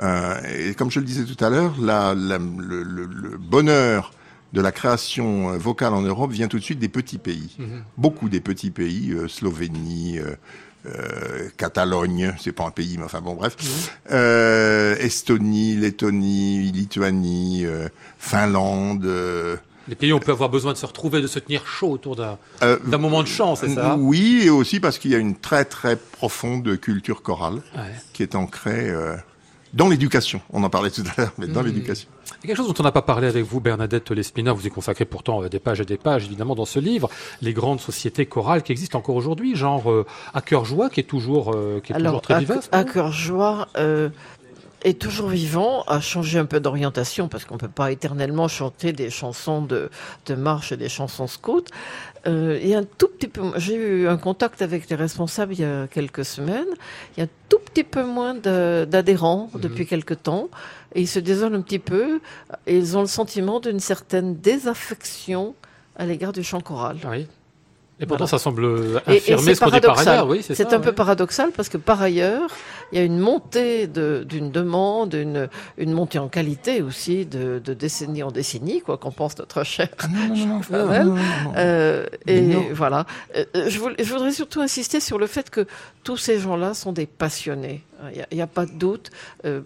Euh, 0.00 0.34
et 0.68 0.74
comme 0.74 0.90
je 0.90 0.98
le 0.98 1.06
disais 1.06 1.24
tout 1.24 1.42
à 1.44 1.48
l'heure, 1.48 1.74
le, 1.78 3.36
bonheur 3.36 4.12
de 4.52 4.60
la 4.60 4.72
création 4.72 5.56
vocale 5.56 5.94
en 5.94 6.02
Europe 6.02 6.32
vient 6.32 6.48
tout 6.48 6.58
de 6.58 6.64
suite 6.64 6.78
des 6.78 6.88
petits 6.88 7.18
pays. 7.18 7.54
Mhm. 7.58 7.84
Beaucoup 7.96 8.28
des 8.28 8.40
petits 8.40 8.70
pays, 8.70 9.12
euh, 9.12 9.28
Slovénie, 9.28 10.18
euh, 10.18 10.34
euh, 10.86 11.48
Catalogne, 11.56 12.34
c'est 12.40 12.52
pas 12.52 12.64
un 12.64 12.70
pays, 12.70 12.96
mais 12.98 13.04
enfin 13.04 13.20
bon, 13.20 13.34
bref. 13.34 13.56
Euh, 14.10 14.96
Estonie, 14.96 15.76
Lettonie, 15.76 16.72
Lituanie, 16.72 17.64
euh, 17.64 17.88
Finlande. 18.18 19.08
Les 19.88 19.94
pays 19.94 20.12
où 20.12 20.16
on 20.16 20.20
peut 20.20 20.32
avoir 20.32 20.48
besoin 20.48 20.72
de 20.72 20.78
se 20.78 20.86
retrouver, 20.86 21.20
de 21.20 21.26
se 21.26 21.38
tenir 21.38 21.66
chaud 21.66 21.90
autour 21.90 22.16
d'un 22.16 22.98
moment 22.98 23.22
de 23.22 23.28
chant, 23.28 23.56
c'est 23.56 23.74
ça? 23.74 23.96
Oui, 23.98 24.42
et 24.44 24.50
aussi 24.50 24.80
parce 24.80 24.98
qu'il 24.98 25.10
y 25.10 25.14
a 25.14 25.18
une 25.18 25.36
très 25.36 25.64
très 25.64 25.96
profonde 25.96 26.78
culture 26.78 27.22
chorale 27.22 27.62
qui 28.12 28.22
est 28.22 28.34
ancrée 28.34 28.92
dans 29.72 29.88
l'éducation. 29.88 30.40
On 30.52 30.62
en 30.62 30.70
parlait 30.70 30.90
tout 30.90 31.02
à 31.16 31.20
l'heure, 31.20 31.32
mais 31.38 31.46
dans 31.46 31.62
hmm. 31.62 31.66
l'éducation. 31.66 32.08
Il 32.42 32.48
y 32.48 32.52
a 32.52 32.54
quelque 32.54 32.56
chose 32.56 32.74
dont 32.74 32.80
on 32.80 32.82
n'a 32.82 32.92
pas 32.92 33.02
parlé 33.02 33.26
avec 33.28 33.44
vous, 33.44 33.60
Bernadette 33.60 34.10
Lespina. 34.10 34.52
Vous 34.52 34.66
y 34.66 34.70
consacrez 34.70 35.04
pourtant 35.04 35.42
euh, 35.42 35.48
des 35.48 35.58
pages 35.58 35.80
et 35.80 35.84
des 35.84 35.96
pages, 35.96 36.24
évidemment, 36.24 36.54
dans 36.54 36.64
ce 36.64 36.78
livre. 36.78 37.08
Les 37.40 37.52
grandes 37.52 37.80
sociétés 37.80 38.26
chorales 38.26 38.62
qui 38.62 38.72
existent 38.72 38.98
encore 38.98 39.16
aujourd'hui, 39.16 39.56
genre 39.56 39.90
euh, 39.90 40.04
à 40.34 40.40
cœur 40.40 40.64
joie, 40.64 40.90
qui 40.90 41.00
est 41.00 41.04
toujours, 41.04 41.52
euh, 41.54 41.80
qui 41.82 41.92
est 41.92 41.96
toujours 41.96 42.22
très 42.22 42.40
vivace. 42.40 42.68
À 42.72 42.84
cœur 42.84 43.12
joie, 43.12 43.68
est 44.84 44.98
toujours 44.98 45.28
vivant, 45.28 45.82
a 45.86 46.00
changé 46.00 46.38
un 46.38 46.44
peu 46.44 46.60
d'orientation 46.60 47.28
parce 47.28 47.44
qu'on 47.44 47.58
peut 47.58 47.68
pas 47.68 47.92
éternellement 47.92 48.48
chanter 48.48 48.92
des 48.92 49.10
chansons 49.10 49.62
de, 49.62 49.90
de 50.26 50.34
marche 50.34 50.72
et 50.72 50.76
des 50.76 50.88
chansons 50.88 51.26
scouts. 51.26 51.64
Euh, 52.26 52.58
il 52.62 52.68
y 52.68 52.74
a 52.74 52.78
un 52.78 52.84
tout 52.84 53.08
petit 53.08 53.28
peu, 53.28 53.42
j'ai 53.56 53.74
eu 53.74 54.08
un 54.08 54.16
contact 54.16 54.62
avec 54.62 54.88
les 54.88 54.96
responsables 54.96 55.52
il 55.54 55.60
y 55.60 55.64
a 55.64 55.86
quelques 55.88 56.24
semaines. 56.24 56.68
Il 57.16 57.20
y 57.20 57.22
a 57.22 57.24
un 57.24 57.30
tout 57.48 57.58
petit 57.58 57.84
peu 57.84 58.04
moins 58.04 58.34
d'adhérents 58.34 59.50
mhm. 59.54 59.60
depuis 59.60 59.86
quelques 59.86 60.22
temps 60.22 60.48
et 60.94 61.00
ils 61.00 61.08
se 61.08 61.18
désolent 61.18 61.56
un 61.56 61.62
petit 61.62 61.78
peu 61.78 62.20
et 62.66 62.76
ils 62.76 62.96
ont 62.96 63.00
le 63.02 63.06
sentiment 63.06 63.60
d'une 63.60 63.80
certaine 63.80 64.36
désaffection 64.36 65.54
à 65.96 66.06
l'égard 66.06 66.32
du 66.32 66.42
chant 66.42 66.60
choral. 66.60 66.96
Oui. 67.08 67.26
Et 68.00 68.06
pourtant, 68.06 68.26
ça 68.26 68.38
semble 68.38 69.00
affirmer 69.06 69.54
ce 69.54 69.60
qu'on 69.60 69.70
dit 69.70 69.80
par 69.80 69.98
ailleurs. 69.98 70.26
Oui, 70.26 70.42
c'est 70.42 70.72
un 70.72 70.80
peu 70.80 70.92
paradoxal 70.92 71.50
parce 71.52 71.68
que 71.68 71.76
par 71.76 72.02
ailleurs, 72.02 72.50
il 72.92 72.98
y 72.98 73.00
a 73.00 73.04
une 73.04 73.18
montée 73.18 73.86
d'une 73.86 74.50
demande, 74.50 75.14
une, 75.14 75.48
une 75.78 75.92
montée 75.92 76.18
en 76.18 76.28
qualité 76.28 76.82
aussi 76.82 77.24
de, 77.24 77.58
de 77.58 77.74
décennie 77.74 78.22
en 78.22 78.30
décennie, 78.30 78.82
quoi 78.82 78.98
qu'on 78.98 79.10
pense 79.10 79.38
notre 79.38 79.64
cher 79.64 79.88
Et 82.26 82.54
voilà. 82.72 83.06
Euh, 83.36 83.44
je, 83.54 83.78
je, 83.98 84.12
voudrais 84.12 84.32
surtout 84.32 84.60
insister 84.60 85.00
sur 85.00 85.18
le 85.18 85.26
fait 85.26 85.48
que 85.48 85.66
tous 86.04 86.18
ces 86.18 86.38
gens-là 86.38 86.74
sont 86.74 86.92
des 86.92 87.06
passionnés. 87.06 87.82
Il 88.14 88.36
n'y 88.36 88.40
a, 88.40 88.44
a, 88.44 88.48
pas 88.48 88.66
de 88.66 88.72
doute. 88.72 89.10
Euh, 89.44 89.62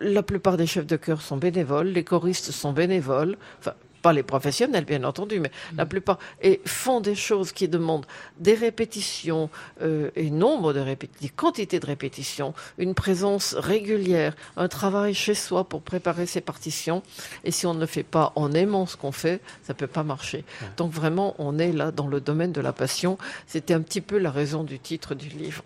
la 0.00 0.22
plupart 0.22 0.56
des 0.56 0.66
chefs 0.66 0.86
de 0.86 0.96
chœur 0.96 1.20
sont 1.20 1.36
bénévoles, 1.36 1.88
les 1.88 2.04
choristes 2.04 2.50
sont 2.50 2.72
bénévoles. 2.72 3.36
Enfin, 3.60 3.74
pas 4.04 4.12
les 4.12 4.22
professionnels 4.22 4.84
bien 4.84 5.02
entendu, 5.02 5.40
mais 5.40 5.48
mm. 5.48 5.76
la 5.78 5.86
plupart, 5.86 6.18
et 6.42 6.60
font 6.66 7.00
des 7.00 7.14
choses 7.14 7.52
qui 7.52 7.68
demandent 7.68 8.04
des 8.38 8.52
répétitions, 8.52 9.48
euh, 9.80 10.10
et 10.14 10.28
nombre 10.28 10.74
de 10.74 10.80
répétitions, 10.80 11.32
quantité 11.34 11.80
de 11.80 11.86
répétitions, 11.86 12.52
une 12.76 12.94
présence 12.94 13.54
régulière, 13.54 14.34
un 14.58 14.68
travail 14.68 15.14
chez 15.14 15.34
soi 15.34 15.64
pour 15.64 15.80
préparer 15.80 16.26
ses 16.26 16.42
partitions. 16.42 17.02
Et 17.44 17.50
si 17.50 17.64
on 17.66 17.72
ne 17.72 17.80
le 17.80 17.86
fait 17.86 18.02
pas 18.02 18.32
en 18.36 18.52
aimant 18.52 18.84
ce 18.84 18.98
qu'on 18.98 19.12
fait, 19.12 19.40
ça 19.62 19.72
peut 19.72 19.86
pas 19.86 20.02
marcher. 20.02 20.44
Donc 20.76 20.92
vraiment, 20.92 21.34
on 21.38 21.58
est 21.58 21.72
là 21.72 21.90
dans 21.90 22.06
le 22.06 22.20
domaine 22.20 22.52
de 22.52 22.60
la 22.60 22.74
passion. 22.74 23.16
C'était 23.46 23.72
un 23.72 23.80
petit 23.80 24.02
peu 24.02 24.18
la 24.18 24.30
raison 24.30 24.64
du 24.64 24.78
titre 24.78 25.14
du 25.14 25.30
livre. 25.30 25.64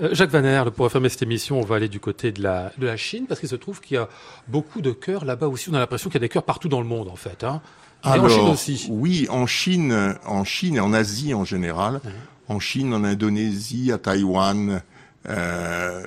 Euh, 0.00 0.14
Jacques 0.14 0.30
pour 0.74 0.84
refermer 0.84 1.08
cette 1.08 1.22
émission, 1.22 1.58
on 1.58 1.64
va 1.64 1.76
aller 1.76 1.88
du 1.88 1.98
côté 1.98 2.30
de 2.30 2.42
la, 2.42 2.72
de 2.78 2.86
la 2.86 2.96
Chine, 2.96 3.26
parce 3.26 3.40
qu'il 3.40 3.48
se 3.48 3.56
trouve 3.56 3.80
qu'il 3.80 3.96
y 3.96 3.98
a 3.98 4.08
beaucoup 4.46 4.80
de 4.80 4.92
chœurs 4.92 5.24
là-bas 5.24 5.48
aussi. 5.48 5.70
On 5.70 5.74
a 5.74 5.80
l'impression 5.80 6.08
qu'il 6.08 6.20
y 6.20 6.22
a 6.24 6.26
des 6.26 6.28
chœurs 6.28 6.44
partout 6.44 6.68
dans 6.68 6.80
le 6.80 6.86
monde, 6.86 7.08
en 7.08 7.16
fait. 7.16 7.42
Hein. 7.42 7.57
Alors, 8.02 8.26
en 8.26 8.28
Chine 8.28 8.48
aussi. 8.48 8.86
Oui, 8.90 9.26
en 9.30 9.46
Chine, 9.46 10.14
en 10.26 10.44
Chine 10.44 10.76
et 10.76 10.80
en 10.80 10.92
Asie 10.92 11.34
en 11.34 11.44
général. 11.44 12.00
En 12.48 12.60
Chine, 12.60 12.94
en 12.94 13.04
Indonésie, 13.04 13.92
à 13.92 13.98
Taïwan, 13.98 14.80
euh, 15.28 16.02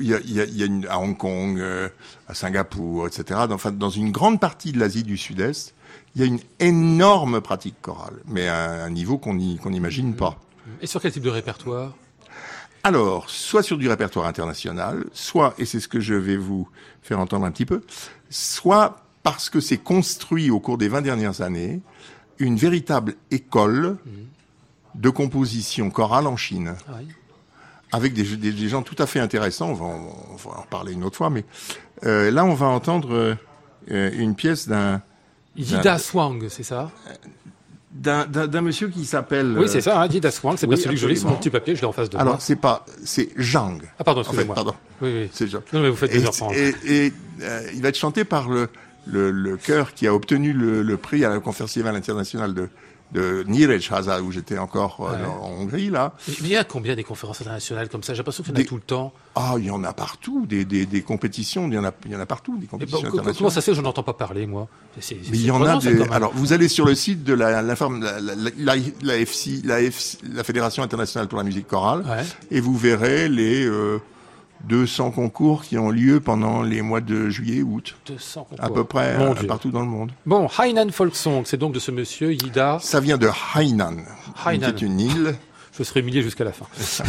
il 0.00 0.06
y 0.06 0.14
a, 0.14 0.20
y 0.20 0.40
a, 0.40 0.44
y 0.44 0.62
a 0.62 0.66
une, 0.66 0.86
à 0.86 0.98
Hong 0.98 1.16
Kong, 1.16 1.58
euh, 1.58 1.88
à 2.28 2.34
Singapour, 2.34 3.06
etc. 3.06 3.40
Enfin, 3.50 3.72
dans 3.72 3.90
une 3.90 4.10
grande 4.10 4.40
partie 4.40 4.72
de 4.72 4.78
l'Asie 4.78 5.02
du 5.02 5.16
Sud-Est, 5.16 5.74
il 6.14 6.20
y 6.20 6.24
a 6.24 6.26
une 6.26 6.40
énorme 6.60 7.40
pratique 7.40 7.76
chorale, 7.82 8.14
mais 8.26 8.48
à 8.48 8.84
un 8.84 8.90
niveau 8.90 9.18
qu'on 9.18 9.34
n'imagine 9.34 10.14
pas. 10.14 10.38
Et 10.80 10.86
sur 10.86 11.00
quel 11.00 11.12
type 11.12 11.22
de 11.22 11.30
répertoire? 11.30 11.92
Alors, 12.82 13.30
soit 13.30 13.62
sur 13.62 13.78
du 13.78 13.88
répertoire 13.88 14.26
international, 14.26 15.04
soit, 15.12 15.54
et 15.58 15.64
c'est 15.64 15.80
ce 15.80 15.88
que 15.88 16.00
je 16.00 16.14
vais 16.14 16.36
vous 16.36 16.68
faire 17.02 17.18
entendre 17.18 17.46
un 17.46 17.50
petit 17.50 17.64
peu, 17.66 17.82
soit 18.28 19.03
parce 19.24 19.50
que 19.50 19.58
c'est 19.58 19.78
construit 19.78 20.50
au 20.50 20.60
cours 20.60 20.78
des 20.78 20.86
20 20.86 21.02
dernières 21.02 21.40
années 21.40 21.80
une 22.38 22.56
véritable 22.56 23.14
école 23.30 23.96
de 24.94 25.10
composition 25.10 25.90
chorale 25.90 26.28
en 26.28 26.36
Chine. 26.36 26.74
Ah 26.88 26.98
Avec 27.90 28.12
des, 28.12 28.36
des, 28.36 28.68
gens 28.68 28.82
tout 28.82 28.96
à 28.98 29.06
fait 29.06 29.20
intéressants, 29.20 29.70
on 29.70 29.74
va, 29.74 29.86
en 29.86 30.66
parler 30.68 30.92
une 30.92 31.04
autre 31.04 31.16
fois, 31.16 31.30
mais 31.30 31.44
euh, 32.04 32.30
là 32.30 32.44
on 32.44 32.54
va 32.54 32.66
entendre 32.66 33.36
euh, 33.90 34.10
une 34.16 34.34
pièce 34.34 34.68
d'un... 34.68 35.00
Yida 35.56 35.98
Swang, 35.98 36.46
c'est 36.48 36.62
ça? 36.62 36.90
D'un 37.92 38.60
monsieur 38.60 38.88
qui 38.88 39.04
s'appelle. 39.04 39.56
Oui, 39.56 39.68
c'est 39.68 39.80
ça, 39.80 40.02
hein, 40.02 40.08
Dida 40.08 40.32
Swang, 40.32 40.56
c'est 40.58 40.66
bien 40.66 40.76
celui 40.76 40.96
que 40.96 41.00
je 41.00 41.06
lis 41.06 41.16
sur 41.20 41.28
mon 41.28 41.36
petit 41.36 41.50
papier, 41.50 41.76
je 41.76 41.80
l'ai 41.80 41.86
en 41.86 41.92
face 41.92 42.10
de 42.10 42.16
moi. 42.16 42.22
Alors, 42.22 42.42
c'est 42.42 42.56
pas, 42.56 42.84
c'est 43.04 43.28
Zhang. 43.40 43.80
Ah, 44.00 44.04
pardon, 44.04 44.22
excusez-moi. 44.22 44.52
En 44.52 44.58
fait, 44.58 44.64
pardon. 44.64 44.78
Oui, 45.00 45.10
oui. 45.14 45.30
C'est 45.32 45.46
Zhang. 45.46 45.62
Non, 45.72 45.80
mais 45.80 45.90
vous 45.90 45.96
faites 45.96 46.12
et, 46.12 46.74
Et, 46.84 47.06
et 47.06 47.12
euh, 47.42 47.70
il 47.72 47.80
va 47.82 47.90
être 47.90 47.96
chanté 47.96 48.24
par 48.24 48.48
le, 48.48 48.68
le, 49.06 49.30
le 49.30 49.56
chœur 49.56 49.94
qui 49.94 50.06
a 50.06 50.14
obtenu 50.14 50.52
le, 50.52 50.82
le 50.82 50.96
prix 50.96 51.24
à 51.24 51.28
la 51.28 51.38
Conférence 51.40 51.76
internationale 51.76 52.54
de, 52.54 52.68
de 53.12 53.44
Nyíregyháza, 53.46 54.22
où 54.22 54.32
j'étais 54.32 54.58
encore 54.58 55.08
euh, 55.08 55.26
en 55.26 55.50
Hongrie, 55.60 55.90
là. 55.90 56.14
il 56.26 56.46
y 56.48 56.56
a 56.56 56.64
combien 56.64 56.96
des 56.96 57.04
conférences 57.04 57.40
internationales 57.40 57.88
comme 57.88 58.02
ça? 58.02 58.12
J'ai 58.12 58.18
l'impression 58.18 58.42
qu'il 58.42 58.54
y 58.54 58.58
en 58.58 58.60
a 58.60 58.64
tout 58.64 58.74
le 58.74 58.80
temps. 58.80 59.12
Ah, 59.36 59.54
il 59.58 59.66
y 59.66 59.70
en 59.70 59.84
a 59.84 59.92
partout, 59.92 60.46
des, 60.46 60.64
des, 60.64 60.86
des 60.86 61.02
compétitions, 61.02 61.68
il 61.68 61.74
y 61.74 61.78
en 61.78 61.84
a, 61.84 61.92
il 62.06 62.12
y 62.12 62.16
en 62.16 62.20
a 62.20 62.26
partout, 62.26 62.56
des 62.58 62.66
compétitions 62.66 62.98
internationales. 62.98 63.36
Comment 63.36 63.50
ça 63.50 63.60
se 63.60 63.66
fait 63.66 63.72
que 63.72 63.76
je 63.76 63.82
n'entends 63.82 64.02
pas 64.02 64.14
parler, 64.14 64.46
moi? 64.46 64.68
Mais 64.96 65.16
il 65.32 65.44
y 65.44 65.50
en 65.50 65.62
a 65.62 65.78
des... 65.78 66.02
Alors, 66.10 66.32
vous 66.34 66.52
allez 66.52 66.68
sur 66.68 66.86
le 66.86 66.94
site 66.94 67.24
de 67.24 67.34
la, 67.34 67.62
la, 67.62 67.74
la, 67.74 68.20
la, 68.58 68.74
la, 69.02 69.16
FC, 69.16 69.60
la, 69.64 69.80
FC, 69.80 70.18
la 70.32 70.42
Fédération 70.42 70.82
internationale 70.82 71.28
pour 71.28 71.38
la 71.38 71.44
musique 71.44 71.68
chorale, 71.68 72.00
ouais. 72.00 72.24
et 72.50 72.60
vous 72.60 72.76
verrez 72.76 73.28
les... 73.28 73.64
Euh, 73.64 74.00
200 74.64 75.10
concours 75.10 75.62
qui 75.62 75.76
ont 75.78 75.90
lieu 75.90 76.20
pendant 76.20 76.62
les 76.62 76.82
mois 76.82 77.00
de 77.00 77.28
juillet 77.28 77.62
août. 77.62 77.96
200 78.06 78.44
concours. 78.44 78.64
À 78.64 78.70
peu 78.70 78.84
près 78.84 79.16
partout 79.46 79.70
dans 79.70 79.80
le 79.80 79.86
monde. 79.86 80.12
Bon, 80.24 80.48
Hainan 80.58 80.90
Folk 80.90 81.14
Song, 81.16 81.42
c'est 81.44 81.56
donc 81.56 81.74
de 81.74 81.78
ce 81.78 81.90
monsieur 81.90 82.32
Yida. 82.32 82.78
Ça 82.80 83.00
vient 83.00 83.18
de 83.18 83.28
Hainan. 83.54 83.96
Hainan. 84.44 84.68
C'est 84.68 84.82
une 84.82 85.00
île. 85.00 85.34
Je 85.76 85.82
serai 85.82 86.00
humilié 86.00 86.22
jusqu'à 86.22 86.44
la 86.44 86.52
fin. 86.52 86.66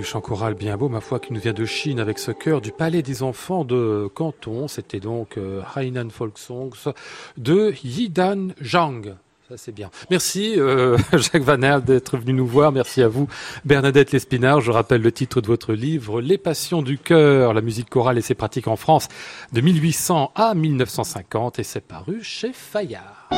du 0.00 0.06
chant 0.06 0.22
choral 0.22 0.54
bien 0.54 0.78
beau, 0.78 0.88
ma 0.88 1.02
foi, 1.02 1.20
qui 1.20 1.34
nous 1.34 1.40
vient 1.40 1.52
de 1.52 1.66
Chine 1.66 2.00
avec 2.00 2.18
ce 2.18 2.30
chœur 2.30 2.62
du 2.62 2.72
Palais 2.72 3.02
des 3.02 3.22
Enfants 3.22 3.66
de 3.66 4.08
Canton. 4.14 4.66
C'était 4.66 4.98
donc 4.98 5.36
euh, 5.36 5.60
Hainan 5.76 6.08
Folk 6.08 6.38
Songs 6.38 6.94
de 7.36 7.74
Yidan 7.84 8.48
Zhang. 8.62 9.14
Ça 9.46 9.58
c'est 9.58 9.72
bien. 9.72 9.90
Merci 10.08 10.54
euh, 10.56 10.96
Jacques 11.12 11.42
Vanel 11.42 11.82
d'être 11.84 12.16
venu 12.16 12.32
nous 12.32 12.46
voir. 12.46 12.72
Merci 12.72 13.02
à 13.02 13.08
vous 13.08 13.28
Bernadette 13.66 14.12
Lespinard. 14.12 14.62
Je 14.62 14.70
rappelle 14.70 15.02
le 15.02 15.12
titre 15.12 15.42
de 15.42 15.46
votre 15.46 15.74
livre 15.74 16.22
Les 16.22 16.38
Passions 16.38 16.80
du 16.80 16.96
cœur, 16.96 17.52
la 17.52 17.60
musique 17.60 17.90
chorale 17.90 18.16
et 18.16 18.22
ses 18.22 18.34
pratiques 18.34 18.68
en 18.68 18.76
France 18.76 19.08
de 19.52 19.60
1800 19.60 20.32
à 20.34 20.54
1950 20.54 21.58
et 21.58 21.62
c'est 21.62 21.86
paru 21.86 22.20
chez 22.22 22.54
Fayard. 22.54 23.28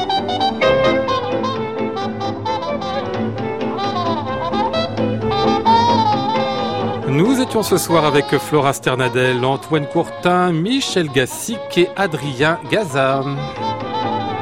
Nous 7.13 7.43
étions 7.43 7.63
ce 7.63 7.77
soir 7.77 8.07
avec 8.07 8.25
Flora 8.39 8.73
Sternadel, 8.73 9.45
Antoine 9.45 9.87
Courtin, 9.87 10.51
Michel 10.51 11.11
Gassic 11.11 11.59
et 11.77 11.91
Adrien 11.95 12.59
Gaza. 12.71 13.23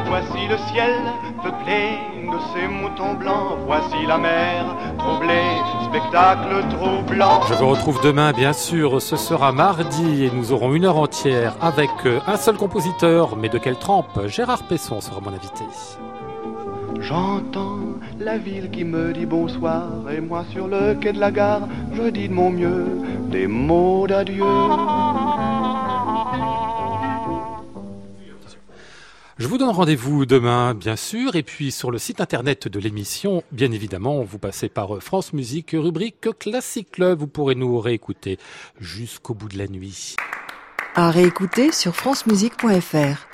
Voici 0.07 0.47
le 0.49 0.57
ciel 0.73 0.95
peuplé 1.43 1.99
de 2.31 2.39
ces 2.55 2.69
moutons 2.69 3.15
blancs. 3.15 3.59
Voici 3.67 4.07
la 4.07 4.19
mer 4.19 4.65
troublée, 4.99 5.57
spectacle 5.89 6.65
troublant. 6.71 7.41
Je 7.49 7.55
vous 7.55 7.71
retrouve 7.71 8.01
demain, 8.05 8.31
bien 8.31 8.53
sûr. 8.53 9.03
Ce 9.03 9.17
sera 9.17 9.51
mardi 9.51 10.27
et 10.27 10.31
nous 10.31 10.53
aurons 10.53 10.73
une 10.73 10.85
heure 10.85 10.99
entière 10.99 11.57
avec 11.61 11.91
un 12.29 12.37
seul 12.37 12.57
compositeur. 12.57 13.35
Mais 13.37 13.49
de 13.49 13.59
quelle 13.59 13.79
trempe? 13.81 14.29
Gérard 14.29 14.63
Pesson 14.63 15.01
sera 15.01 15.21
mon 15.21 15.31
invité. 15.31 15.65
J'entends 16.99 17.81
la 18.19 18.39
ville 18.39 18.71
qui 18.71 18.85
me 18.85 19.13
dit 19.13 19.27
bonsoir 19.27 20.11
et 20.11 20.21
moi 20.21 20.45
sur 20.51 20.67
le 20.67 20.95
quai 20.95 21.13
de 21.13 21.21
la 21.21 21.31
gare, 21.31 21.69
je 21.95 22.11
dis 22.11 22.29
de 22.29 22.35
mon 22.35 22.51
mieux 22.51 22.87
des 23.31 23.47
mots 23.47 24.07
d'adieu. 24.07 24.45
Je 29.39 29.47
vous 29.47 29.57
donne 29.57 29.71
rendez-vous 29.71 30.27
demain, 30.27 30.75
bien 30.75 30.97
sûr, 30.97 31.35
et 31.35 31.43
puis 31.43 31.73
sur 31.73 31.91
le 31.91 31.97
site 31.97 32.21
internet 32.21 32.69
de 32.69 32.79
l'émission, 32.79 33.43
bien 33.53 33.73
évidemment, 33.73 34.23
vous 34.23 34.39
passez 34.39 34.69
par 34.69 35.03
France 35.03 35.33
Musique, 35.33 35.71
rubrique 35.73 36.29
Classic 36.39 36.91
Club, 36.91 37.21
vous 37.21 37.27
pourrez 37.27 37.55
nous 37.55 37.81
réécouter 37.81 38.39
jusqu'au 38.79 39.33
bout 39.33 39.49
de 39.49 39.57
la 39.57 39.67
nuit. 39.67 40.17
À 40.95 41.11
réécouter 41.11 41.73
sur 41.73 41.97
francemusique.fr. 41.97 43.27